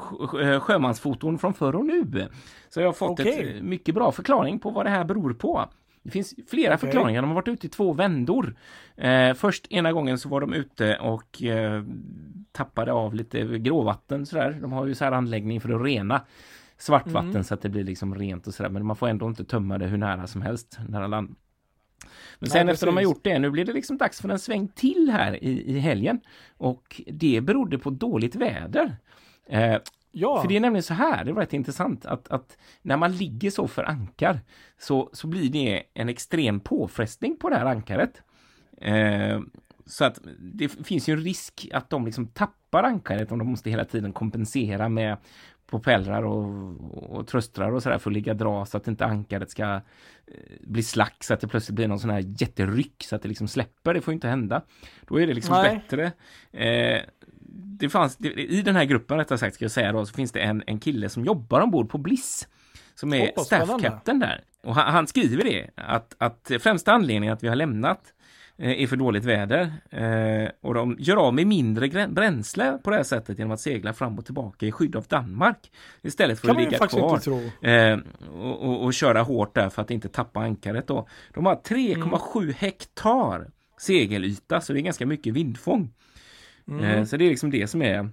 Sjömansfoton 0.60 1.38
från 1.38 1.54
förr 1.54 1.76
och 1.76 1.86
nu. 1.86 2.28
Så 2.68 2.80
jag 2.80 2.88
har 2.88 2.92
fått 2.92 3.20
okay. 3.20 3.32
ett 3.32 3.62
mycket 3.62 3.94
bra 3.94 4.12
förklaring 4.12 4.58
på 4.58 4.70
vad 4.70 4.86
det 4.86 4.90
här 4.90 5.04
beror 5.04 5.34
på. 5.34 5.68
Det 6.02 6.10
finns 6.10 6.34
flera 6.50 6.74
okay. 6.74 6.78
förklaringar. 6.78 7.22
De 7.22 7.28
har 7.28 7.34
varit 7.34 7.48
ute 7.48 7.66
i 7.66 7.70
två 7.70 7.92
vändor. 7.92 8.56
Eh, 8.96 9.34
först 9.34 9.72
ena 9.72 9.92
gången 9.92 10.18
så 10.18 10.28
var 10.28 10.40
de 10.40 10.52
ute 10.52 10.96
och 10.96 11.42
eh, 11.42 11.84
tappade 12.52 12.92
av 12.92 13.14
lite 13.14 13.58
gråvatten 13.58 14.26
sådär. 14.26 14.58
De 14.60 14.72
har 14.72 14.86
ju 14.86 14.94
så 14.94 15.04
här 15.04 15.12
anläggning 15.12 15.60
för 15.60 15.74
att 15.74 15.82
rena 15.82 16.20
svartvatten 16.78 17.30
mm. 17.30 17.44
så 17.44 17.54
att 17.54 17.62
det 17.62 17.68
blir 17.68 17.84
liksom 17.84 18.14
rent 18.14 18.46
och 18.46 18.54
sådär. 18.54 18.70
Men 18.70 18.86
man 18.86 18.96
får 18.96 19.08
ändå 19.08 19.26
inte 19.26 19.44
tömma 19.44 19.78
det 19.78 19.86
hur 19.86 19.98
nära 19.98 20.26
som 20.26 20.42
helst, 20.42 20.78
nära 20.88 21.06
land. 21.06 21.34
Men 22.38 22.50
sen 22.50 22.66
Nej, 22.66 22.72
efter 22.72 22.86
de 22.86 22.96
har 22.96 23.02
gjort 23.02 23.24
det, 23.24 23.38
nu 23.38 23.50
blir 23.50 23.64
det 23.64 23.72
liksom 23.72 23.98
dags 23.98 24.20
för 24.20 24.28
en 24.28 24.38
sväng 24.38 24.68
till 24.68 25.10
här 25.12 25.44
i, 25.44 25.76
i 25.76 25.78
helgen. 25.78 26.20
Och 26.56 27.02
det 27.06 27.40
berodde 27.40 27.78
på 27.78 27.90
dåligt 27.90 28.34
väder. 28.34 28.96
Eh, 29.46 29.76
Ja. 30.12 30.40
För 30.40 30.48
det 30.48 30.56
är 30.56 30.60
nämligen 30.60 30.82
så 30.82 30.94
här, 30.94 31.24
det 31.24 31.32
var 31.32 31.40
rätt 31.40 31.52
intressant, 31.52 32.06
att, 32.06 32.28
att 32.28 32.56
när 32.82 32.96
man 32.96 33.16
ligger 33.16 33.50
så 33.50 33.68
för 33.68 33.84
ankar 33.84 34.40
så, 34.78 35.10
så 35.12 35.26
blir 35.26 35.50
det 35.50 35.82
en 35.94 36.08
extrem 36.08 36.60
påfrestning 36.60 37.36
på 37.36 37.48
det 37.48 37.56
här 37.56 37.66
ankaret. 37.66 38.22
Eh, 38.80 39.40
så 39.86 40.04
att 40.04 40.18
det 40.38 40.68
finns 40.68 41.08
ju 41.08 41.12
en 41.12 41.20
risk 41.20 41.68
att 41.72 41.90
de 41.90 42.06
liksom 42.06 42.26
tappar 42.26 42.82
ankaret 42.82 43.32
om 43.32 43.38
de 43.38 43.48
måste 43.48 43.70
hela 43.70 43.84
tiden 43.84 44.12
kompensera 44.12 44.88
med 44.88 45.16
propellrar 45.72 46.22
och, 46.22 47.16
och 47.16 47.26
tröstrar 47.26 47.72
och 47.72 47.82
sådär 47.82 47.98
för 47.98 48.10
att 48.10 48.14
ligga 48.14 48.34
dra 48.34 48.66
så 48.66 48.76
att 48.76 48.88
inte 48.88 49.04
ankaret 49.04 49.50
ska 49.50 49.74
eh, 49.74 49.80
bli 50.60 50.82
slack 50.82 51.24
så 51.24 51.34
att 51.34 51.40
det 51.40 51.48
plötsligt 51.48 51.76
blir 51.76 51.88
någon 51.88 52.00
sån 52.00 52.10
här 52.10 52.24
jätteryck 52.38 53.04
så 53.04 53.16
att 53.16 53.22
det 53.22 53.28
liksom 53.28 53.48
släpper. 53.48 53.94
Det 53.94 54.00
får 54.00 54.14
inte 54.14 54.28
hända. 54.28 54.62
Då 55.08 55.20
är 55.20 55.26
det 55.26 55.34
liksom 55.34 55.54
Nej. 55.54 55.74
bättre. 55.74 56.12
Eh, 56.52 57.02
det 57.54 57.88
fanns, 57.88 58.20
i 58.20 58.62
den 58.62 58.76
här 58.76 58.84
gruppen 58.84 59.18
rättare 59.18 59.38
sagt 59.38 59.54
ska 59.54 59.64
jag 59.64 59.72
säga 59.72 59.92
då, 59.92 60.06
så 60.06 60.14
finns 60.14 60.32
det 60.32 60.40
en, 60.40 60.62
en 60.66 60.80
kille 60.80 61.08
som 61.08 61.24
jobbar 61.24 61.60
ombord 61.60 61.90
på 61.90 61.98
Bliss. 61.98 62.48
Som 62.94 63.14
är 63.14 63.32
oh, 63.36 63.44
staff 63.44 63.82
captain 63.82 64.18
där. 64.18 64.40
Och 64.64 64.74
han, 64.74 64.92
han, 64.92 65.06
skriver 65.06 65.44
det, 65.44 65.70
att, 65.74 66.14
att 66.18 66.50
främsta 66.60 66.92
anledningen 66.92 67.34
att 67.34 67.42
vi 67.42 67.48
har 67.48 67.56
lämnat 67.56 68.00
eh, 68.58 68.82
är 68.82 68.86
för 68.86 68.96
dåligt 68.96 69.24
väder. 69.24 69.72
Eh, 69.90 70.50
och 70.60 70.74
de 70.74 70.96
gör 70.98 71.16
av 71.16 71.34
med 71.34 71.46
mindre 71.46 72.08
bränsle 72.08 72.78
på 72.84 72.90
det 72.90 72.96
här 72.96 73.02
sättet 73.02 73.38
genom 73.38 73.52
att 73.52 73.60
segla 73.60 73.92
fram 73.92 74.18
och 74.18 74.24
tillbaka 74.24 74.66
i 74.66 74.72
skydd 74.72 74.96
av 74.96 75.04
Danmark. 75.04 75.70
Istället 76.02 76.40
för 76.40 76.48
kan 76.48 76.56
att 76.56 76.62
ligga 76.62 76.86
kvar 76.86 77.20
eh, 77.68 77.98
och, 78.32 78.62
och, 78.62 78.84
och, 78.84 78.94
köra 78.94 79.22
hårt 79.22 79.54
där 79.54 79.68
för 79.68 79.82
att 79.82 79.90
inte 79.90 80.08
tappa 80.08 80.40
ankaret 80.40 80.86
då. 80.86 81.08
De 81.34 81.46
har 81.46 81.54
3,7 81.54 82.42
mm. 82.42 82.54
hektar 82.58 83.50
segelyta 83.78 84.60
så 84.60 84.72
det 84.72 84.80
är 84.80 84.82
ganska 84.82 85.06
mycket 85.06 85.34
vindfång. 85.34 85.92
Mm. 86.68 86.84
Eh, 86.84 87.04
så 87.04 87.16
det 87.16 87.24
är 87.24 87.30
liksom 87.30 87.50
det 87.50 87.66
som 87.66 87.82
är 87.82 88.08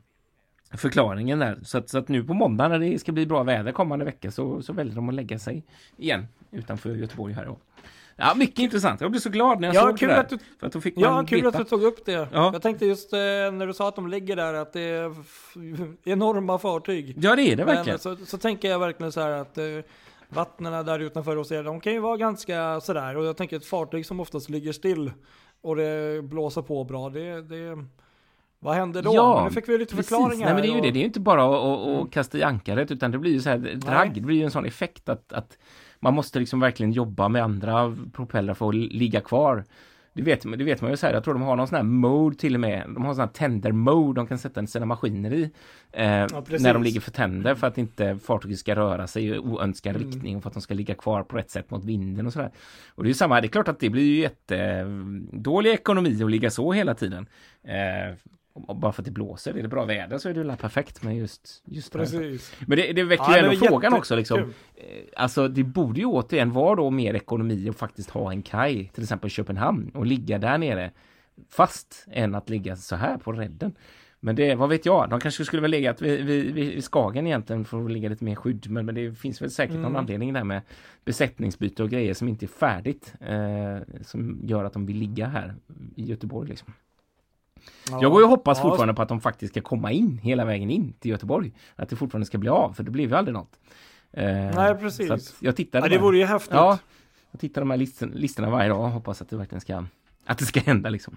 förklaringen 0.72 1.40
där. 1.40 1.60
Så 1.64 1.78
att, 1.78 1.90
så 1.90 1.98
att, 1.98 2.08
nu 2.08 2.24
på 2.24 2.34
måndag 2.34 2.68
när 2.68 2.80
det 2.80 3.00
ska 3.00 3.12
bli 3.12 3.26
bra 3.26 3.44
väder 3.44 3.72
kommande 3.72 4.06
vecka 4.06 4.32
så, 4.32 4.62
så 4.62 4.74
väljer 4.74 4.96
de 4.96 5.10
att 5.10 5.16
lägga 5.16 5.40
sig 5.40 5.64
igen 5.98 6.28
utanför 6.52 6.96
Göteborg 6.96 7.34
här. 7.34 7.56
Ja, 8.16 8.34
mycket 8.36 8.60
intressant. 8.60 9.02
Jag 9.02 9.12
blev 9.12 9.20
så 9.20 9.30
glad 9.30 9.62
när 9.62 9.68
jag 9.68 9.76
ja, 9.76 9.82
såg 9.82 10.00
kul 10.00 10.08
det 10.08 10.14
där. 10.14 10.22
Att 10.22 10.30
du, 10.30 10.38
för 10.60 10.68
att 10.68 10.74
då 10.74 10.82
fick 10.82 10.94
ja, 10.98 11.26
kul 11.28 11.44
veta. 11.44 11.58
att 11.58 11.64
du 11.64 11.70
tog 11.70 11.84
upp 11.84 12.06
det. 12.06 12.28
Ja. 12.32 12.50
Jag 12.54 12.62
tänkte 12.62 12.86
just 12.86 13.14
eh, 13.14 13.20
när 13.20 13.68
du 13.68 13.74
sa 13.74 13.88
att 13.88 13.96
de 13.96 14.08
ligger 14.08 14.36
där 14.36 14.54
att 14.54 14.74
det 14.74 14.82
är 14.82 15.16
enorma 16.04 16.58
fartyg. 16.58 17.16
Ja, 17.18 17.36
det 17.36 17.42
är 17.42 17.56
det 17.56 17.64
verkligen. 17.66 18.00
Men, 18.06 18.18
så, 18.18 18.26
så 18.26 18.38
tänker 18.38 18.70
jag 18.70 18.80
verkligen 18.80 19.12
så 19.12 19.22
här 19.22 19.32
att 19.32 19.58
eh, 19.58 19.66
vattnen 20.30 20.86
där 20.86 21.00
utanför 21.00 21.38
oss, 21.38 21.50
de 21.50 21.80
kan 21.80 21.94
ju 21.94 22.00
vara 22.00 22.18
ganska 22.18 22.82
sådär. 22.82 23.18
Och 23.18 23.26
jag 23.26 23.38
tänker 23.38 23.58
ett 23.58 23.66
fartyg 23.66 24.06
som 24.06 24.20
oftast 24.20 24.50
ligger 24.50 24.72
still 24.72 25.12
och 25.62 25.76
det 25.76 26.24
blåser 26.24 26.62
på 26.62 26.84
bra, 26.84 27.10
det, 27.10 27.42
det 27.42 27.86
vad 28.60 28.76
hände 28.76 29.02
då? 29.02 29.16
Ja, 29.16 29.44
nu 29.44 29.54
fick 29.54 29.70
vi 29.70 29.78
lite 29.78 29.96
precis. 29.96 30.10
förklaringar. 30.10 30.46
Nej, 30.46 30.54
men 30.54 30.64
det 30.64 30.70
är 30.70 30.76
ju 30.76 30.82
det. 30.82 30.92
Det 30.92 31.00
är 31.00 31.02
ju 31.02 31.06
inte 31.06 31.20
bara 31.20 31.44
att, 31.46 31.66
att, 31.66 31.88
att 31.88 31.96
mm. 31.96 32.08
kasta 32.08 32.38
i 32.38 32.44
ankaret 32.44 32.92
utan 32.92 33.12
det 33.12 33.18
blir 33.18 33.32
ju 33.32 33.40
så 33.40 33.50
här 33.50 33.58
drag. 33.58 34.14
Det 34.14 34.22
blir 34.22 34.36
ju 34.36 34.44
en 34.44 34.52
sån 34.52 34.66
effekt 34.66 35.10
att, 35.10 35.34
att 35.34 35.58
man 36.00 36.14
måste 36.14 36.40
liksom 36.40 36.60
verkligen 36.60 36.92
jobba 36.92 37.30
med 37.30 37.44
andra 37.44 37.98
propellrar 38.14 38.54
för 38.54 38.70
att 38.70 38.76
ligga 38.76 39.22
kvar. 39.22 39.64
Det 40.14 40.22
vet, 40.22 40.42
det 40.42 40.64
vet 40.64 40.82
man 40.82 40.92
ju 40.92 40.98
så 40.98 41.06
här, 41.06 41.14
jag 41.14 41.24
tror 41.24 41.34
de 41.34 41.44
har 41.44 41.56
någon 41.56 41.68
sån 41.68 41.76
här 41.76 41.84
mode 41.84 42.36
till 42.36 42.54
och 42.54 42.60
med. 42.60 42.84
De 42.90 43.06
har 43.06 43.14
sån 43.14 43.22
här 43.22 43.28
tender 43.28 43.72
mode 43.72 44.20
de 44.20 44.28
kan 44.28 44.38
sätta 44.38 44.68
sina 44.68 44.86
maskiner 44.86 45.34
i. 45.34 45.52
Eh, 45.92 46.06
ja, 46.06 46.44
när 46.60 46.74
de 46.74 46.84
ligger 46.84 47.00
för 47.00 47.12
tänder 47.12 47.56
för 47.56 47.68
att 47.68 47.78
inte 47.78 48.18
fartyget 48.24 48.60
ska 48.60 48.76
röra 48.76 49.08
sig 49.08 49.26
i 49.26 49.38
oönskad 49.38 49.96
mm. 49.96 50.08
riktning 50.08 50.36
och 50.36 50.44
för 50.44 50.50
att 50.50 50.54
de 50.54 50.62
ska 50.62 50.74
ligga 50.74 50.96
kvar 50.96 51.24
på 51.24 51.38
rätt 51.38 51.50
sätt 51.50 51.72
mot 51.72 51.86
vinden 51.86 52.26
och 52.26 52.34
sådär. 52.34 52.52
Och 52.96 53.04
det 53.04 53.08
är 53.08 53.10
ju 53.10 53.14
samma, 53.14 53.42
det 53.42 53.48
är 53.48 53.50
klart 53.50 53.68
att 53.68 53.80
det 53.80 53.90
blir 53.90 54.04
ju 54.04 54.20
jättedålig 54.20 55.72
ekonomi 55.72 56.24
att 56.24 56.32
ligga 56.32 56.50
så 56.50 56.72
hela 56.72 56.94
tiden. 56.94 57.28
Eh, 57.64 58.16
bara 58.68 58.92
för 58.92 59.02
att 59.02 59.06
det 59.06 59.12
blåser, 59.12 59.58
är 59.58 59.62
det 59.62 59.68
bra 59.68 59.86
väder 59.86 60.18
så 60.18 60.30
är 60.30 60.34
det 60.34 60.44
väl 60.44 60.58
perfekt 60.58 61.04
med 61.04 61.18
just, 61.18 61.64
just 61.66 61.94
Precis. 61.94 62.56
Men 62.68 62.78
det, 62.78 62.94
det 62.94 63.04
väcker 63.04 63.32
ju 63.32 63.38
ja, 63.38 63.44
ändå 63.44 63.68
frågan 63.68 63.94
också 63.94 64.16
liksom. 64.16 64.40
Eh, 64.40 64.46
alltså 65.16 65.48
det 65.48 65.64
borde 65.64 66.00
ju 66.00 66.06
återigen 66.06 66.52
vara 66.52 66.76
då 66.76 66.90
mer 66.90 67.14
ekonomi 67.14 67.70
att 67.70 67.78
faktiskt 67.78 68.10
ha 68.10 68.32
en 68.32 68.42
kaj, 68.42 68.92
till 68.94 69.04
exempel 69.04 69.30
Köpenhamn, 69.30 69.92
och 69.94 70.06
ligga 70.06 70.38
där 70.38 70.58
nere 70.58 70.92
fast 71.50 72.06
än 72.12 72.36
att 72.36 72.50
ligga 72.50 72.76
så 72.76 72.96
här 72.96 73.18
på 73.18 73.32
redden. 73.32 73.76
Men 74.20 74.36
det, 74.36 74.56
vad 74.56 74.70
vet 74.70 74.86
jag, 74.86 75.10
de 75.10 75.20
kanske 75.20 75.46
skulle 75.46 75.62
väl 75.62 75.72
legat 75.72 76.02
vid, 76.02 76.26
vid, 76.26 76.54
vid 76.54 76.84
Skagen 76.84 77.28
egentligen 77.28 77.66
för 77.66 77.86
att 77.86 77.92
ligga 77.92 78.10
lite 78.10 78.24
mer 78.24 78.36
skydd. 78.36 78.70
Men, 78.70 78.86
men 78.86 78.96
det 78.96 79.14
finns 79.14 79.42
väl 79.42 79.52
säkert 79.52 79.76
mm. 79.76 79.82
någon 79.82 79.96
anledning 79.96 80.34
där 80.34 80.44
med 80.44 80.62
besättningsbyte 81.06 81.84
och 81.84 81.90
grejer 81.90 82.14
som 82.14 82.28
inte 82.28 82.46
är 82.46 82.48
färdigt. 82.48 83.14
Eh, 83.20 84.02
som 84.02 84.40
gör 84.44 84.64
att 84.64 84.74
de 84.74 84.86
vill 84.86 84.98
ligga 84.98 85.28
här 85.28 85.56
i 85.96 86.04
Göteborg 86.04 86.50
liksom. 86.50 86.74
Ja, 87.90 88.00
jag 88.02 88.12
går 88.12 88.22
ju 88.22 88.24
och 88.24 88.30
hoppas 88.30 88.58
ja. 88.58 88.62
fortfarande 88.62 88.94
på 88.94 89.02
att 89.02 89.10
de 89.10 89.22
faktiskt 89.22 89.54
ska 89.54 89.62
komma 89.62 89.92
in 89.92 90.18
hela 90.18 90.46
vägen 90.46 90.70
in 90.70 90.94
till 90.94 91.12
Göteborg. 91.12 91.54
Att 91.76 91.90
det 91.90 91.96
fortfarande 91.96 92.26
ska 92.26 92.38
bli 92.38 92.50
av, 92.50 92.74
för 92.74 92.84
det 92.84 92.92
blev 92.92 93.10
ju 93.10 93.16
aldrig 93.16 93.34
något. 93.34 93.60
Eh, 94.12 94.26
Nej, 94.26 94.76
precis. 94.76 95.36
jag 95.40 95.56
tittade 95.56 95.86
ja, 95.86 95.90
det 95.90 95.98
vore 95.98 96.18
ju 96.18 96.26
häftigt. 96.26 96.54
Ja, 96.54 96.78
jag 97.32 97.42
tittar 97.42 97.62
de 97.62 97.70
här 97.70 97.78
listorna, 97.78 98.12
listorna 98.16 98.50
varje 98.50 98.70
dag 98.70 98.80
och 98.80 98.90
hoppas 98.90 99.22
att 99.22 99.30
det 99.30 99.38
verkligen 99.38 99.62
ska, 99.62 99.86
att 100.26 100.38
det 100.38 100.46
ska 100.46 100.60
hända 100.60 100.90
liksom. 100.90 101.16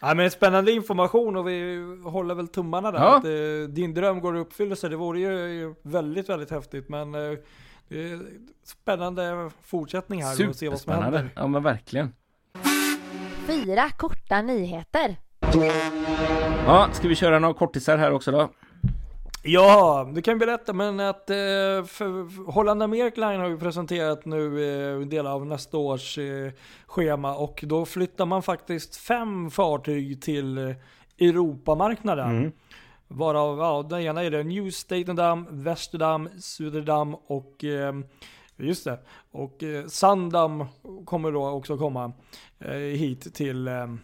Ja, 0.00 0.14
men 0.14 0.30
spännande 0.30 0.72
information 0.72 1.36
och 1.36 1.48
vi 1.48 1.78
håller 2.04 2.34
väl 2.34 2.48
tummarna 2.48 2.90
där. 2.90 2.98
Ja. 2.98 3.16
Att 3.16 3.24
eh, 3.24 3.74
din 3.74 3.94
dröm 3.94 4.20
går 4.20 4.36
i 4.36 4.40
uppfyllelse. 4.40 4.88
Det 4.88 4.96
vore 4.96 5.20
ju 5.20 5.74
väldigt, 5.82 6.28
väldigt 6.28 6.50
häftigt. 6.50 6.88
Men 6.88 7.14
eh, 7.14 7.38
spännande 8.64 9.50
fortsättning 9.62 10.22
här 10.22 10.48
och 10.48 10.56
se 10.56 10.68
vad 10.68 10.80
som 10.80 10.92
händer. 10.92 11.30
Ja, 11.34 11.46
men 11.46 11.62
verkligen. 11.62 12.12
Fyra 13.46 13.90
korta 13.90 14.42
nyheter. 14.42 15.16
Ja, 16.66 16.88
ska 16.92 17.08
vi 17.08 17.14
köra 17.14 17.38
några 17.38 17.54
kortisar 17.54 17.98
här 17.98 18.12
också 18.12 18.30
då? 18.30 18.48
Ja, 19.42 20.10
du 20.14 20.22
kan 20.22 20.38
berätta 20.38 20.72
men 20.72 21.00
att 21.00 21.30
eh, 21.30 21.36
för 21.86 22.50
Holland 22.52 22.82
America 22.82 23.28
Line 23.28 23.40
har 23.40 23.48
ju 23.48 23.58
presenterat 23.58 24.24
nu 24.24 24.46
eh, 24.94 25.00
delar 25.00 25.30
av 25.30 25.46
nästa 25.46 25.76
års 25.76 26.18
eh, 26.18 26.52
schema 26.86 27.36
och 27.36 27.64
då 27.66 27.84
flyttar 27.84 28.26
man 28.26 28.42
faktiskt 28.42 28.96
fem 28.96 29.50
fartyg 29.50 30.22
till 30.22 30.58
eh, 30.58 30.76
Europamarknaden. 31.18 32.30
Mm. 32.30 32.52
Varav, 33.08 33.58
ja, 33.58 33.86
den 33.90 34.00
ena 34.00 34.22
är 34.22 34.30
det 34.30 34.42
New 34.42 34.70
Statendam, 34.70 35.46
Västerdam, 35.50 36.28
Suderdam 36.38 37.14
och 37.14 37.64
eh, 37.64 37.92
Just 38.56 38.84
det. 38.84 38.98
Och 39.30 39.62
eh, 39.62 39.86
Sandam 39.86 40.64
kommer 41.04 41.32
då 41.32 41.48
också 41.48 41.78
komma 41.78 42.12
hit 42.70 43.34
till, 43.34 43.68
eh, 43.68 43.94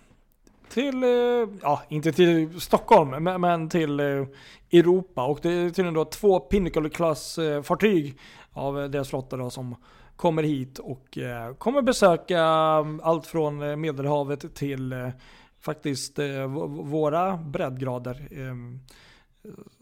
till 0.69 1.03
eh, 1.03 1.49
ja 1.63 1.83
inte 1.89 2.13
till 2.13 2.61
Stockholm, 2.61 3.25
men, 3.25 3.41
men 3.41 3.69
till 3.69 4.01
eh, 4.01 4.27
Europa. 4.73 5.25
Och 5.25 5.39
det 5.43 5.49
är 5.49 5.65
tydligen 5.69 5.95
då 5.95 6.05
två 6.05 6.41
Pinnacle 6.41 6.91
Class 6.91 7.39
eh, 7.39 7.63
fartyg 7.63 8.19
av 8.53 8.91
deras 8.91 9.09
flotta 9.09 9.37
då 9.37 9.51
som 9.51 9.77
kommer 10.17 10.43
hit 10.43 10.79
och 10.79 11.19
kommer 11.59 11.83
besöka 11.83 12.43
allt 13.03 13.27
från 13.27 13.81
Medelhavet 13.81 14.55
till 14.55 15.13
faktiskt 15.61 16.19
våra 16.69 17.37
breddgrader. 17.37 18.29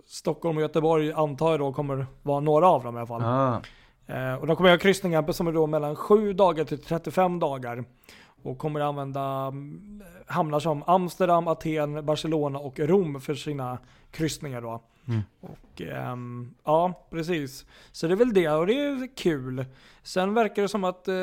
Stockholm 0.07 0.57
och 0.57 0.63
Göteborg 0.63 1.13
antar 1.13 1.51
jag 1.51 1.61
då 1.61 1.73
kommer 1.73 2.07
vara 2.23 2.41
några 2.41 2.69
av 2.69 2.85
dem 2.85 2.95
i 2.95 2.99
alla 2.99 3.07
fall. 3.07 3.23
Ah. 3.25 3.63
Eh, 4.07 4.35
och 4.35 4.47
de 4.47 4.57
kommer 4.57 4.71
göra 4.71 4.79
kryssningar 4.79 5.33
som 5.33 5.47
är 5.47 5.53
då 5.53 5.67
mellan 5.67 5.97
7 5.97 6.33
dagar 6.33 6.65
till 6.65 6.79
35 6.79 7.39
dagar. 7.39 7.85
Och 8.47 8.59
kommer 8.59 8.81
använda 8.81 9.23
mm, 9.23 10.03
hamnar 10.27 10.61
som 10.61 10.83
Amsterdam, 10.87 11.49
Aten, 11.49 12.07
Barcelona 12.07 12.59
och 12.59 12.79
Rom 12.79 13.21
för 13.21 13.35
sina 13.35 13.79
kryssningar 14.11 14.61
då. 14.61 14.83
Mm. 15.09 15.21
Och 15.41 15.83
ähm, 15.83 16.55
ja, 16.65 17.07
precis. 17.11 17.67
Så 17.93 18.07
det 18.07 18.15
är 18.15 18.17
väl 18.17 18.35
det 18.35 18.49
och 18.49 18.67
det 18.67 18.81
är 18.81 19.17
kul. 19.17 19.65
Sen 20.03 20.35
verkar 20.35 20.63
det 20.63 20.69
som 20.69 20.85
att 20.85 21.09
eh, 21.09 21.15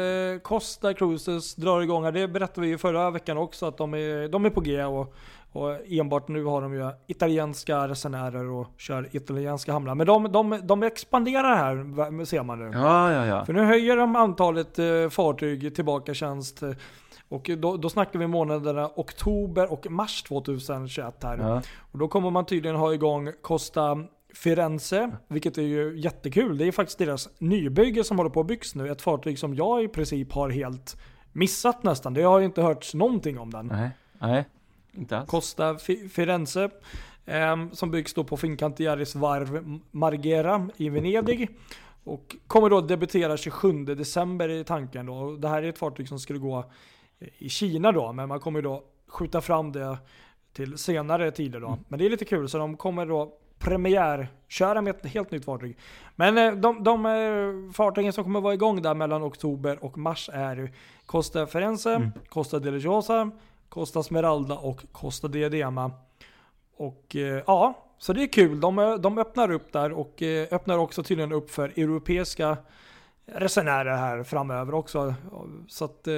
Costa 0.42 0.94
Cruises 0.94 1.56
drar 1.56 1.82
igång 1.82 2.04
här. 2.04 2.12
Det 2.12 2.28
berättade 2.28 2.62
vi 2.62 2.68
ju 2.68 2.78
förra 2.78 3.12
veckan 3.12 3.38
också 3.38 3.66
att 3.66 3.78
de 3.78 3.94
är, 3.94 4.28
de 4.28 4.46
är 4.46 4.50
på 4.50 4.62
G 4.62 4.84
och 4.84 5.16
och 5.54 5.78
enbart 5.88 6.28
nu 6.28 6.44
har 6.44 6.62
de 6.62 6.74
ju 6.74 6.92
italienska 7.08 7.88
resenärer 7.88 8.50
och 8.50 8.68
kör 8.78 9.10
italienska 9.12 9.74
hamnar. 9.74 9.96
Men 9.96 10.08
de, 10.08 10.32
de, 10.32 10.60
de 10.64 10.84
expanderar 10.84 11.56
här 11.56 12.26
ser 12.26 12.44
man 12.44 12.60
nu. 12.60 12.78
Ja, 12.78 13.12
ja, 13.14 13.26
ja. 13.26 13.46
För 13.46 13.54
nu 13.54 13.64
höjer 13.64 13.98
de 13.98 14.16
antalet 14.16 14.80
eh, 14.80 15.10
fartyg 15.10 15.76
tillbaka 15.76 16.14
tjänst. 16.14 16.64
Och 17.34 17.50
då, 17.58 17.78
då 17.78 17.90
snackar 17.90 18.20
vi 18.20 18.28
månaderna 18.28 18.90
oktober 18.96 19.72
och 19.72 19.92
mars 19.92 20.24
2021 20.24 21.24
här. 21.24 21.38
Ja. 21.38 21.62
Och 21.92 22.00
då 22.00 22.08
kommer 22.08 22.30
man 22.30 22.46
tydligen 22.46 22.76
ha 22.78 22.94
igång 22.94 23.32
Costa 23.42 24.04
Firenze, 24.36 25.12
vilket 25.28 25.58
är 25.58 25.62
ju 25.62 26.00
jättekul. 26.00 26.58
Det 26.58 26.68
är 26.68 26.72
faktiskt 26.72 26.98
deras 27.00 27.30
nybygge 27.40 28.04
som 28.04 28.18
håller 28.18 28.30
på 28.30 28.40
att 28.40 28.48
byggs 28.48 28.76
nu. 28.76 28.92
Ett 28.92 29.02
fartyg 29.02 29.40
som 29.40 29.56
jag 29.56 29.84
i 29.84 29.88
princip 29.88 30.34
har 30.34 30.50
helt 30.50 30.98
missat 31.32 31.84
nästan. 31.84 32.14
Det 32.14 32.22
har 32.22 32.40
ju 32.40 32.46
inte 32.46 32.62
hörts 32.62 32.94
någonting 32.94 33.40
om 33.40 33.52
den. 33.52 33.68
Nej, 33.68 33.90
nej, 34.20 34.46
inte 34.92 35.18
alls. 35.18 35.30
Costa 35.30 35.74
Fi- 35.74 36.10
Firenze. 36.10 36.70
ehm, 37.26 37.72
som 37.72 37.92
byggs 37.92 38.14
då 38.14 38.24
på 38.24 38.38
Fincantieri's 38.38 39.18
varv 39.18 39.80
Marghera 39.92 40.70
i 40.78 40.90
Venedig. 40.90 41.50
Och 42.04 42.36
kommer 42.48 42.70
då 42.70 42.82
debutera 42.82 43.38
27 43.38 43.86
december 43.86 44.50
i 44.50 44.64
tanken 44.64 45.06
då. 45.06 45.36
Det 45.36 45.48
här 45.50 45.64
är 45.64 45.70
ett 45.70 45.78
fartyg 45.78 46.08
som 46.10 46.20
skulle 46.20 46.40
gå 46.40 46.66
i 47.38 47.50
Kina 47.50 47.92
då, 47.92 48.14
men 48.14 48.28
man 48.28 48.40
kommer 48.40 48.62
då 48.62 48.84
skjuta 49.08 49.42
fram 49.42 49.72
det 49.72 49.98
till 50.54 50.78
senare 50.78 51.32
tider 51.32 51.60
då. 51.60 51.78
Men 51.88 52.00
det 52.00 52.06
är 52.06 52.10
lite 52.10 52.26
kul, 52.26 52.50
så 52.50 52.58
de 52.58 52.78
kommer 52.78 53.06
då 53.06 53.38
premiärköra 53.60 54.82
med 54.82 54.96
ett 54.96 55.06
helt 55.06 55.32
nytt 55.32 55.46
fartyg. 55.46 55.78
Men 56.16 56.38
eh, 56.38 56.54
de, 56.54 56.84
de 56.84 57.06
eh, 57.06 57.74
fartygen 57.74 58.14
som 58.14 58.24
kommer 58.24 58.42
vara 58.42 58.54
igång 58.54 58.82
där 58.82 58.94
mellan 58.94 59.24
oktober 59.24 59.84
och 59.84 59.98
mars 59.98 60.30
är 60.34 60.72
Costa 61.06 61.48
Firenze, 61.48 62.12
Costa 62.30 62.60
della 62.60 62.78
Giosa, 62.78 63.32
Costa 63.70 64.04
Smeralda 64.04 64.58
och 64.58 64.86
Costa 64.92 65.28
Diadema. 65.28 65.92
Och 66.78 67.16
eh, 67.16 67.44
ja, 67.48 67.74
så 67.98 68.14
det 68.14 68.24
är 68.24 68.28
kul. 68.28 68.60
De, 68.60 68.98
de 69.02 69.18
öppnar 69.18 69.52
upp 69.52 69.74
där 69.74 69.92
och 69.92 70.22
öppnar 70.52 70.78
också 70.78 71.04
tydligen 71.04 71.32
upp 71.32 71.52
för 71.52 71.70
europeiska 71.70 72.58
resenärer 73.26 73.96
här 73.96 74.24
framöver 74.24 74.74
också. 74.74 75.14
Så 75.68 75.86
att 75.86 76.08
eh, 76.08 76.14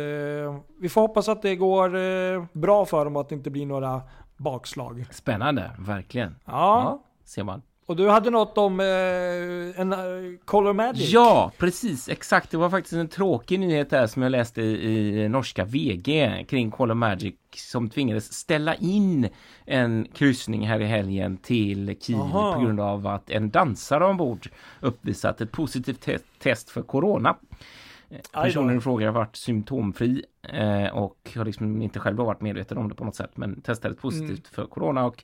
vi 0.79 0.89
får 0.89 1.01
hoppas 1.01 1.29
att 1.29 1.41
det 1.41 1.55
går 1.55 1.95
eh, 1.95 2.45
bra 2.53 2.85
för 2.85 3.05
dem 3.05 3.15
och 3.15 3.21
att 3.21 3.29
det 3.29 3.35
inte 3.35 3.49
blir 3.49 3.65
några 3.65 4.01
bakslag. 4.37 5.05
Spännande, 5.11 5.71
verkligen. 5.79 6.35
Ja, 6.45 7.03
ser 7.23 7.43
man. 7.43 7.61
Och 7.85 7.95
du 7.95 8.09
hade 8.09 8.29
något 8.29 8.57
om 8.57 8.79
eh, 8.79 8.85
en 9.81 9.93
eh, 9.93 9.99
Color 10.45 10.73
Magic? 10.73 11.09
Ja, 11.09 11.51
precis, 11.57 12.09
exakt. 12.09 12.51
Det 12.51 12.57
var 12.57 12.69
faktiskt 12.69 12.93
en 12.93 13.07
tråkig 13.07 13.59
nyhet 13.59 13.89
där 13.89 14.07
som 14.07 14.21
jag 14.21 14.31
läste 14.31 14.61
i, 14.61 15.23
i 15.23 15.29
norska 15.29 15.65
VG 15.65 16.45
kring 16.49 16.71
Call 16.71 16.91
of 16.91 16.97
Magic 16.97 17.35
som 17.55 17.89
tvingades 17.89 18.33
ställa 18.33 18.75
in 18.75 19.29
en 19.65 20.07
kryssning 20.13 20.67
här 20.67 20.79
i 20.79 20.85
helgen 20.85 21.37
till 21.37 21.95
Kiel 22.01 22.19
Aha. 22.19 22.53
på 22.53 22.59
grund 22.59 22.79
av 22.79 23.07
att 23.07 23.29
en 23.29 23.49
dansare 23.49 24.05
ombord 24.05 24.49
uppvisat 24.81 25.41
ett 25.41 25.51
positivt 25.51 26.01
te- 26.01 26.19
test 26.39 26.69
för 26.69 26.81
corona. 26.81 27.35
Personen 28.33 28.77
i 28.77 28.81
fråga 28.81 29.05
har 29.05 29.13
varit 29.13 29.35
symptomfri 29.35 30.25
eh, 30.49 30.87
och 30.87 31.31
har 31.35 31.45
liksom 31.45 31.81
inte 31.81 31.99
själv 31.99 32.17
varit 32.17 32.41
medveten 32.41 32.77
om 32.77 32.89
det 32.89 32.95
på 32.95 33.05
något 33.05 33.15
sätt 33.15 33.37
men 33.37 33.61
testades 33.61 33.97
positivt 33.97 34.29
Mm. 34.29 34.41
för 34.51 34.65
corona 34.65 35.05
och 35.05 35.23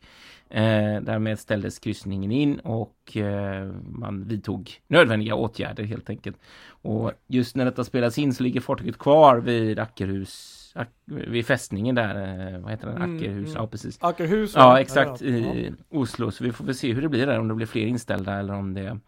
eh, 0.50 1.02
därmed 1.02 1.40
ställdes 1.40 1.80
kryssningen 1.80 2.32
in 2.32 2.60
och 2.60 3.18
eh, 3.18 3.72
man 3.86 4.24
vidtog 4.28 4.72
nödvändiga 4.88 5.36
åtgärder 5.36 5.84
helt 5.84 6.10
enkelt. 6.10 6.38
Och 6.70 7.12
just 7.28 7.56
när 7.56 7.66
detta 7.66 7.84
spelas 7.84 8.18
in 8.18 8.34
så 8.34 8.44
ligger 8.44 8.62
fartyget 8.62 8.98
kvar 8.98 9.38
vid 9.38 9.80
Ackerhus, 9.80 10.58
Ack, 10.76 10.90
vid 11.06 11.46
fästningen 11.46 11.96
där, 11.96 12.16
eh, 12.54 12.60
vad 12.60 12.72
heter 12.72 12.88
den? 12.88 12.98
Mm, 12.98 13.18
Ackerhus, 13.18 13.50
mm. 13.50 13.62
ja 13.62 13.68
precis. 13.68 13.98
Ackerhus? 14.02 14.54
Ja 14.56 14.80
exakt 14.80 15.22
Ja. 15.22 15.28
i 15.28 15.74
Oslo 15.90 16.32
så 16.32 16.44
vi 16.44 16.52
får 16.52 16.66
väl 16.66 16.76
se 16.76 16.94
hur 16.94 17.02
det 17.02 17.10
blir 17.10 17.26
där 17.28 17.40
om 17.40 17.48
det 17.48 17.54
blir 17.54 17.68
fler 17.68 17.86
inställda 17.86 18.40
eller 18.40 18.54
om 18.54 18.74
det 18.74 19.00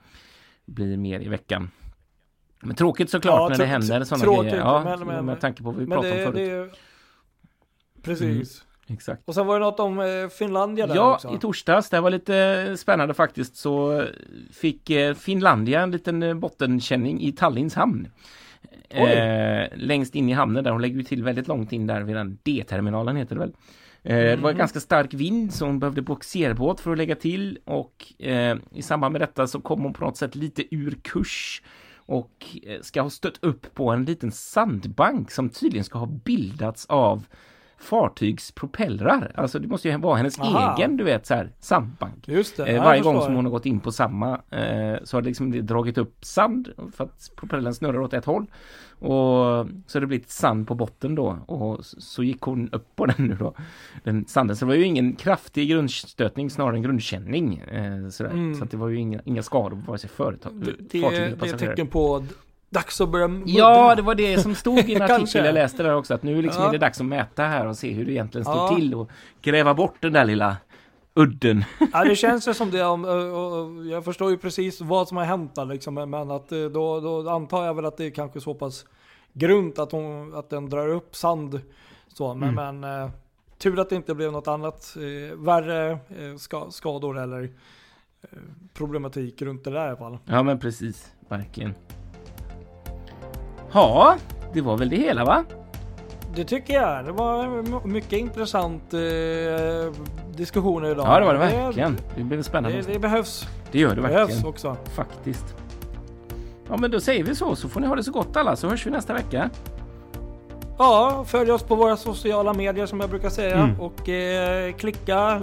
blir 0.66 0.98
mer 0.98 1.20
i 1.20 1.28
veckan. 1.28 1.70
Men 2.66 2.76
tråkigt 2.76 3.10
såklart 3.10 3.40
Ja, 3.42 3.50
när 3.50 3.58
det 3.58 3.66
händer 3.66 4.04
sådana 4.04 4.24
tråkigt, 4.24 4.44
grejer. 4.52 4.58
Ja, 4.66 4.84
men- 5.00 5.08
men- 5.08 5.26
med 5.26 5.40
tanke 5.40 5.64
på 5.64 5.72
vad 5.72 5.80
vi 5.80 5.86
pratade 5.88 6.16
det, 6.16 6.26
om 6.28 6.34
förut. 6.34 6.72
det, 7.96 8.02
precis. 8.04 8.64
Exakt. 8.88 9.22
Och 9.26 9.34
sen 9.36 9.48
var 9.48 9.60
det 9.60 9.66
något 9.66 9.80
om 9.80 10.00
eh, 10.00 10.30
Finlandia 10.40 10.88
där 10.88 10.96
Ja, 10.96 11.14
också. 11.14 11.36
i 11.36 11.38
torsdags, 11.38 11.90
det 11.90 12.02
var 12.02 12.10
lite 12.12 12.76
spännande 12.78 13.14
faktiskt, 13.14 13.56
så 13.56 14.04
fick 14.52 14.90
eh, 14.90 15.14
Finlandia 15.16 15.82
en 15.82 15.92
liten 15.92 16.24
eh, 16.24 16.34
bottenkänning 16.34 17.22
i 17.22 17.32
Tallinns 17.32 17.76
hamn. 17.76 18.08
Eh, 18.90 19.68
längst 19.76 20.16
in 20.16 20.30
i 20.30 20.34
hamnen 20.34 20.64
där, 20.64 20.72
hon 20.72 20.82
lägger 20.82 20.96
ju 20.98 21.04
till 21.04 21.24
väldigt 21.24 21.48
långt 21.48 21.72
in 21.72 21.88
där 21.88 22.02
vid 22.02 22.16
den 22.16 22.38
D-terminalen 22.44 23.16
heter 23.16 23.36
det 23.36 23.40
väl. 23.40 23.54
Eh, 24.04 24.16
Det 24.18 24.36
var 24.36 24.50
Mhm. 24.52 24.58
ganska 24.58 24.80
stark 24.80 25.14
vind 25.14 25.54
så 25.54 25.66
hon 25.66 25.80
behövde 25.80 26.02
boxerbåt 26.02 26.80
för 26.82 26.92
att 26.92 26.98
lägga 26.98 27.16
till 27.16 27.60
och 27.66 28.14
eh, 28.20 28.58
i 28.74 28.82
samband 28.82 29.12
med 29.12 29.22
detta 29.22 29.48
så 29.48 29.62
kom 29.62 29.82
hon 29.82 29.94
på 29.94 30.06
något 30.06 30.18
sätt 30.18 30.36
lite 30.36 30.76
ur 30.76 30.98
kurs 31.02 31.62
och 32.06 32.58
eh, 32.64 32.82
ska 32.82 33.02
ha 33.02 33.10
stött 33.10 33.44
upp 33.44 33.74
på 33.74 33.90
en 33.90 34.06
liten 34.06 34.32
sandbank 34.32 35.32
som 35.32 35.50
tydligen 35.50 35.86
ska 35.86 36.00
ha 36.00 36.06
bildats 36.06 36.86
av 36.86 37.26
fartygspropellrar. 37.84 39.32
Alltså 39.36 39.60
det 39.60 39.68
måste 39.68 39.90
ju 39.90 39.98
vara 39.98 40.16
hennes 40.18 40.40
Aha. 40.40 40.76
egen, 40.78 40.98
du 40.98 41.04
vet, 41.04 41.26
så 41.26 41.34
här 41.34 41.52
sandbank. 41.60 42.28
Just 42.28 42.58
det. 42.58 42.66
Eh, 42.66 42.84
varje 42.84 43.02
gång 43.02 43.22
som 43.22 43.36
hon 43.36 43.46
har 43.46 43.52
gått 43.52 43.66
in 43.66 43.80
på 43.80 43.92
samma 43.92 44.32
eh, 44.34 44.96
så 45.04 45.18
har 45.18 45.22
det 45.22 45.28
liksom 45.28 45.52
det 45.52 45.62
dragit 45.62 45.98
upp 45.98 46.26
sand 46.26 46.70
för 46.96 47.04
att 47.04 47.32
propellern 47.36 47.74
snurrar 47.74 48.00
åt 48.00 48.14
ett 48.14 48.26
håll. 48.26 48.46
Och 49.00 49.68
så 49.88 49.96
har 49.96 50.00
det 50.00 50.08
blivit 50.08 50.30
sand 50.30 50.68
på 50.68 50.76
botten 50.76 51.16
då 51.16 51.38
och 51.46 51.86
så 51.86 52.24
gick 52.24 52.42
hon 52.42 52.70
upp 52.72 52.96
på 52.96 53.06
den 53.06 53.28
nu 53.28 53.36
då. 53.36 53.54
Den 54.04 54.26
sanden. 54.26 54.56
Så 54.58 54.66
det 54.66 54.70
var 54.70 54.76
ju 54.76 54.84
ingen 54.86 55.16
kraftig 55.16 55.70
grundstötning 55.70 56.50
snarare 56.50 56.76
än 56.76 56.82
grundkänning. 56.82 57.58
Eh, 57.58 58.10
sådär. 58.10 58.32
Mm. 58.32 58.56
Så 58.56 58.64
att 58.64 58.72
det 58.72 58.78
var 58.78 58.88
ju 58.88 58.98
inga, 58.98 59.22
inga 59.26 59.44
skador 59.44 59.78
på 59.78 59.84
vare 59.88 59.98
sig 59.98 60.10
företag, 60.10 60.54
Det, 60.54 61.02
fartyg 61.02 61.04
eller 61.04 61.12
det 61.12 61.34
är 61.34 61.36
passagerare. 61.36 61.76
tecken 61.76 61.88
på 61.88 62.26
dags 62.74 63.02
att 63.02 63.10
börja 63.10 63.28
mudda. 63.28 63.52
Ja, 63.52 63.96
det 63.96 64.02
var 64.02 64.16
det 64.16 64.38
som 64.40 64.56
stod 64.56 64.80
i 64.80 64.96
en 64.96 65.02
artikel 65.12 65.46
jag 65.46 65.54
läste 65.54 65.84
där 65.84 65.96
också. 65.96 66.14
Att 66.14 66.24
nu 66.24 66.42
liksom 66.42 66.62
Ja. 66.64 66.68
är 66.68 66.72
det 66.72 66.78
dags 66.78 67.00
att 67.00 67.06
mäta 67.06 67.44
här 67.44 67.68
och 67.68 67.78
se 67.78 67.92
hur 67.94 68.06
det 68.06 68.12
egentligen 68.12 68.46
står 68.46 68.56
Ja. 68.58 68.76
till 68.76 68.96
och 68.96 69.10
gräva 69.42 69.74
bort 69.74 69.96
den 70.00 70.14
där 70.14 70.26
lilla 70.26 70.58
udden. 71.14 71.64
Ja, 71.94 72.04
det 72.04 72.16
känns 72.26 72.48
ju 72.48 72.54
som 72.54 72.72
det. 72.72 72.84
och 72.86 73.86
Jag 73.86 74.06
förstår 74.06 74.32
ju 74.32 74.38
precis 74.38 74.82
vad 74.82 75.08
som 75.08 75.18
har 75.18 75.24
hänt 75.26 75.56
där 75.56 75.66
liksom. 75.66 75.94
Men 75.94 76.32
att 76.32 76.52
eh, 76.52 76.60
då, 76.66 77.00
då 77.00 77.30
antar 77.30 77.66
jag 77.66 77.74
väl 77.74 77.86
att 77.86 77.98
det 77.98 78.06
är 78.06 78.10
kanske 78.12 78.42
så 78.42 78.54
pass 78.54 78.86
grunt 79.34 79.80
att, 79.80 79.92
hon, 79.92 80.34
att 80.36 80.50
den 80.50 80.70
drar 80.70 80.88
upp 80.88 81.16
sand. 81.16 81.62
Så, 82.08 82.34
men, 82.34 82.50
Mm. 82.50 82.80
men 82.80 83.04
eh, 83.04 83.10
tur 83.58 83.80
att 83.80 83.90
det 83.90 83.96
inte 83.96 84.16
blev 84.16 84.32
något 84.32 84.48
annat 84.48 84.96
eh, 84.98 85.38
värre 85.38 85.92
eh, 85.92 86.36
ska, 86.38 86.68
skador 86.70 87.20
eller 87.20 87.44
eh, 87.44 88.38
problematik 88.74 89.42
runt 89.42 89.64
det 89.64 89.72
där 89.72 89.86
i 89.86 89.88
alla 89.88 89.98
fall. 89.98 90.18
Ja 90.26 90.44
men 90.44 90.60
precis, 90.60 91.12
verkligen. 91.30 91.74
Ja, 93.74 94.16
det 94.54 94.62
var 94.62 94.78
väl 94.78 94.90
det 94.90 94.96
hela 94.98 95.26
va? 95.26 95.44
Det 96.36 96.44
tycker 96.44 96.74
jag. 96.74 97.06
Det 97.06 97.12
var 97.12 97.88
mycket 97.88 98.14
intressant 98.14 98.94
eh, 98.94 99.00
diskussioner 100.36 100.92
idag. 100.92 101.06
Ja 101.08 101.20
det 101.20 101.26
var 101.26 101.34
det 101.34 101.40
verkligen. 101.40 101.98
Det 102.16 102.24
blev 102.24 102.42
spännande. 102.44 102.78
Det, 102.82 102.94
det 102.94 103.00
behövs. 103.00 103.48
Det 103.72 103.80
gör 103.80 103.90
det 103.90 103.96
Det 103.96 104.02
behövs 104.02 104.30
verkligen. 104.30 104.48
också. 104.48 104.78
Faktiskt. 104.96 105.46
Ja 106.70 106.78
men 106.78 106.92
då 106.92 107.00
säger 107.00 107.24
vi 107.24 107.36
så, 107.36 107.56
så 107.56 107.70
får 107.70 107.80
ni 107.80 107.88
ha 107.88 107.96
det 107.96 108.04
så 108.04 108.12
gott 108.12 108.38
alla 108.38 108.56
så 108.56 108.70
hörs 108.70 108.86
vi 108.88 108.92
nästa 108.92 109.14
vecka. 109.14 109.50
Ja, 110.78 111.24
följ 111.28 111.52
oss 111.52 111.64
på 111.64 111.76
våra 111.76 111.98
sociala 111.98 112.54
medier 112.54 112.86
som 112.86 113.00
jag 113.00 113.10
brukar 113.10 113.30
säga. 113.30 113.56
Mm. 113.58 113.80
Och 113.82 114.10
eh, 114.10 114.74
klicka, 114.74 115.42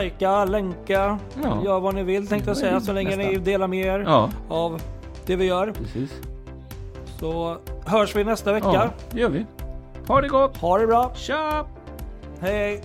likea, 0.00 0.44
länka. 0.44 1.18
Ja. 1.42 1.64
Gör 1.64 1.80
vad 1.80 1.94
ni 1.94 2.02
vill 2.02 2.26
tänkte 2.28 2.50
jag 2.50 2.56
säga. 2.56 2.80
Så 2.80 2.92
länge 2.92 3.16
ni 3.16 3.24
nästan. 3.26 3.44
delar 3.44 3.66
med 3.68 3.86
er 3.86 3.98
Ja, 4.06 4.30
av 4.48 4.82
det 5.26 5.36
vi 5.36 5.44
gör. 5.44 5.72
precis. 5.72 6.10
Så 7.22 7.56
hörs 7.86 8.16
vi 8.16 8.24
nästa 8.24 8.52
vecka. 8.52 8.68
Ja, 8.72 8.90
det 9.10 9.20
gör 9.20 9.28
vi. 9.28 9.46
Ha 10.08 10.20
det 10.20 10.28
gott! 10.28 10.56
Ha 10.56 10.78
det 10.78 10.86
bra. 10.86 11.12
Tja! 11.14 11.66
Hej! 12.40 12.82